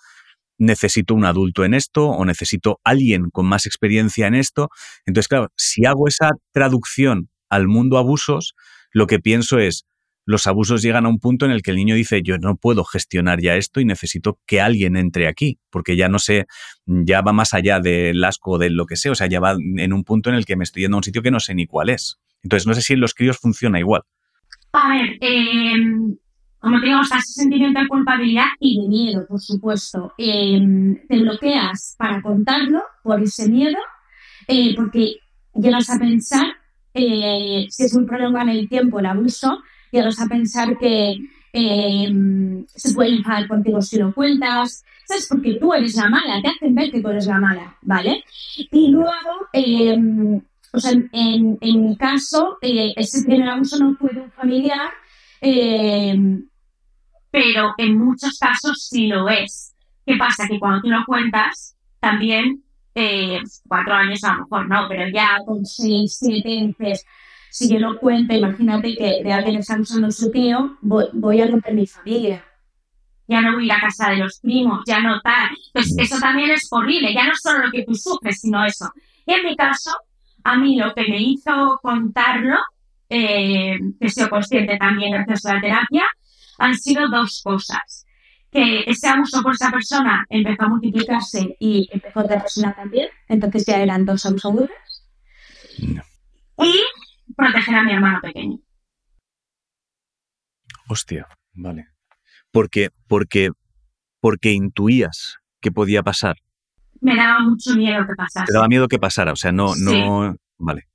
necesito 0.58 1.14
un 1.14 1.24
adulto 1.24 1.64
en 1.64 1.74
esto 1.74 2.08
o 2.08 2.24
necesito 2.24 2.80
alguien 2.84 3.30
con 3.30 3.46
más 3.46 3.66
experiencia 3.66 4.26
en 4.26 4.34
esto. 4.34 4.68
Entonces, 5.06 5.28
claro, 5.28 5.48
si 5.56 5.84
hago 5.84 6.08
esa 6.08 6.30
traducción 6.52 7.28
al 7.50 7.68
mundo 7.68 7.98
abusos, 7.98 8.54
lo 8.92 9.06
que 9.06 9.18
pienso 9.20 9.58
es, 9.58 9.84
los 10.30 10.46
abusos 10.46 10.80
llegan 10.80 11.06
a 11.06 11.08
un 11.08 11.18
punto 11.18 11.44
en 11.44 11.50
el 11.50 11.62
que 11.62 11.72
el 11.72 11.76
niño 11.76 11.94
dice, 11.94 12.22
yo 12.22 12.38
no 12.38 12.56
puedo 12.56 12.84
gestionar 12.84 13.40
ya 13.40 13.56
esto 13.56 13.80
y 13.80 13.84
necesito 13.84 14.38
que 14.46 14.60
alguien 14.60 14.96
entre 14.96 15.26
aquí, 15.26 15.58
porque 15.70 15.96
ya 15.96 16.08
no 16.08 16.18
sé, 16.18 16.46
ya 16.86 17.20
va 17.20 17.32
más 17.32 17.52
allá 17.52 17.80
del 17.80 18.22
asco 18.24 18.52
o 18.52 18.58
de 18.58 18.70
lo 18.70 18.86
que 18.86 18.96
sea, 18.96 19.12
o 19.12 19.14
sea, 19.16 19.26
ya 19.26 19.40
va 19.40 19.56
en 19.76 19.92
un 19.92 20.04
punto 20.04 20.30
en 20.30 20.36
el 20.36 20.46
que 20.46 20.56
me 20.56 20.64
estoy 20.64 20.82
yendo 20.82 20.96
a 20.96 21.00
un 21.00 21.04
sitio 21.04 21.22
que 21.22 21.32
no 21.32 21.40
sé 21.40 21.54
ni 21.54 21.66
cuál 21.66 21.90
es. 21.90 22.20
Entonces, 22.42 22.66
no 22.66 22.74
sé 22.74 22.80
si 22.80 22.92
en 22.92 23.00
los 23.00 23.12
críos 23.12 23.38
funciona 23.38 23.78
igual. 23.80 24.02
A 24.72 24.88
ver, 24.88 25.18
em, 25.20 26.16
como 26.60 26.80
te 26.80 26.86
digo, 26.86 27.00
ese 27.00 27.20
sentimiento 27.20 27.80
de 27.80 27.88
culpabilidad 27.88 28.46
y 28.60 28.80
de 28.82 28.88
miedo, 28.88 29.26
por 29.26 29.40
supuesto. 29.40 30.12
Em, 30.16 30.96
te 31.08 31.18
bloqueas 31.18 31.96
para 31.98 32.22
contarlo 32.22 32.82
por 33.02 33.20
ese 33.20 33.48
miedo, 33.48 33.78
eh, 34.46 34.74
porque 34.76 35.16
llegas 35.54 35.90
a 35.90 35.98
pensar, 35.98 36.46
eh, 36.94 37.66
si 37.68 37.82
es 37.82 37.94
muy 37.94 38.06
prolongado 38.06 38.48
en 38.48 38.56
el 38.56 38.68
tiempo 38.68 39.00
el 39.00 39.06
abuso, 39.06 39.58
llegas 39.90 40.20
a 40.20 40.26
pensar 40.26 40.76
que 40.78 41.16
em, 41.52 42.64
se 42.66 42.94
puede 42.94 43.16
enfadar 43.16 43.48
contigo 43.48 43.82
si 43.82 43.98
lo 43.98 44.14
cuentas, 44.14 44.84
¿sabes? 45.06 45.26
Porque 45.28 45.54
tú 45.54 45.72
eres 45.74 45.94
la 45.96 46.08
mala, 46.08 46.40
te 46.42 46.48
hacen 46.48 46.74
ver 46.74 46.90
que 46.90 47.00
tú 47.00 47.08
eres 47.08 47.26
la 47.26 47.38
mala, 47.38 47.76
¿vale? 47.82 48.24
Y 48.56 48.88
luego 48.88 49.10
o 50.72 50.78
sea, 50.78 50.92
en, 50.92 51.58
en 51.60 51.88
mi 51.88 51.96
caso, 51.96 52.58
eh, 52.62 52.92
ese 52.96 53.24
primer 53.24 53.48
abuso 53.48 53.78
no 53.78 53.96
fue 53.96 54.10
de 54.12 54.20
un 54.20 54.30
familiar, 54.30 54.92
eh, 55.40 56.16
pero 57.30 57.74
en 57.76 57.98
muchos 57.98 58.38
casos 58.38 58.86
sí 58.88 59.08
lo 59.08 59.28
es. 59.28 59.74
¿Qué 60.06 60.16
pasa? 60.16 60.46
Que 60.48 60.58
cuando 60.58 60.82
tú 60.82 60.88
lo 60.88 61.04
cuentas, 61.04 61.76
también, 61.98 62.62
eh, 62.94 63.40
cuatro 63.66 63.94
años 63.94 64.22
a 64.24 64.34
lo 64.34 64.40
mejor 64.42 64.68
no, 64.68 64.86
pero 64.88 65.08
ya 65.08 65.38
con 65.44 65.64
seis, 65.64 66.18
siete, 66.20 66.74
pues, 66.78 67.04
si 67.50 67.68
yo 67.72 67.78
lo 67.78 67.98
cuento, 67.98 68.34
imagínate 68.34 68.96
que 68.96 69.22
de 69.22 69.32
alguien 69.32 69.56
está 69.56 69.74
abusando 69.74 70.10
su 70.10 70.30
tío, 70.30 70.76
voy, 70.80 71.06
voy 71.12 71.40
a 71.40 71.46
romper 71.46 71.74
mi 71.74 71.86
familia 71.86 72.44
ya 73.30 73.40
no 73.40 73.52
voy 73.54 73.62
a 73.62 73.66
ir 73.66 73.72
a 73.72 73.80
casa 73.80 74.10
de 74.10 74.16
los 74.16 74.40
primos, 74.40 74.82
ya 74.86 75.00
no 75.00 75.20
tal. 75.20 75.50
Pues 75.72 75.94
eso 75.96 76.18
también 76.18 76.50
es 76.50 76.66
horrible, 76.68 77.14
ya 77.14 77.26
no 77.28 77.32
solo 77.36 77.66
lo 77.66 77.70
que 77.70 77.84
tú 77.84 77.94
sufres, 77.94 78.40
sino 78.40 78.64
eso. 78.64 78.90
Y 79.24 79.32
en 79.32 79.44
mi 79.44 79.54
caso, 79.54 79.96
a 80.42 80.56
mí 80.56 80.76
lo 80.76 80.92
que 80.94 81.02
me 81.02 81.22
hizo 81.22 81.78
contarlo, 81.80 82.56
eh, 83.08 83.78
que 84.00 84.06
he 84.06 84.10
sido 84.10 84.28
consciente 84.28 84.76
también 84.78 85.12
gracias 85.12 85.46
a 85.46 85.54
la 85.54 85.60
terapia, 85.60 86.02
han 86.58 86.74
sido 86.74 87.08
dos 87.08 87.40
cosas. 87.44 88.04
Que 88.50 88.82
ese 88.88 89.06
abuso 89.06 89.42
por 89.42 89.54
esa 89.54 89.70
persona 89.70 90.26
empezó 90.28 90.64
a 90.64 90.68
multiplicarse 90.68 91.56
y 91.60 91.88
empezó 91.92 92.20
otra 92.20 92.40
persona 92.40 92.74
también, 92.74 93.10
entonces 93.28 93.64
ya 93.64 93.80
eran 93.80 94.04
dos 94.04 94.26
abusadores. 94.26 94.70
Y 95.78 96.82
proteger 97.40 97.74
a 97.74 97.82
mi 97.82 97.92
hermano 97.92 98.20
pequeño. 98.20 98.58
Hostia, 100.88 101.26
vale. 101.52 101.88
Porque, 102.50 102.90
porque, 103.06 103.50
porque 104.20 104.52
intuías 104.52 105.38
que 105.60 105.70
podía 105.70 106.02
pasar 106.02 106.36
me 107.00 107.16
daba 107.16 107.40
mucho 107.40 107.74
miedo 107.74 108.06
que 108.06 108.14
pasara. 108.14 108.46
Te 108.46 108.52
daba 108.52 108.68
miedo 108.68 108.88
que 108.88 108.98
pasara, 108.98 109.32
o 109.32 109.36
sea, 109.36 109.52
no, 109.52 109.74
no, 109.76 110.36
vale. 110.58 110.88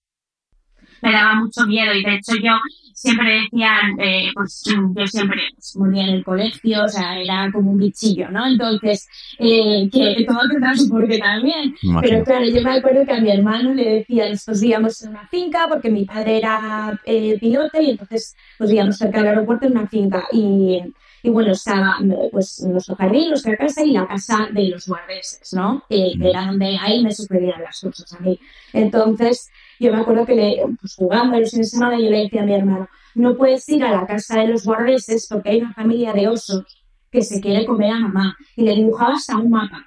Me 1.05 1.11
daba 1.11 1.35
mucho 1.35 1.65
miedo 1.65 1.93
y 1.93 2.03
de 2.03 2.15
hecho 2.15 2.33
yo 2.35 2.53
siempre 2.93 3.41
decían, 3.41 3.99
eh, 3.99 4.31
pues 4.33 4.63
yo 4.65 5.07
siempre 5.07 5.41
pues, 5.53 5.75
moría 5.75 6.03
en 6.03 6.15
el 6.15 6.23
colegio, 6.23 6.85
o 6.85 6.87
sea, 6.87 7.19
era 7.19 7.51
como 7.51 7.71
un 7.71 7.77
bichillo, 7.77 8.29
¿no? 8.31 8.47
Entonces, 8.47 9.07
eh, 9.37 9.89
que 9.91 10.25
todo 10.25 10.39
tendrá 10.49 10.75
su 10.75 10.89
porqué 10.89 11.19
también. 11.19 11.75
Pero 12.01 12.23
claro, 12.23 12.45
yo 12.45 12.61
me 12.61 12.71
acuerdo 12.71 13.05
que 13.05 13.13
a 13.13 13.21
mi 13.21 13.29
hermano 13.29 13.73
le 13.73 13.95
decía, 13.95 14.29
nosotros 14.29 14.63
íbamos 14.63 15.01
en 15.03 15.09
una 15.09 15.27
finca 15.27 15.67
porque 15.69 15.89
mi 15.89 16.05
padre 16.05 16.37
era 16.37 16.99
eh, 17.05 17.37
piloto 17.39 17.81
y 17.81 17.91
entonces 17.91 18.35
pues 18.57 18.71
íbamos 18.71 18.97
cerca 18.97 19.19
del 19.19 19.27
aeropuerto 19.27 19.67
en 19.67 19.73
una 19.73 19.87
finca 19.87 20.25
y 20.31 20.79
y 21.25 21.29
bueno, 21.31 21.53
estaba 21.53 21.97
pues 22.31 22.61
nuestro 22.67 22.95
jardín, 22.95 23.29
nuestra 23.29 23.57
casa 23.57 23.83
y 23.83 23.93
la 23.93 24.07
casa 24.07 24.47
de 24.51 24.67
los 24.67 24.85
guardeses, 24.85 25.53
¿no? 25.53 25.83
Que, 25.89 26.13
era 26.21 26.45
donde 26.45 26.77
ahí 26.79 27.03
me 27.03 27.11
sucedían 27.11 27.63
las 27.63 27.81
cosas 27.81 28.13
a 28.13 28.19
mí. 28.19 28.39
Entonces, 28.73 29.49
yo 29.79 29.91
me 29.91 29.99
acuerdo 29.99 30.25
que 30.25 30.35
le, 30.35 30.63
pues, 30.79 30.95
jugando 30.95 31.39
los 31.39 31.51
fines 31.51 31.71
de 31.71 31.77
semana 31.77 31.99
yo 31.99 32.09
le 32.09 32.23
decía 32.23 32.41
a 32.41 32.45
mi 32.45 32.53
hermano, 32.53 32.87
no 33.15 33.35
puedes 33.35 33.67
ir 33.69 33.83
a 33.83 33.91
la 33.91 34.05
casa 34.05 34.39
de 34.39 34.47
los 34.47 34.65
guardeses 34.65 35.27
porque 35.29 35.49
hay 35.49 35.61
una 35.61 35.73
familia 35.73 36.13
de 36.13 36.27
osos 36.27 36.63
que 37.11 37.21
se 37.21 37.39
quiere 37.39 37.65
comer 37.65 37.91
a 37.91 37.99
mamá. 37.99 38.37
Y 38.55 38.63
le 38.63 38.75
dibujaba 38.75 39.13
hasta 39.13 39.37
un 39.37 39.49
mapa, 39.49 39.85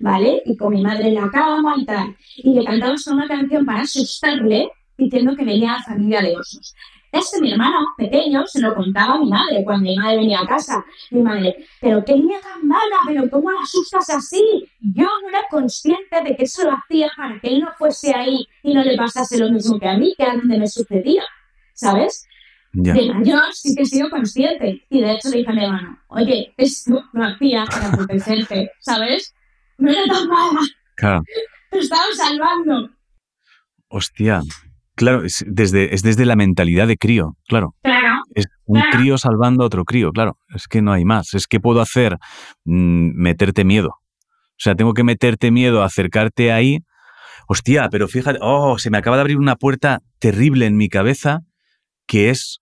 ¿vale? 0.00 0.42
Y 0.46 0.56
con 0.56 0.72
mi 0.74 0.82
madre 0.82 1.08
en 1.08 1.14
la 1.14 1.30
cama 1.30 1.74
y 1.76 1.84
tal. 1.84 2.16
Y 2.36 2.54
le 2.54 2.64
cantaba 2.64 2.94
una 3.12 3.28
canción 3.28 3.66
para 3.66 3.82
asustarle 3.82 4.70
diciendo 4.96 5.36
que 5.36 5.44
venía 5.44 5.72
la 5.72 5.82
familia 5.82 6.22
de 6.22 6.36
osos. 6.36 6.74
Este 7.12 7.40
mi 7.40 7.52
hermano 7.52 7.78
pequeño 7.96 8.46
se 8.46 8.60
lo 8.60 8.74
contaba 8.74 9.14
a 9.14 9.18
mi 9.18 9.28
madre 9.28 9.64
cuando 9.64 9.90
mi 9.90 9.96
madre 9.96 10.18
venía 10.18 10.40
a 10.40 10.46
casa. 10.46 10.84
Mi 11.10 11.22
madre, 11.22 11.66
pero 11.80 12.04
qué 12.04 12.14
niña 12.14 12.38
tan 12.40 12.66
mala, 12.66 12.96
pero 13.06 13.28
¿cómo 13.28 13.50
la 13.50 13.60
asustas 13.62 14.10
así? 14.10 14.68
Yo 14.80 15.06
no 15.22 15.28
era 15.28 15.42
consciente 15.50 16.22
de 16.24 16.36
que 16.36 16.44
eso 16.44 16.64
lo 16.64 16.76
hacía 16.76 17.10
para 17.16 17.40
que 17.40 17.48
él 17.48 17.60
no 17.60 17.72
fuese 17.76 18.14
ahí 18.14 18.46
y 18.62 18.74
no 18.74 18.84
le 18.84 18.96
pasase 18.96 19.38
lo 19.38 19.50
mismo 19.50 19.78
que 19.78 19.88
a 19.88 19.96
mí, 19.96 20.14
que 20.16 20.24
a 20.24 20.36
donde 20.36 20.58
me 20.58 20.68
sucedía, 20.68 21.24
¿sabes? 21.74 22.26
De 22.72 23.12
mayor 23.12 23.52
sí 23.52 23.74
que 23.74 23.82
he 23.82 23.86
sido 23.86 24.08
consciente. 24.08 24.86
Y 24.88 25.00
de 25.00 25.12
hecho 25.12 25.28
le 25.30 25.38
dije 25.38 25.50
a 25.50 25.54
mi 25.54 25.64
hermano, 25.64 25.98
oye, 26.08 26.54
esto 26.56 27.02
lo 27.12 27.24
hacía 27.24 27.64
para 27.64 27.90
protegerte, 27.90 28.70
¿sabes? 28.78 29.34
No 29.78 29.90
era 29.90 30.04
tan 30.04 30.28
mala. 30.28 30.60
Claro. 30.94 31.22
Te 31.70 31.78
estaba 31.78 32.04
salvando. 32.14 32.90
Hostia, 33.88 34.42
Claro, 35.00 35.24
es 35.24 35.42
desde, 35.48 35.94
es 35.94 36.02
desde 36.02 36.26
la 36.26 36.36
mentalidad 36.36 36.86
de 36.86 36.98
crío, 36.98 37.34
claro. 37.48 37.74
Claro. 37.82 38.20
Es 38.34 38.48
un 38.66 38.82
crío 38.92 39.16
salvando 39.16 39.62
a 39.62 39.66
otro 39.66 39.86
crío, 39.86 40.12
claro. 40.12 40.36
Es 40.54 40.68
que 40.68 40.82
no 40.82 40.92
hay 40.92 41.06
más. 41.06 41.32
Es 41.32 41.46
que 41.46 41.58
puedo 41.58 41.80
hacer 41.80 42.18
mm, 42.66 43.12
meterte 43.14 43.64
miedo. 43.64 43.88
O 43.88 44.58
sea, 44.58 44.74
tengo 44.74 44.92
que 44.92 45.02
meterte 45.02 45.50
miedo, 45.50 45.82
acercarte 45.82 46.52
ahí. 46.52 46.80
Hostia, 47.48 47.88
pero 47.90 48.08
fíjate, 48.08 48.40
oh, 48.42 48.78
se 48.78 48.90
me 48.90 48.98
acaba 48.98 49.16
de 49.16 49.22
abrir 49.22 49.38
una 49.38 49.56
puerta 49.56 50.00
terrible 50.18 50.66
en 50.66 50.76
mi 50.76 50.90
cabeza 50.90 51.44
que 52.06 52.28
es, 52.28 52.60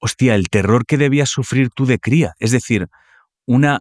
hostia, 0.00 0.34
el 0.34 0.50
terror 0.50 0.84
que 0.84 0.98
debías 0.98 1.30
sufrir 1.30 1.70
tú 1.74 1.86
de 1.86 1.98
cría. 1.98 2.34
Es 2.40 2.50
decir, 2.50 2.88
una, 3.46 3.80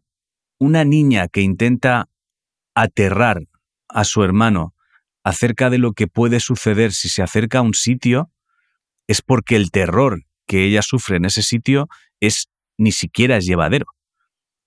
una 0.57 0.85
niña 0.85 1.27
que 1.27 1.41
intenta 1.41 2.07
aterrar 2.75 3.41
a 3.89 4.05
su 4.05 4.23
hermano 4.23 4.73
acerca 5.29 5.69
de 5.69 5.77
lo 5.77 5.93
que 5.93 6.07
puede 6.07 6.39
suceder 6.39 6.91
si 6.91 7.07
se 7.07 7.21
acerca 7.21 7.59
a 7.59 7.61
un 7.61 7.75
sitio, 7.75 8.31
es 9.07 9.21
porque 9.21 9.55
el 9.55 9.69
terror 9.69 10.23
que 10.47 10.65
ella 10.65 10.81
sufre 10.81 11.17
en 11.17 11.25
ese 11.25 11.43
sitio 11.43 11.87
es 12.19 12.49
ni 12.77 12.91
siquiera 12.91 13.37
es 13.37 13.45
llevadero. 13.45 13.85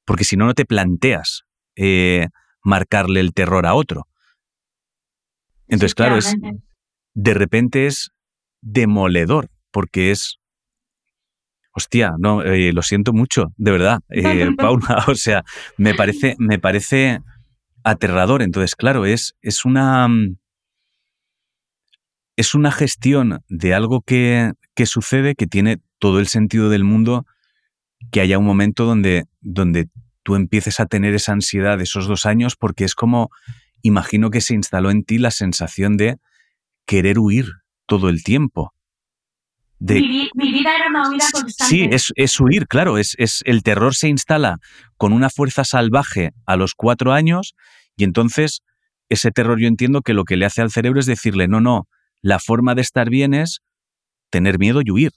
Porque 0.04 0.24
si 0.24 0.36
no, 0.36 0.46
no 0.46 0.54
te 0.54 0.64
planteas 0.64 1.42
eh, 1.74 2.28
marcarle 2.62 3.18
el 3.20 3.34
terror 3.34 3.66
a 3.66 3.74
otro. 3.74 4.06
Entonces, 5.66 5.96
claro, 5.96 6.16
es, 6.16 6.34
de 7.14 7.34
repente 7.34 7.86
es 7.86 8.12
demoledor, 8.60 9.50
porque 9.72 10.12
es... 10.12 10.38
Hostia, 11.72 12.12
no, 12.18 12.42
eh, 12.42 12.72
lo 12.72 12.82
siento 12.82 13.12
mucho, 13.12 13.52
de 13.56 13.70
verdad, 13.72 14.00
eh, 14.10 14.48
Paula. 14.56 15.04
O 15.08 15.16
sea, 15.16 15.42
me 15.76 15.94
parece, 15.94 16.36
me 16.38 16.60
parece 16.60 17.20
aterrador. 17.82 18.42
Entonces, 18.42 18.76
claro, 18.76 19.06
es, 19.06 19.34
es 19.40 19.64
una 19.64 20.06
mm, 20.06 20.36
es 22.36 22.54
una 22.54 22.72
gestión 22.72 23.42
de 23.48 23.74
algo 23.74 24.00
que, 24.02 24.52
sucede 24.84 25.34
que 25.34 25.46
tiene 25.46 25.78
todo 25.98 26.18
el 26.18 26.26
sentido 26.26 26.70
del 26.70 26.84
mundo 26.84 27.26
que 28.10 28.20
haya 28.20 28.38
un 28.38 28.44
momento 28.44 28.84
donde, 28.84 29.24
donde 29.40 29.88
tú 30.22 30.34
empieces 30.34 30.80
a 30.80 30.86
tener 30.86 31.14
esa 31.14 31.32
ansiedad 31.32 31.78
de 31.78 31.84
esos 31.84 32.06
dos 32.06 32.26
años 32.26 32.56
porque 32.56 32.84
es 32.84 32.94
como, 32.94 33.30
imagino 33.82 34.30
que 34.30 34.40
se 34.40 34.54
instaló 34.54 34.90
en 34.90 35.04
ti 35.04 35.18
la 35.18 35.30
sensación 35.30 35.96
de 35.96 36.16
querer 36.84 37.18
huir 37.18 37.46
todo 37.86 38.08
el 38.08 38.24
tiempo. 38.24 38.74
De, 39.78 40.00
mi, 40.00 40.30
vida 40.34 40.76
era 40.76 40.88
una 40.88 41.08
huida 41.08 41.24
constante. 41.32 41.64
Sí, 41.74 41.88
es, 41.90 42.12
es 42.14 42.38
huir, 42.38 42.68
claro. 42.68 42.98
Es, 42.98 43.16
es, 43.18 43.42
el 43.44 43.64
terror 43.64 43.96
se 43.96 44.08
instala 44.08 44.58
con 44.96 45.12
una 45.12 45.28
fuerza 45.28 45.64
salvaje 45.64 46.30
a 46.46 46.56
los 46.56 46.74
cuatro 46.74 47.12
años 47.12 47.54
y 47.96 48.04
entonces 48.04 48.62
ese 49.08 49.32
terror 49.32 49.60
yo 49.60 49.66
entiendo 49.66 50.02
que 50.02 50.14
lo 50.14 50.24
que 50.24 50.36
le 50.36 50.46
hace 50.46 50.62
al 50.62 50.70
cerebro 50.70 51.00
es 51.00 51.06
decirle, 51.06 51.48
no, 51.48 51.60
no, 51.60 51.88
la 52.22 52.38
forma 52.38 52.74
de 52.74 52.82
estar 52.82 53.10
bien 53.10 53.34
es 53.34 53.60
tener 54.30 54.58
miedo 54.58 54.80
y 54.84 54.90
huir. 54.90 55.12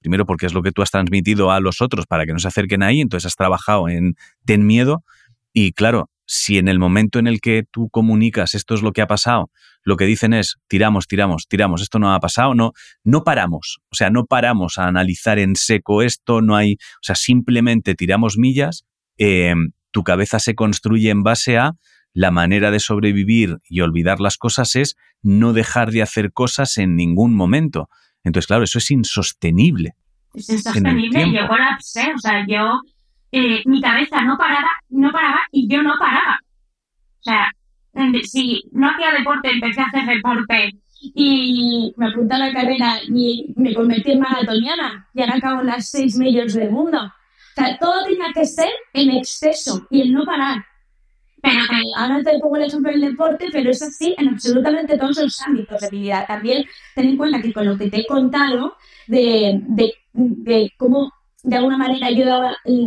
Primero 0.00 0.26
porque 0.26 0.46
es 0.46 0.54
lo 0.54 0.62
que 0.62 0.72
tú 0.72 0.82
has 0.82 0.90
transmitido 0.90 1.50
a 1.50 1.60
los 1.60 1.80
otros 1.80 2.06
para 2.06 2.26
que 2.26 2.32
no 2.32 2.38
se 2.38 2.48
acerquen 2.48 2.82
ahí, 2.82 3.00
entonces 3.00 3.26
has 3.26 3.36
trabajado 3.36 3.88
en 3.88 4.14
ten 4.44 4.66
miedo 4.66 5.04
y 5.52 5.72
claro, 5.72 6.10
si 6.26 6.58
en 6.58 6.68
el 6.68 6.78
momento 6.78 7.18
en 7.18 7.28
el 7.28 7.40
que 7.40 7.64
tú 7.70 7.88
comunicas 7.88 8.54
esto 8.54 8.74
es 8.74 8.82
lo 8.82 8.92
que 8.92 9.00
ha 9.00 9.06
pasado, 9.06 9.50
lo 9.84 9.96
que 9.96 10.04
dicen 10.04 10.34
es 10.34 10.56
tiramos, 10.68 11.06
tiramos, 11.06 11.46
tiramos, 11.48 11.82
esto 11.82 11.98
no 11.98 12.12
ha 12.12 12.20
pasado, 12.20 12.54
no, 12.54 12.72
no 13.04 13.24
paramos, 13.24 13.78
o 13.90 13.94
sea, 13.94 14.10
no 14.10 14.26
paramos 14.26 14.78
a 14.78 14.86
analizar 14.86 15.38
en 15.38 15.54
seco 15.54 16.02
esto, 16.02 16.42
no 16.42 16.56
hay, 16.56 16.74
o 16.74 17.02
sea, 17.02 17.14
simplemente 17.14 17.94
tiramos 17.94 18.36
millas, 18.36 18.84
eh, 19.18 19.54
tu 19.92 20.02
cabeza 20.02 20.40
se 20.40 20.54
construye 20.54 21.10
en 21.10 21.22
base 21.22 21.58
a 21.58 21.72
la 22.16 22.30
manera 22.30 22.70
de 22.70 22.80
sobrevivir 22.80 23.58
y 23.68 23.82
olvidar 23.82 24.20
las 24.20 24.38
cosas 24.38 24.74
es 24.74 24.96
no 25.22 25.52
dejar 25.52 25.90
de 25.90 26.00
hacer 26.00 26.32
cosas 26.32 26.78
en 26.78 26.96
ningún 26.96 27.34
momento. 27.34 27.90
Entonces, 28.24 28.46
claro, 28.46 28.64
eso 28.64 28.78
es 28.78 28.90
insostenible. 28.90 29.92
Es 30.32 30.48
insostenible. 30.48 31.30
Yo 31.30 31.46
colapsé, 31.46 32.14
o 32.14 32.18
sea, 32.18 32.46
yo, 32.48 32.80
eh, 33.32 33.60
mi 33.66 33.82
cabeza 33.82 34.22
no 34.22 34.38
paraba, 34.38 34.70
no 34.88 35.12
paraba 35.12 35.40
y 35.52 35.68
yo 35.68 35.82
no 35.82 35.92
paraba. 35.98 36.40
O 37.20 37.22
sea, 37.22 37.52
si 38.22 38.62
no 38.72 38.88
hacía 38.88 39.12
deporte, 39.12 39.50
empecé 39.50 39.82
a 39.82 39.84
hacer 39.84 40.06
deporte 40.06 40.70
y 41.02 41.92
me 41.98 42.08
apunté 42.08 42.34
a 42.34 42.38
la 42.38 42.52
carrera 42.54 42.94
y 43.06 43.52
me 43.56 43.74
convertí 43.74 44.12
en 44.12 44.20
maratoniana 44.20 45.06
y 45.12 45.20
ahora 45.20 45.34
acabo 45.34 45.62
las 45.62 45.90
seis 45.90 46.16
medios 46.16 46.54
del 46.54 46.70
mundo. 46.70 46.98
O 46.98 47.12
sea, 47.54 47.76
todo 47.78 48.04
tenía 48.04 48.32
que 48.34 48.46
ser 48.46 48.70
en 48.94 49.10
exceso 49.10 49.86
y 49.90 50.00
el 50.00 50.14
no 50.14 50.24
parar. 50.24 50.64
Ahora 51.96 52.22
te 52.22 52.38
pongo 52.40 52.56
el 52.56 52.64
ejemplo 52.64 52.90
del 52.90 53.00
deporte, 53.00 53.46
pero 53.52 53.70
es 53.70 53.82
así 53.82 54.14
en 54.18 54.28
absolutamente 54.28 54.98
todos 54.98 55.18
los 55.18 55.40
ámbitos 55.42 55.80
de 55.80 55.90
mi 55.90 56.00
vida. 56.00 56.24
También 56.26 56.64
ten 56.94 57.08
en 57.10 57.16
cuenta 57.16 57.40
que 57.40 57.52
con 57.52 57.66
lo 57.66 57.78
que 57.78 57.90
te 57.90 58.00
he 58.00 58.06
contado 58.06 58.76
de, 59.06 59.60
de, 60.12 60.72
cómo 60.76 61.12
de 61.42 61.56
alguna 61.56 61.76
manera 61.76 62.10
yo 62.10 62.24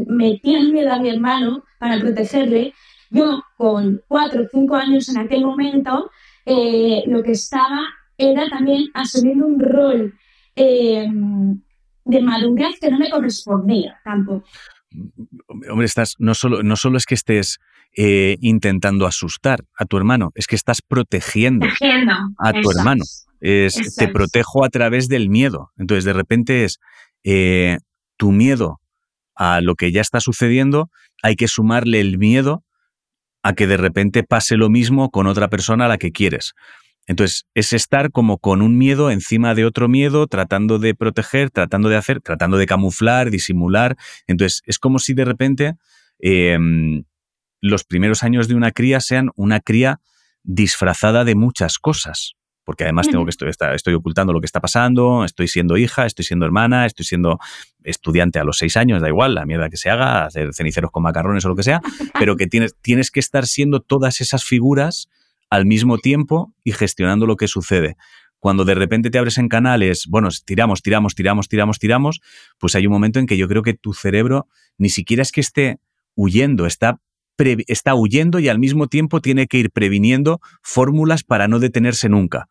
metía 0.07 0.59
el 0.59 0.73
miedo 0.73 0.91
a 0.91 0.99
mi 0.99 1.09
hermano 1.09 1.63
para 1.79 1.99
protegerle, 1.99 2.73
yo 3.09 3.41
con 3.57 4.01
cuatro 4.07 4.43
o 4.43 4.47
cinco 4.51 4.75
años 4.75 5.07
en 5.09 5.17
aquel 5.19 5.45
momento, 5.45 6.11
eh, 6.45 7.03
lo 7.07 7.23
que 7.23 7.31
estaba 7.31 7.81
era 8.17 8.47
también 8.49 8.89
asumiendo 8.93 9.47
un 9.47 9.59
rol 9.59 10.13
eh, 10.55 11.07
de 12.03 12.21
madurez 12.21 12.79
que 12.81 12.91
no 12.91 12.99
me 12.99 13.09
correspondía 13.09 13.99
tampoco. 14.03 14.45
Hombre, 15.69 15.85
estás, 15.85 16.15
no 16.19 16.33
solo, 16.33 16.63
no 16.63 16.75
solo 16.75 16.97
es 16.97 17.05
que 17.05 17.15
estés 17.15 17.59
eh, 17.95 18.37
intentando 18.41 19.05
asustar 19.07 19.61
a 19.77 19.85
tu 19.85 19.97
hermano, 19.97 20.31
es 20.35 20.47
que 20.47 20.55
estás 20.55 20.81
protegiendo, 20.81 21.67
a 22.37 22.53
tu 22.53 22.71
hermano. 22.71 23.03
Es, 23.41 23.95
te 23.95 24.07
protejo 24.09 24.65
a 24.65 24.69
través 24.69 25.07
del 25.07 25.29
miedo. 25.29 25.71
Entonces, 25.77 26.03
de 26.03 26.13
repente 26.13 26.65
es 26.65 26.79
eh, 27.23 27.77
tu 28.17 28.31
miedo 28.31 28.79
a 29.35 29.61
lo 29.61 29.75
que 29.75 29.91
ya 29.91 30.01
está 30.01 30.19
sucediendo, 30.19 30.89
hay 31.23 31.35
que 31.35 31.47
sumarle 31.47 32.01
el 32.01 32.17
miedo 32.17 32.63
a 33.41 33.53
que 33.53 33.67
de 33.67 33.77
repente 33.77 34.23
pase 34.23 34.57
lo 34.57 34.69
mismo 34.69 35.09
con 35.09 35.27
otra 35.27 35.47
persona 35.47 35.85
a 35.85 35.87
la 35.87 35.97
que 35.97 36.11
quieres. 36.11 36.53
Entonces, 37.07 37.45
es 37.55 37.73
estar 37.73 38.11
como 38.11 38.37
con 38.37 38.61
un 38.61 38.77
miedo 38.77 39.09
encima 39.09 39.55
de 39.55 39.65
otro 39.65 39.87
miedo, 39.87 40.27
tratando 40.27 40.77
de 40.77 40.93
proteger, 40.93 41.49
tratando 41.49 41.89
de 41.89 41.95
hacer, 41.95 42.21
tratando 42.21 42.57
de 42.57 42.67
camuflar, 42.67 43.31
disimular. 43.31 43.95
Entonces, 44.27 44.61
es 44.65 44.77
como 44.77 44.99
si 44.99 45.15
de 45.15 45.25
repente 45.25 45.73
em, 46.19 47.05
los 47.61 47.83
primeros 47.83 48.23
años 48.23 48.47
de 48.47 48.55
una 48.55 48.71
cría 48.71 48.99
sean 48.99 49.31
una 49.35 49.59
cría 49.59 49.99
disfrazada 50.43 51.23
de 51.23 51.35
muchas 51.35 51.77
cosas. 51.79 52.35
Porque 52.63 52.83
además 52.83 53.07
tengo 53.07 53.25
que 53.25 53.31
estoy, 53.31 53.49
estoy 53.49 53.93
ocultando 53.95 54.31
lo 54.31 54.39
que 54.41 54.45
está 54.45 54.59
pasando, 54.59 55.25
estoy 55.25 55.47
siendo 55.47 55.75
hija, 55.75 56.05
estoy 56.05 56.23
siendo 56.23 56.45
hermana, 56.45 56.85
estoy 56.85 57.03
siendo 57.03 57.39
estudiante 57.83 58.37
a 58.37 58.43
los 58.43 58.57
seis 58.57 58.77
años, 58.77 59.01
da 59.01 59.07
igual, 59.07 59.33
la 59.33 59.45
mierda 59.45 59.69
que 59.69 59.77
se 59.77 59.89
haga, 59.89 60.25
hacer 60.25 60.53
ceniceros 60.53 60.91
con 60.91 61.01
macarrones 61.01 61.43
o 61.45 61.49
lo 61.49 61.55
que 61.55 61.63
sea, 61.63 61.81
pero 62.19 62.35
que 62.35 62.45
tienes, 62.45 62.75
tienes 62.79 63.09
que 63.09 63.19
estar 63.19 63.47
siendo 63.47 63.79
todas 63.79 64.21
esas 64.21 64.43
figuras 64.43 65.09
al 65.49 65.65
mismo 65.65 65.97
tiempo 65.97 66.53
y 66.63 66.71
gestionando 66.71 67.25
lo 67.25 67.37
que 67.37 67.47
sucede. 67.47 67.97
cuando 68.37 68.63
de 68.65 68.75
repente 68.75 69.09
te 69.09 69.17
abres 69.17 69.37
en 69.37 69.49
canales, 69.49 70.05
bueno, 70.07 70.29
tiramos, 70.45 70.81
tiramos, 70.81 71.15
tiramos, 71.15 71.49
tiramos, 71.49 71.79
tiramos, 71.79 72.21
pues 72.57 72.75
hay 72.75 72.85
un 72.85 72.93
momento 72.93 73.19
en 73.19 73.25
que 73.25 73.35
yo 73.35 73.47
creo 73.49 73.63
que 73.63 73.73
tu 73.73 73.93
cerebro 73.93 74.47
ni 74.77 74.89
siquiera 74.89 75.23
es 75.23 75.31
que 75.31 75.41
esté 75.41 75.79
huyendo, 76.15 76.65
está, 76.65 77.01
está 77.67 77.95
huyendo 77.95 78.39
y 78.39 78.49
al 78.49 78.59
mismo 78.59 78.87
tiempo 78.87 79.21
tiene 79.21 79.47
que 79.47 79.57
ir 79.57 79.71
previniendo 79.71 80.39
fórmulas 80.61 81.23
para 81.23 81.47
no 81.47 81.59
detenerse 81.59 82.09
nunca. 82.09 82.47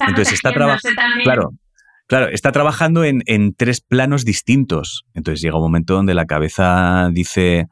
Entonces 0.00 0.34
está 0.34 0.52
trabajando. 0.52 1.00
Claro, 1.24 1.50
claro, 2.06 2.28
está 2.28 2.52
trabajando 2.52 3.04
en, 3.04 3.22
en 3.26 3.54
tres 3.54 3.80
planos 3.80 4.24
distintos. 4.24 5.04
Entonces 5.14 5.42
llega 5.42 5.56
un 5.56 5.62
momento 5.62 5.94
donde 5.94 6.14
la 6.14 6.26
cabeza 6.26 7.10
dice 7.12 7.66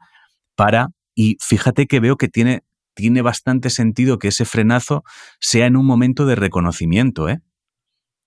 para 0.55 0.89
y 1.15 1.37
fíjate 1.39 1.87
que 1.87 1.99
veo 1.99 2.15
que 2.15 2.27
tiene, 2.27 2.61
tiene 2.93 3.23
bastante 3.23 3.69
sentido 3.69 4.19
que 4.19 4.27
ese 4.27 4.45
frenazo 4.45 5.03
sea 5.39 5.65
en 5.65 5.75
un 5.75 5.85
momento 5.85 6.25
de 6.25 6.35
reconocimiento, 6.35 7.27
¿eh? 7.27 7.39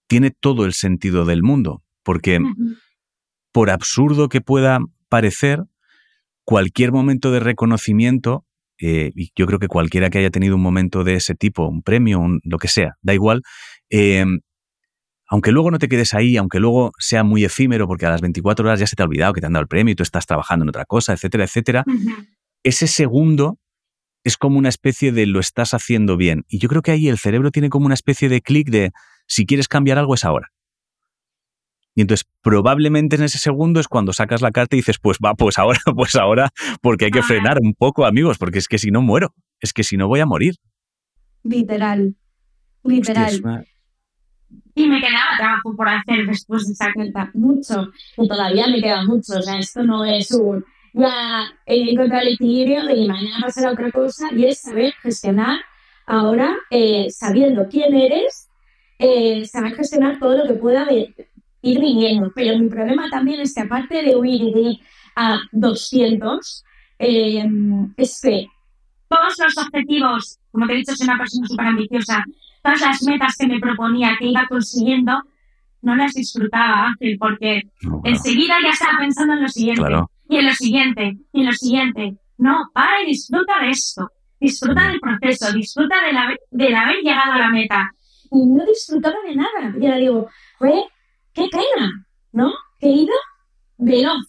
tiene 0.09 0.33
todo 0.33 0.65
el 0.65 0.73
sentido 0.73 1.25
del 1.25 1.45
mundo, 1.45 1.85
porque 2.03 2.41
por 3.53 3.71
absurdo 3.71 4.29
que 4.29 4.41
pueda 4.41 4.81
parecer, 5.09 5.63
cualquier 6.51 6.91
momento 6.91 7.31
de 7.31 7.39
reconocimiento, 7.39 8.45
eh, 8.81 9.13
y 9.15 9.31
yo 9.37 9.47
creo 9.47 9.61
que 9.61 9.69
cualquiera 9.69 10.11
que 10.11 10.19
haya 10.19 10.31
tenido 10.31 10.57
un 10.57 10.63
momento 10.63 11.05
de 11.05 11.15
ese 11.15 11.37
tipo, 11.37 11.69
un 11.69 11.81
premio, 11.81 12.21
lo 12.43 12.59
que 12.59 12.67
sea, 12.67 12.97
da 13.03 13.15
igual, 13.15 13.43
eh, 13.89 14.25
aunque 15.29 15.53
luego 15.53 15.71
no 15.71 15.79
te 15.79 15.87
quedes 15.87 16.13
ahí, 16.13 16.37
aunque 16.37 16.59
luego 16.59 16.91
sea 16.99 17.23
muy 17.23 17.45
efímero, 17.45 17.87
porque 17.87 18.07
a 18.07 18.11
las 18.11 18.21
24 18.21 18.67
horas 18.67 18.81
ya 18.81 18.89
se 18.89 18.97
te 18.97 19.03
ha 19.05 19.07
olvidado 19.07 19.33
que 19.33 19.41
te 19.41 19.47
han 19.47 19.53
dado 19.53 19.63
el 19.63 19.69
premio 19.69 19.93
y 19.93 19.95
tú 19.95 20.03
estás 20.03 20.27
trabajando 20.27 20.65
en 20.65 20.71
otra 20.71 20.87
cosa, 20.87 21.13
etcétera, 21.13 21.45
etcétera, 21.45 21.85
ese 22.65 22.89
segundo 22.89 23.61
es 24.25 24.37
como 24.37 24.59
una 24.59 24.71
especie 24.71 25.13
de 25.13 25.27
lo 25.27 25.39
estás 25.39 25.73
haciendo 25.73 26.17
bien. 26.17 26.43
Y 26.49 26.59
yo 26.59 26.69
creo 26.69 26.83
que 26.83 26.91
ahí 26.91 27.07
el 27.07 27.19
cerebro 27.19 27.53
tiene 27.53 27.69
como 27.69 27.87
una 27.87 27.95
especie 27.95 28.29
de 28.29 28.41
clic 28.41 28.71
de 28.71 28.91
si 29.29 29.47
quieres 29.47 29.69
cambiar 29.69 29.99
algo 29.99 30.15
es 30.15 30.25
ahora. 30.25 30.49
Y 31.95 32.03
entonces 32.03 32.27
probablemente 32.43 33.17
en 33.17 33.25
ese 33.25 33.39
segundo 33.39 33.81
es 33.81 33.89
cuando 33.89 34.13
sacas 34.13 34.43
la 34.43 34.53
carta 34.53 34.77
y 34.77 34.79
dices, 34.79 34.99
pues 35.01 35.19
va, 35.25 35.35
pues 35.35 35.59
ahora, 35.59 35.81
pues 35.97 36.15
ahora, 36.15 36.51
porque 36.81 37.07
hay 37.07 37.11
que 37.11 37.23
frenar 37.23 37.59
un 37.61 37.75
poco, 37.75 38.07
amigos, 38.07 38.39
porque 38.39 38.59
es 38.59 38.69
que 38.69 38.79
si 38.79 38.91
no 38.91 39.03
muero, 39.03 39.35
es 39.61 39.73
que 39.73 39.83
si 39.83 39.97
no 39.97 40.09
voy 40.09 40.21
a 40.21 40.27
morir. 40.27 40.55
Literal, 41.43 42.15
literal. 42.85 43.67
Y 44.75 44.89
me 44.89 45.01
quedaba 45.01 45.37
trabajo 45.37 45.77
por 45.77 45.89
hacer 45.89 46.27
después 46.27 46.67
de 46.67 46.73
esa 46.73 46.93
carta, 46.93 47.31
mucho, 47.35 47.91
y 48.17 48.29
todavía 48.29 48.67
me 48.69 48.81
queda 48.81 49.05
mucho, 49.05 49.39
o 49.39 49.43
sea, 49.43 49.59
esto 49.59 49.83
no 49.83 50.05
es 50.05 50.31
un, 50.33 50.65
ya 50.93 51.45
he 51.67 51.91
encontrado 51.91 52.23
el 52.23 52.35
equilibrio 52.35 52.89
y 52.91 53.07
mañana 53.07 53.39
pasará 53.43 53.73
otra 53.73 53.91
cosa, 53.91 54.29
y 54.33 54.47
es 54.47 54.61
saber 54.61 54.93
gestionar 55.03 55.61
ahora, 56.07 56.57
eh, 56.71 57.09
sabiendo 57.11 57.69
quién 57.69 57.95
eres, 57.95 58.49
eh, 58.99 59.45
saber 59.47 59.75
gestionar 59.77 60.19
todo 60.19 60.37
lo 60.37 60.47
que 60.47 60.55
pueda 60.55 60.87
ir 61.63 61.81
viniendo. 61.81 62.33
Pero 62.35 62.59
mi 62.59 62.69
problema 62.69 63.09
también 63.11 63.41
es 63.41 63.55
que 63.55 63.63
aparte 63.63 64.03
de 64.03 64.17
huir 64.17 64.43
y 64.43 64.53
de 64.53 64.61
ir 64.61 64.81
a 65.17 65.39
200, 65.53 66.65
eh, 66.99 67.45
es 67.97 68.21
que 68.23 68.47
todos 69.09 69.35
los 69.39 69.59
objetivos, 69.59 70.39
como 70.53 70.67
te 70.67 70.75
he 70.75 70.77
dicho, 70.77 70.95
soy 70.95 71.07
una 71.07 71.19
persona 71.19 71.47
súper 71.47 71.67
ambiciosa, 71.67 72.25
todas 72.63 72.81
las 72.81 73.03
metas 73.03 73.37
que 73.39 73.47
me 73.47 73.59
proponía, 73.59 74.17
que 74.19 74.27
iba 74.27 74.47
consiguiendo, 74.49 75.21
no 75.83 75.97
las 75.97 76.13
disfrutaba, 76.13 76.89
Ángel, 76.89 77.17
porque 77.19 77.63
enseguida 78.05 78.55
ya 78.63 78.71
estaba 78.71 78.99
pensando 78.99 79.35
en 79.35 79.43
lo 79.43 79.49
siguiente, 79.49 79.83
y 80.29 80.37
en 80.37 80.47
lo 80.47 80.53
siguiente, 80.53 81.17
y 81.33 81.41
en 81.41 81.47
lo 81.47 81.53
siguiente. 81.53 82.17
No, 82.39 82.71
para 82.73 83.03
y 83.03 83.07
disfruta 83.07 83.61
de 83.61 83.71
esto. 83.71 84.11
Disfruta 84.39 84.89
del 84.89 85.01
proceso, 85.01 85.53
disfruta 85.53 85.97
de, 86.03 86.67
de 86.67 86.75
haber 86.75 86.97
llegado 87.03 87.33
a 87.33 87.39
la 87.39 87.51
meta 87.51 87.91
y 88.31 88.47
no 88.47 88.65
disfrutaba 88.65 89.17
de 89.27 89.37
nada. 89.37 89.75
Y 89.79 89.85
ahora 89.85 89.99
digo, 89.99 90.29
pues, 90.59 90.85
qué 91.33 91.49
pena, 91.51 92.07
¿no? 92.33 92.53
Que 92.79 92.87
he 92.89 92.93
ido 92.93 93.15
veloz. 93.79 94.27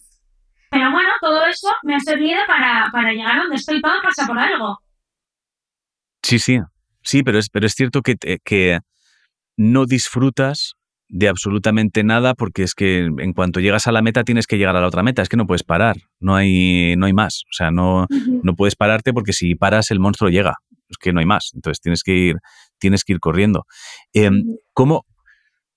Pero 0.70 0.90
bueno, 0.90 1.10
todo 1.20 1.44
eso 1.46 1.68
me 1.82 1.94
ha 1.94 2.00
servido 2.00 2.40
para, 2.46 2.88
para 2.92 3.12
llegar 3.12 3.36
a 3.36 3.40
donde 3.42 3.56
estoy. 3.56 3.80
Todo 3.80 3.92
pasa 4.02 4.26
por 4.26 4.38
algo. 4.38 4.78
Sí, 6.22 6.38
sí. 6.38 6.58
Sí, 7.02 7.22
pero 7.22 7.38
es, 7.38 7.50
pero 7.50 7.66
es 7.66 7.74
cierto 7.74 8.00
que, 8.00 8.16
que 8.44 8.78
no 9.56 9.86
disfrutas 9.86 10.74
de 11.08 11.28
absolutamente 11.28 12.04
nada 12.04 12.34
porque 12.34 12.62
es 12.62 12.74
que 12.74 13.00
en 13.04 13.32
cuanto 13.34 13.60
llegas 13.60 13.86
a 13.86 13.92
la 13.92 14.00
meta 14.00 14.24
tienes 14.24 14.46
que 14.46 14.56
llegar 14.56 14.76
a 14.76 14.80
la 14.80 14.86
otra 14.86 15.02
meta, 15.02 15.20
es 15.20 15.28
que 15.28 15.36
no 15.36 15.46
puedes 15.46 15.62
parar, 15.62 15.96
no 16.20 16.34
hay, 16.34 16.96
no 16.96 17.04
hay 17.04 17.12
más, 17.12 17.42
o 17.50 17.52
sea, 17.52 17.70
no, 17.70 18.06
no 18.42 18.54
puedes 18.54 18.76
pararte 18.76 19.12
porque 19.12 19.34
si 19.34 19.54
paras 19.54 19.90
el 19.90 20.00
monstruo 20.00 20.30
llega, 20.30 20.56
es 20.88 20.96
que 20.96 21.12
no 21.12 21.20
hay 21.20 21.26
más, 21.26 21.50
entonces 21.54 21.82
tienes 21.82 22.02
que 22.02 22.12
ir, 22.12 22.36
tienes 22.78 23.04
que 23.04 23.12
ir 23.12 23.20
corriendo. 23.20 23.66
Em, 24.14 24.56
¿cómo, 24.72 25.04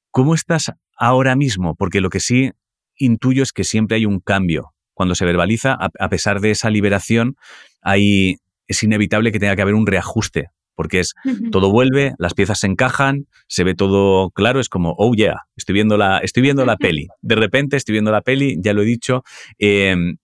¿Cómo 0.10 0.36
estás 0.36 0.72
ahora 0.96 1.36
mismo? 1.36 1.76
Porque 1.76 2.02
lo 2.02 2.10
que 2.10 2.20
sí 2.20 2.52
intuyo 2.96 3.44
es 3.44 3.52
que 3.52 3.64
siempre 3.64 3.98
hay 3.98 4.06
un 4.06 4.20
cambio. 4.20 4.74
Cuando 4.94 5.16
se 5.16 5.26
verbaliza, 5.26 5.74
a, 5.74 6.10
pesar 6.10 6.40
de 6.40 6.52
esa 6.52 6.70
liberación, 6.70 7.36
hay, 7.82 8.38
es 8.68 8.82
inevitable 8.82 9.32
que 9.32 9.40
tenga 9.40 9.56
que 9.56 9.62
haber 9.62 9.76
un 9.76 9.88
reajuste 9.88 10.52
porque 10.76 11.00
es 11.00 11.14
todo 11.52 11.72
vuelve, 11.72 12.14
las 12.18 12.34
piezas 12.34 12.60
se 12.60 12.68
encajan, 12.68 13.28
se 13.48 13.64
ve 13.64 13.76
todo 13.76 14.30
claro, 14.32 14.60
es 14.60 14.70
como, 14.70 14.94
oh 14.98 15.14
yeah, 15.16 15.44
estoy 15.56 15.74
viendo 15.74 15.98
la, 15.98 16.20
estoy 16.20 16.44
viendo 16.44 16.66
la 16.66 16.76
peli. 16.76 17.08
De 17.22 17.36
repente 17.36 17.78
estoy 17.78 17.94
viendo 17.94 18.12
la 18.12 18.22
peli, 18.22 18.58
ya 18.62 18.74
lo 18.74 18.82
he 18.82 18.86
dicho. 18.86 19.24
Em, 19.58 20.18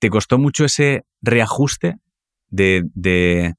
¿Te 0.00 0.10
costó 0.10 0.38
mucho 0.38 0.64
ese 0.64 1.04
reajuste 1.22 1.96
de, 2.48 2.82
de, 2.94 3.54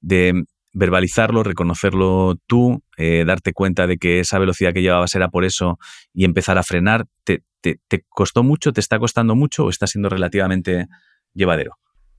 de 0.00 0.44
verbalizarlo, 0.72 1.42
reconocerlo 1.42 2.36
tú, 2.46 2.82
eh, 2.96 3.24
darte 3.26 3.52
cuenta 3.52 3.86
de 3.86 3.98
que 3.98 4.20
esa 4.20 4.38
velocidad 4.38 4.72
que 4.72 4.82
llevabas 4.82 5.14
era 5.14 5.28
por 5.28 5.44
eso 5.44 5.78
y 6.12 6.24
empezar 6.24 6.58
a 6.58 6.62
frenar? 6.62 7.06
¿Te, 7.24 7.42
te, 7.60 7.80
te 7.88 8.04
costó 8.08 8.42
mucho, 8.42 8.72
te 8.72 8.80
está 8.80 8.98
costando 8.98 9.34
mucho 9.34 9.64
o 9.64 9.70
está 9.70 9.86
siendo 9.86 10.08
relativamente 10.08 10.88
llevadero? 11.34 11.76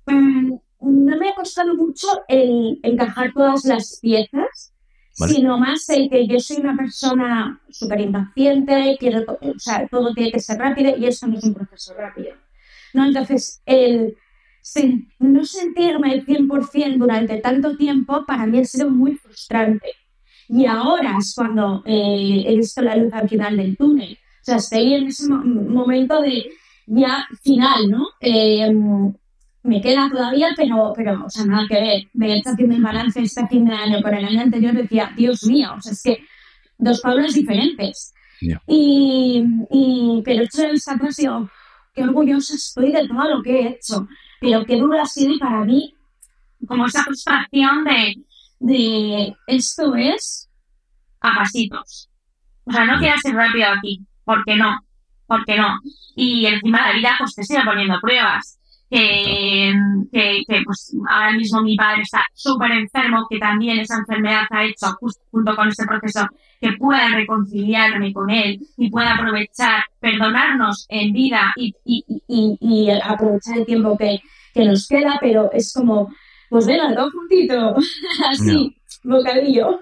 Mm, 0.07 0.53
no 0.81 1.17
me 1.17 1.29
ha 1.29 1.35
costado 1.35 1.75
mucho 1.75 2.07
el 2.27 2.79
encajar 2.83 3.33
todas 3.33 3.65
las 3.65 3.99
piezas, 4.01 4.73
sino 5.13 5.57
más 5.57 5.87
el 5.89 6.09
que 6.09 6.27
yo 6.27 6.39
soy 6.39 6.57
una 6.57 6.75
persona 6.75 7.61
súper 7.69 8.01
impaciente, 8.01 8.97
quiero, 8.99 9.37
o 9.41 9.59
sea, 9.59 9.87
todo 9.87 10.13
tiene 10.13 10.31
que 10.31 10.39
ser 10.39 10.57
rápido 10.57 10.95
y 10.97 11.05
eso 11.05 11.27
no 11.27 11.37
es 11.37 11.43
un 11.43 11.53
proceso 11.53 11.93
rápido. 11.93 12.33
¿no? 12.93 13.05
Entonces, 13.05 13.61
el 13.65 14.17
no 15.19 15.45
sentirme 15.45 16.13
el 16.13 16.25
100% 16.25 16.97
durante 16.97 17.37
tanto 17.37 17.75
tiempo 17.75 18.25
para 18.25 18.45
mí 18.45 18.59
ha 18.59 18.65
sido 18.65 18.89
muy 18.89 19.15
frustrante. 19.15 19.87
Y 20.49 20.65
ahora 20.65 21.17
es 21.19 21.33
cuando 21.35 21.83
eh, 21.85 22.43
he 22.47 22.55
visto 22.55 22.81
la 22.81 22.95
luz 22.95 23.13
al 23.13 23.27
final 23.27 23.57
del 23.57 23.77
túnel. 23.77 24.17
O 24.41 24.45
sea, 24.45 24.57
estoy 24.57 24.93
en 24.93 25.07
ese 25.07 25.27
momento 25.29 26.21
de 26.21 26.51
ya 26.85 27.25
final, 27.41 27.89
¿no? 27.89 28.07
Eh, 28.19 28.71
me 29.63 29.81
queda 29.81 30.09
todavía, 30.11 30.49
pero, 30.55 30.91
pero 30.95 31.25
o 31.25 31.29
sea, 31.29 31.45
nada 31.45 31.65
que 31.67 31.75
ver. 31.75 32.03
De 32.13 32.33
hecho, 32.33 32.49
haciendo 32.49 32.75
el 32.75 32.83
balance 32.83 33.21
este 33.21 33.47
fin 33.47 33.65
de 33.65 33.73
año 33.73 34.01
con 34.01 34.13
el 34.13 34.25
año 34.25 34.41
anterior, 34.41 34.73
decía, 34.73 35.11
Dios 35.15 35.45
mío, 35.45 35.73
o 35.77 35.81
sea, 35.81 35.93
es 35.93 36.03
que 36.03 36.23
dos 36.77 36.99
Pablos 37.01 37.33
diferentes. 37.33 38.13
Y, 38.67 39.45
y, 39.71 40.21
pero 40.25 40.43
hecho 40.43 40.63
el 40.63 40.75
ha 40.75 41.11
sido, 41.11 41.49
qué 41.93 42.03
orgullosa 42.03 42.55
estoy 42.55 42.91
de 42.91 43.07
todo 43.07 43.23
lo 43.29 43.41
que 43.41 43.61
he 43.61 43.67
hecho, 43.69 44.07
pero 44.43 44.65
qué 44.65 44.75
duro 44.75 45.01
ha 45.01 45.05
sido 45.05 45.39
para 45.39 45.63
mí, 45.63 45.95
como 46.67 46.85
esa 46.85 47.01
frustración 47.03 47.85
de, 47.85 48.15
de 48.59 49.35
esto 49.47 49.95
es 49.95 50.49
a 51.21 51.33
pasitos. 51.33 52.09
O 52.65 52.71
sea, 52.71 52.83
no 52.83 52.99
quieras 52.99 53.23
ir 53.23 53.35
rápido 53.35 53.67
aquí, 53.69 54.05
¿por 54.25 54.43
qué 54.43 54.57
no? 54.57 54.81
¿Por 55.27 55.45
qué 55.45 55.57
no? 55.57 55.79
Y 56.17 56.45
encima 56.45 56.89
la 56.89 56.93
vida 56.93 57.15
pues 57.17 57.35
te 57.35 57.43
sigue 57.43 57.61
poniendo 57.63 57.99
pruebas 58.01 58.59
que, 58.93 60.43
que, 60.47 60.61
pues 60.63 60.95
ahora 61.09 61.31
mismo 61.33 61.61
mi 61.63 61.75
padre 61.75 62.03
está 62.03 62.23
súper 62.33 62.71
enfermo, 62.71 63.25
que 63.27 63.39
también 63.39 63.79
esa 63.79 63.97
enfermedad 63.97 64.43
ha 64.51 64.65
hecho, 64.65 64.87
justo 64.99 65.23
junto 65.31 65.55
con 65.55 65.67
ese 65.69 65.85
proceso, 65.85 66.27
que 66.61 66.73
pueda 66.73 67.09
reconciliarme 67.09 68.13
con 68.13 68.29
él 68.29 68.59
y 68.77 68.91
pueda 68.91 69.15
aprovechar, 69.15 69.83
perdonarnos 69.99 70.85
en 70.89 71.11
vida 71.11 71.53
y, 71.55 71.73
y, 71.83 72.05
y, 72.27 72.57
y 72.59 72.91
aprovechar 72.91 73.57
el 73.57 73.65
tiempo 73.65 73.97
que, 73.97 74.19
que, 74.53 74.65
nos 74.65 74.87
queda, 74.87 75.17
pero 75.19 75.49
es 75.51 75.73
como, 75.73 76.13
pues 76.49 76.67
venga, 76.67 76.93
todo 76.93 77.09
juntito, 77.09 77.75
así, 78.29 78.75
bocadillo. 79.03 79.79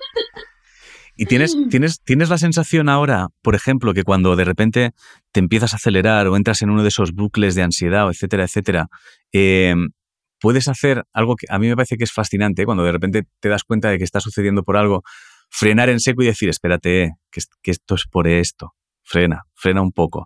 Y 1.22 1.28
tienes, 1.28 1.55
mm. 1.55 1.69
tienes, 1.69 2.01
tienes 2.01 2.30
la 2.30 2.39
sensación 2.39 2.89
ahora, 2.89 3.28
por 3.43 3.53
ejemplo, 3.53 3.93
que 3.93 4.01
cuando 4.01 4.36
de 4.36 4.43
repente 4.43 4.93
te 5.32 5.39
empiezas 5.39 5.74
a 5.74 5.76
acelerar 5.76 6.26
o 6.26 6.36
entras 6.36 6.63
en 6.63 6.72
uno 6.72 6.82
de 6.82 6.88
esos 6.88 7.11
bucles 7.11 7.53
de 7.53 7.61
ansiedad, 7.61 8.09
etcétera, 8.09 8.45
etcétera, 8.45 8.88
em, 9.32 9.89
puedes 10.39 10.67
hacer 10.67 11.03
algo 11.13 11.36
que 11.36 11.45
a 11.47 11.59
mí 11.59 11.67
me 11.67 11.76
parece 11.76 11.95
que 11.95 12.05
es 12.05 12.11
fascinante, 12.11 12.65
cuando 12.65 12.84
de 12.84 12.91
repente 12.91 13.28
te 13.39 13.49
das 13.49 13.63
cuenta 13.63 13.91
de 13.91 13.99
que 13.99 14.03
está 14.03 14.19
sucediendo 14.19 14.63
por 14.63 14.78
algo, 14.78 15.03
frenar 15.47 15.89
en 15.89 15.99
seco 15.99 16.24
y 16.24 16.26
decir, 16.26 16.49
espérate, 16.49 17.11
que, 17.30 17.41
que 17.61 17.69
esto 17.69 17.93
es 17.93 18.07
por 18.07 18.28
esto, 18.28 18.74
frena, 19.03 19.43
frena 19.53 19.84
un 19.84 19.91
poco. 19.91 20.26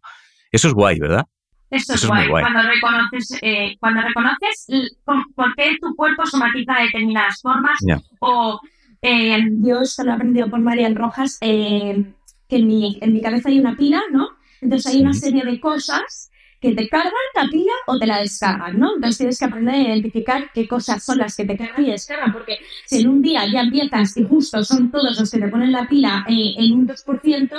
Eso 0.49 0.69
es 0.69 0.73
guay, 0.73 0.97
¿verdad? 0.97 1.25
Eso, 1.71 1.93
es, 1.93 2.07
guay. 2.07 2.29
Cuando 2.29 2.61
reconoces, 2.61 3.37
eh, 3.41 3.75
cuando 3.81 4.01
reconoces 4.01 4.65
por 5.03 5.55
qué 5.57 5.75
tu 5.81 5.93
cuerpo 5.93 6.25
somatiza 6.25 6.75
de 6.75 6.83
determinadas 6.83 7.41
formas 7.41 7.79
o 8.21 8.61
Eh, 9.07 9.37
yo 9.61 9.81
esto 9.81 10.03
lo 10.03 10.11
he 10.11 10.13
aprendido 10.15 10.49
por 10.49 10.59
Marian 10.59 10.95
Rojas, 10.95 11.37
eh, 11.41 12.11
que 12.49 12.55
en 12.55 12.67
mi, 12.67 12.97
en 13.01 13.13
mi 13.13 13.21
cabeza 13.21 13.49
hay 13.49 13.59
una 13.59 13.77
pila, 13.77 14.01
¿no? 14.11 14.29
Entonces 14.61 14.91
hay 14.91 15.01
una 15.01 15.13
serie 15.13 15.43
de 15.45 15.59
cosas 15.59 16.31
que 16.59 16.73
te 16.73 16.89
cargan 16.89 17.11
la 17.35 17.47
pila 17.47 17.73
o 17.85 17.99
te 17.99 18.07
la 18.07 18.21
descargan, 18.21 18.79
¿no? 18.79 18.95
Entonces 18.95 19.19
tienes 19.19 19.37
que 19.37 19.45
aprender 19.45 19.75
a 19.75 19.79
identificar 19.79 20.49
qué 20.51 20.67
cosas 20.67 21.03
son 21.03 21.19
las 21.19 21.35
que 21.35 21.45
te 21.45 21.55
cargan 21.55 21.85
y 21.85 21.91
descargan, 21.91 22.33
porque 22.33 22.57
si 22.87 23.01
en 23.01 23.09
un 23.09 23.21
día 23.21 23.45
ya 23.45 23.61
empiezas 23.61 24.17
y 24.17 24.23
justo 24.23 24.63
son 24.63 24.89
todos 24.89 25.19
los 25.19 25.29
que 25.29 25.37
te 25.37 25.49
ponen 25.49 25.71
la 25.71 25.87
pila 25.87 26.25
eh, 26.27 26.55
en 26.57 26.73
un 26.73 26.87
2%, 26.87 27.49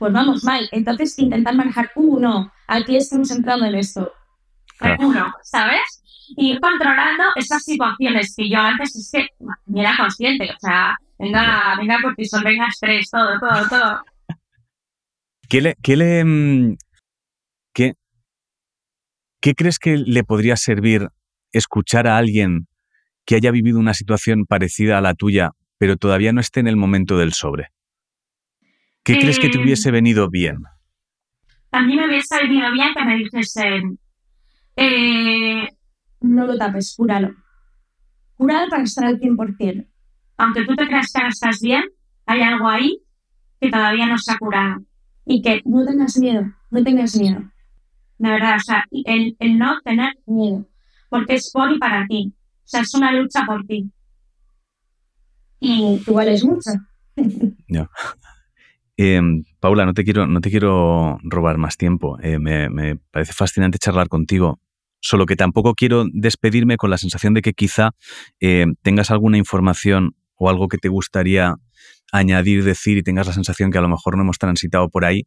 pues 0.00 0.12
vamos 0.12 0.42
mal. 0.42 0.68
Entonces 0.72 1.16
intentar 1.20 1.54
manejar 1.54 1.92
uno, 1.94 2.52
aquí 2.66 2.96
estamos 2.96 3.30
entrando 3.30 3.64
en 3.66 3.76
esto. 3.76 4.12
Uno, 4.98 5.32
¿sabes? 5.44 6.02
Y 6.28 6.52
ir 6.52 6.60
controlando 6.60 7.24
esas 7.36 7.62
situaciones 7.62 8.34
que 8.36 8.48
yo 8.48 8.58
antes 8.58 8.96
es 8.96 9.10
que 9.12 9.28
ni 9.66 9.80
era 9.80 9.96
consciente, 9.96 10.50
o 10.50 10.58
sea, 10.58 10.96
venga, 11.18 11.76
venga 11.78 11.98
cortisol, 12.02 12.42
venga 12.42 12.68
estrés, 12.68 13.10
todo, 13.10 13.38
todo, 13.38 13.68
todo. 13.68 14.02
¿Qué 15.48 15.60
le, 15.60 15.76
qué 15.82 15.96
le, 15.96 16.24
mm, 16.24 16.76
qué, 17.72 17.94
¿Qué 19.40 19.54
crees 19.54 19.78
que 19.78 19.96
le 19.96 20.24
podría 20.24 20.56
servir 20.56 21.08
escuchar 21.52 22.06
a 22.08 22.16
alguien 22.16 22.66
que 23.24 23.36
haya 23.36 23.50
vivido 23.50 23.78
una 23.78 23.94
situación 23.94 24.44
parecida 24.44 24.98
a 24.98 25.00
la 25.00 25.14
tuya, 25.14 25.52
pero 25.78 25.96
todavía 25.96 26.32
no 26.32 26.40
esté 26.40 26.60
en 26.60 26.66
el 26.66 26.76
momento 26.76 27.16
del 27.16 27.32
sobre? 27.32 27.68
¿Qué 29.04 29.18
crees 29.18 29.38
que 29.38 29.48
te 29.48 29.58
hubiese 29.58 29.92
venido 29.92 30.28
bien? 30.28 30.64
A 31.70 31.80
mí 31.80 31.94
me 31.94 32.08
hubiese 32.08 32.36
venido 32.42 32.72
bien 32.72 32.92
que 32.92 33.04
me 33.04 33.16
dijesen, 33.18 33.98
eh, 34.74 35.68
no 36.20 36.46
lo 36.46 36.56
tapes, 36.56 36.94
cúralo. 36.96 37.34
Cúralo 38.36 38.68
para 38.68 38.82
estar 38.82 39.04
al 39.04 39.18
100%. 39.18 39.86
Aunque 40.38 40.64
tú 40.64 40.74
te 40.74 40.86
creas 40.86 41.12
que 41.12 41.26
estás 41.26 41.60
bien, 41.60 41.84
hay 42.26 42.42
algo 42.42 42.68
ahí 42.68 43.02
que 43.60 43.70
todavía 43.70 44.06
no 44.06 44.18
se 44.18 44.32
ha 44.32 44.38
curado. 44.38 44.82
Y 45.24 45.42
que 45.42 45.62
no 45.64 45.84
tengas 45.84 46.16
miedo, 46.18 46.44
no 46.70 46.84
tengas 46.84 47.16
miedo. 47.16 47.42
De 48.18 48.30
verdad, 48.30 48.56
o 48.56 48.60
sea, 48.60 48.84
el, 48.90 49.36
no 49.58 49.80
tener 49.82 50.14
miedo, 50.26 50.66
porque 51.08 51.34
es 51.34 51.50
por 51.52 51.70
y 51.72 51.78
para 51.78 52.06
ti. 52.06 52.32
O 52.34 52.68
sea, 52.68 52.80
es 52.80 52.94
una 52.94 53.12
lucha 53.12 53.44
por 53.46 53.64
ti. 53.64 53.90
Y 55.60 56.02
igual 56.06 56.28
es 56.28 56.44
mucho. 56.44 56.70
Em, 58.98 59.44
Paula, 59.60 59.84
no 59.84 59.92
te 59.92 60.04
quiero, 60.04 60.26
no 60.26 60.40
te 60.40 60.50
quiero 60.50 61.18
robar 61.22 61.58
más 61.58 61.76
tiempo. 61.76 62.18
Eh, 62.22 62.38
me, 62.38 62.96
parece 62.96 63.34
fascinante 63.34 63.78
charlar 63.78 64.08
contigo. 64.08 64.58
Solo 65.00 65.26
que 65.26 65.36
tampoco 65.36 65.74
quiero 65.74 66.04
despedirme 66.12 66.76
con 66.76 66.90
la 66.90 66.98
sensación 66.98 67.34
de 67.34 67.42
que 67.42 67.52
quizá 67.52 67.90
eh, 68.40 68.66
tengas 68.82 69.10
alguna 69.10 69.38
información 69.38 70.16
o 70.36 70.50
algo 70.50 70.68
que 70.68 70.78
te 70.78 70.88
gustaría 70.88 71.54
añadir, 72.12 72.64
decir 72.64 72.98
y 72.98 73.02
tengas 73.02 73.26
la 73.26 73.32
sensación 73.32 73.70
que 73.70 73.78
a 73.78 73.82
lo 73.82 73.88
mejor 73.88 74.16
no 74.16 74.22
hemos 74.22 74.38
transitado 74.38 74.88
por 74.88 75.04
ahí 75.04 75.22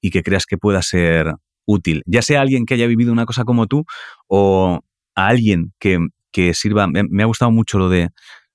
y 0.00 0.10
que 0.10 0.22
creas 0.22 0.46
que 0.46 0.58
pueda 0.58 0.82
ser 0.82 1.34
útil, 1.66 2.02
ya 2.06 2.22
sea 2.22 2.42
alguien 2.42 2.66
que 2.66 2.74
haya 2.74 2.86
vivido 2.86 3.12
una 3.12 3.26
cosa 3.26 3.44
como 3.44 3.66
tú 3.66 3.84
o 4.26 4.80
a 5.14 5.26
alguien 5.26 5.72
que, 5.78 5.98
sirva. 6.52 6.88
Me, 6.88 7.22
ha 7.22 7.26
gustado 7.26 7.50
mucho 7.52 7.78
lo 7.78 7.88
de, 7.88 8.10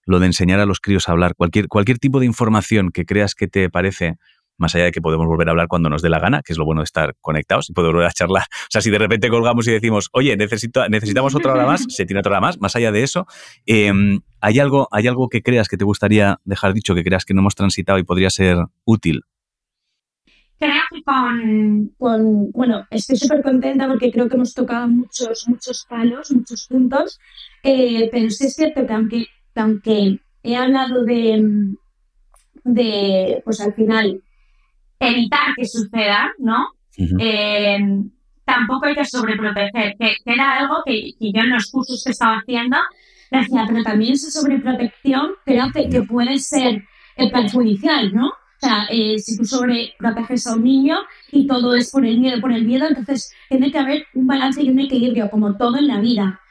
lo 0.05 0.19
de 0.19 0.27
enseñar 0.27 0.59
a 0.59 0.65
los 0.65 0.79
críos 0.81 1.07
a 1.07 1.13
hablar. 1.13 1.33
Cualquier, 1.35 1.67
cualquier 1.67 1.97
tipo 1.97 2.19
de 2.19 2.25
información 2.25 2.91
que 2.91 3.05
creas 3.05 3.35
que 3.35 3.47
te 3.47 3.69
parece 3.69 4.17
más 4.59 4.75
allá 4.75 4.85
de 4.85 4.91
que 4.91 5.01
podemos 5.01 5.27
volver 5.27 5.47
a 5.47 5.51
hablar 5.51 5.67
cuando 5.67 5.89
nos 5.89 6.01
dé 6.01 6.09
la 6.09 6.19
gana, 6.19 6.41
que 6.43 6.53
es 6.53 6.59
lo 6.59 6.65
bueno 6.65 6.81
de 6.81 6.85
estar 6.85 7.15
conectados 7.21 7.69
y 7.69 7.73
poder 7.73 7.91
volver 7.91 8.07
a 8.07 8.11
charlar. 8.11 8.43
O 8.43 8.67
sea, 8.69 8.81
si 8.81 8.89
de 8.89 8.97
repente 8.97 9.29
colgamos 9.29 9.67
y 9.67 9.71
decimos, 9.71 10.09
oye, 10.13 10.35
necesito, 10.37 10.87
necesitamos 10.89 11.35
otra 11.35 11.53
hora 11.53 11.65
más, 11.65 11.85
se 11.89 12.05
tiene 12.05 12.19
otra 12.19 12.31
hora 12.31 12.41
más, 12.41 12.59
más 12.59 12.75
allá 12.75 12.91
de 12.91 13.03
eso, 13.03 13.25
em, 13.65 14.21
¿hay, 14.41 14.59
algo, 14.59 14.87
¿hay 14.91 15.07
algo 15.07 15.29
que 15.29 15.41
creas 15.41 15.67
que 15.67 15.77
te 15.77 15.85
gustaría 15.85 16.39
dejar 16.43 16.73
dicho, 16.73 16.95
que 16.95 17.03
creas 17.03 17.25
que 17.25 17.33
no 17.33 17.41
hemos 17.41 17.55
transitado 17.55 17.99
y 17.99 18.03
podría 18.03 18.29
ser 18.29 18.57
útil? 18.85 19.23
creo 20.59 20.81
que 20.91 21.03
con, 21.03 21.91
con 21.97 22.51
bueno, 22.51 22.85
estoy 22.91 23.15
súper 23.15 23.41
contenta 23.41 23.87
porque 23.87 24.11
creo 24.11 24.27
que 24.27 24.35
hemos 24.35 24.53
tocado 24.53 24.87
muchos, 24.87 25.47
muchos 25.47 25.85
palos, 25.89 26.31
muchos 26.31 26.67
puntos, 26.67 27.19
eh, 27.63 28.09
pero 28.11 28.29
sí 28.29 28.45
es 28.45 28.55
cierto 28.55 28.85
que 28.85 28.93
aunque, 28.93 29.25
aunque 29.55 30.19
he 30.43 30.55
hablado 30.55 31.05
de, 31.05 31.75
de, 32.63 33.41
pues 33.45 33.61
al 33.61 33.73
final, 33.73 34.21
evitar 34.99 35.53
que 35.55 35.65
suceda, 35.65 36.31
¿no? 36.37 36.67
Eh, 36.97 37.79
tampoco 38.43 38.85
hay 38.85 38.95
que 38.95 39.05
sobreproteger, 39.05 39.95
que, 39.97 40.17
era 40.25 40.57
algo 40.57 40.83
que, 40.85 41.13
yo 41.19 41.41
en 41.41 41.51
los 41.51 41.71
cursos 41.71 42.03
que 42.03 42.11
estaba 42.11 42.39
haciendo 42.39 42.77
decía, 43.31 43.65
pero 43.67 43.83
también 43.83 44.13
esa 44.13 44.31
sobreprotección 44.31 45.31
creo 45.45 45.71
que, 45.71 45.87
que 45.87 46.01
puede 46.01 46.39
ser 46.39 46.83
perjudicial, 47.31 48.13
¿no? 48.13 48.27
O 48.27 48.59
sea, 48.59 48.87
eh, 48.89 49.17
si 49.19 49.37
tú 49.37 49.45
sobreproteges 49.45 50.45
a 50.47 50.55
un 50.55 50.63
niño 50.65 50.97
y 51.31 51.47
todo 51.47 51.75
es 51.75 51.91
por 51.91 52.05
el 52.05 52.19
miedo, 52.19 52.41
por 52.41 52.51
el 52.51 52.65
miedo, 52.65 52.87
entonces 52.87 53.33
tiene 53.47 53.71
que 53.71 53.79
haber 53.79 54.05
un 54.13 54.27
balance 54.27 54.61
y 54.61 54.69
un 54.69 54.79
equilibrio, 54.79 55.29
como 55.29 55.55
todo 55.55 55.77
en 55.77 55.87
la 55.87 56.01
vida. 56.01 56.41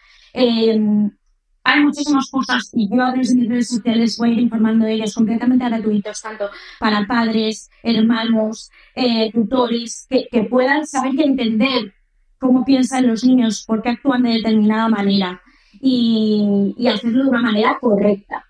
Hay 1.64 1.80
muchísimos 1.82 2.30
cursos 2.30 2.70
y 2.72 2.88
yo 2.88 3.02
a 3.02 3.10
través 3.10 3.28
de 3.30 3.40
mis 3.40 3.48
redes 3.48 3.68
sociales 3.68 4.16
voy 4.18 4.30
a 4.30 4.32
ir 4.32 4.38
informando 4.40 4.86
de 4.86 4.94
ellos 4.94 5.14
completamente 5.14 5.64
gratuitos, 5.64 6.22
tanto 6.22 6.50
para 6.78 7.06
padres, 7.06 7.70
hermanos, 7.82 8.70
eh, 8.94 9.30
tutores, 9.32 10.06
que, 10.08 10.44
puedan 10.44 10.86
saber 10.86 11.14
y 11.14 11.22
entender 11.22 11.94
cómo 12.38 12.64
piensan 12.64 13.06
los 13.06 13.24
niños, 13.24 13.64
por 13.66 13.82
qué 13.82 13.90
actúan 13.90 14.22
de 14.22 14.30
determinada 14.30 14.88
manera 14.88 15.42
y, 15.80 16.74
hacerlo 16.88 17.24
de 17.24 17.30
una 17.30 17.42
manera 17.42 17.78
correcta. 17.80 18.44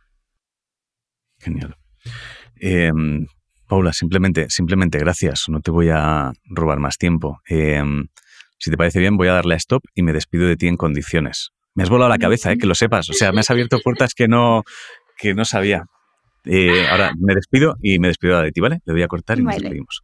Genial. 1.39 1.77
Eh, 2.61 2.93
Paula, 3.69 3.93
simplemente, 3.93 4.49
simplemente 4.49 4.99
gracias. 4.99 5.45
No 5.49 5.61
te 5.61 5.71
voy 5.71 5.91
a 5.91 6.33
robar 6.47 6.79
más 6.79 6.97
tiempo. 6.97 7.41
Em, 7.47 8.07
si 8.59 8.71
te 8.71 8.77
parece 8.77 8.99
bien, 8.99 9.17
voy 9.17 9.29
a 9.29 9.35
darle 9.35 9.55
a 9.55 9.59
stop 9.59 9.83
y 9.95 10.03
me 10.03 10.15
despido 10.15 10.47
de 10.47 10.57
ti 10.57 10.69
en 10.69 10.77
condiciones. 10.77 11.51
Me 11.79 11.85
has 11.85 11.91
volado 11.91 12.09
la 12.09 12.19
cabeza, 12.19 12.51
eh, 12.51 12.59
que 12.59 12.67
lo 12.67 12.75
sepas. 12.75 13.09
O 13.09 13.13
sea, 13.13 13.31
me 13.31 13.39
has 13.39 13.51
abierto 13.53 13.79
puertas 13.79 14.13
que 14.13 14.27
no, 14.27 14.65
que 15.17 15.33
no 15.33 15.45
sabía. 15.45 15.85
Eh, 16.45 16.89
ahora 16.91 17.13
me 17.17 17.37
despido 17.37 17.77
y 17.81 18.01
me 18.01 18.09
despido 18.09 18.43
de 18.43 18.51
ti, 18.51 18.61
¿vale? 18.61 18.81
Le 18.85 18.95
voy 18.95 19.03
a 19.05 19.07
cortar 19.07 19.39
y 19.39 19.45
nos 19.45 19.55
despedimos. 19.55 20.03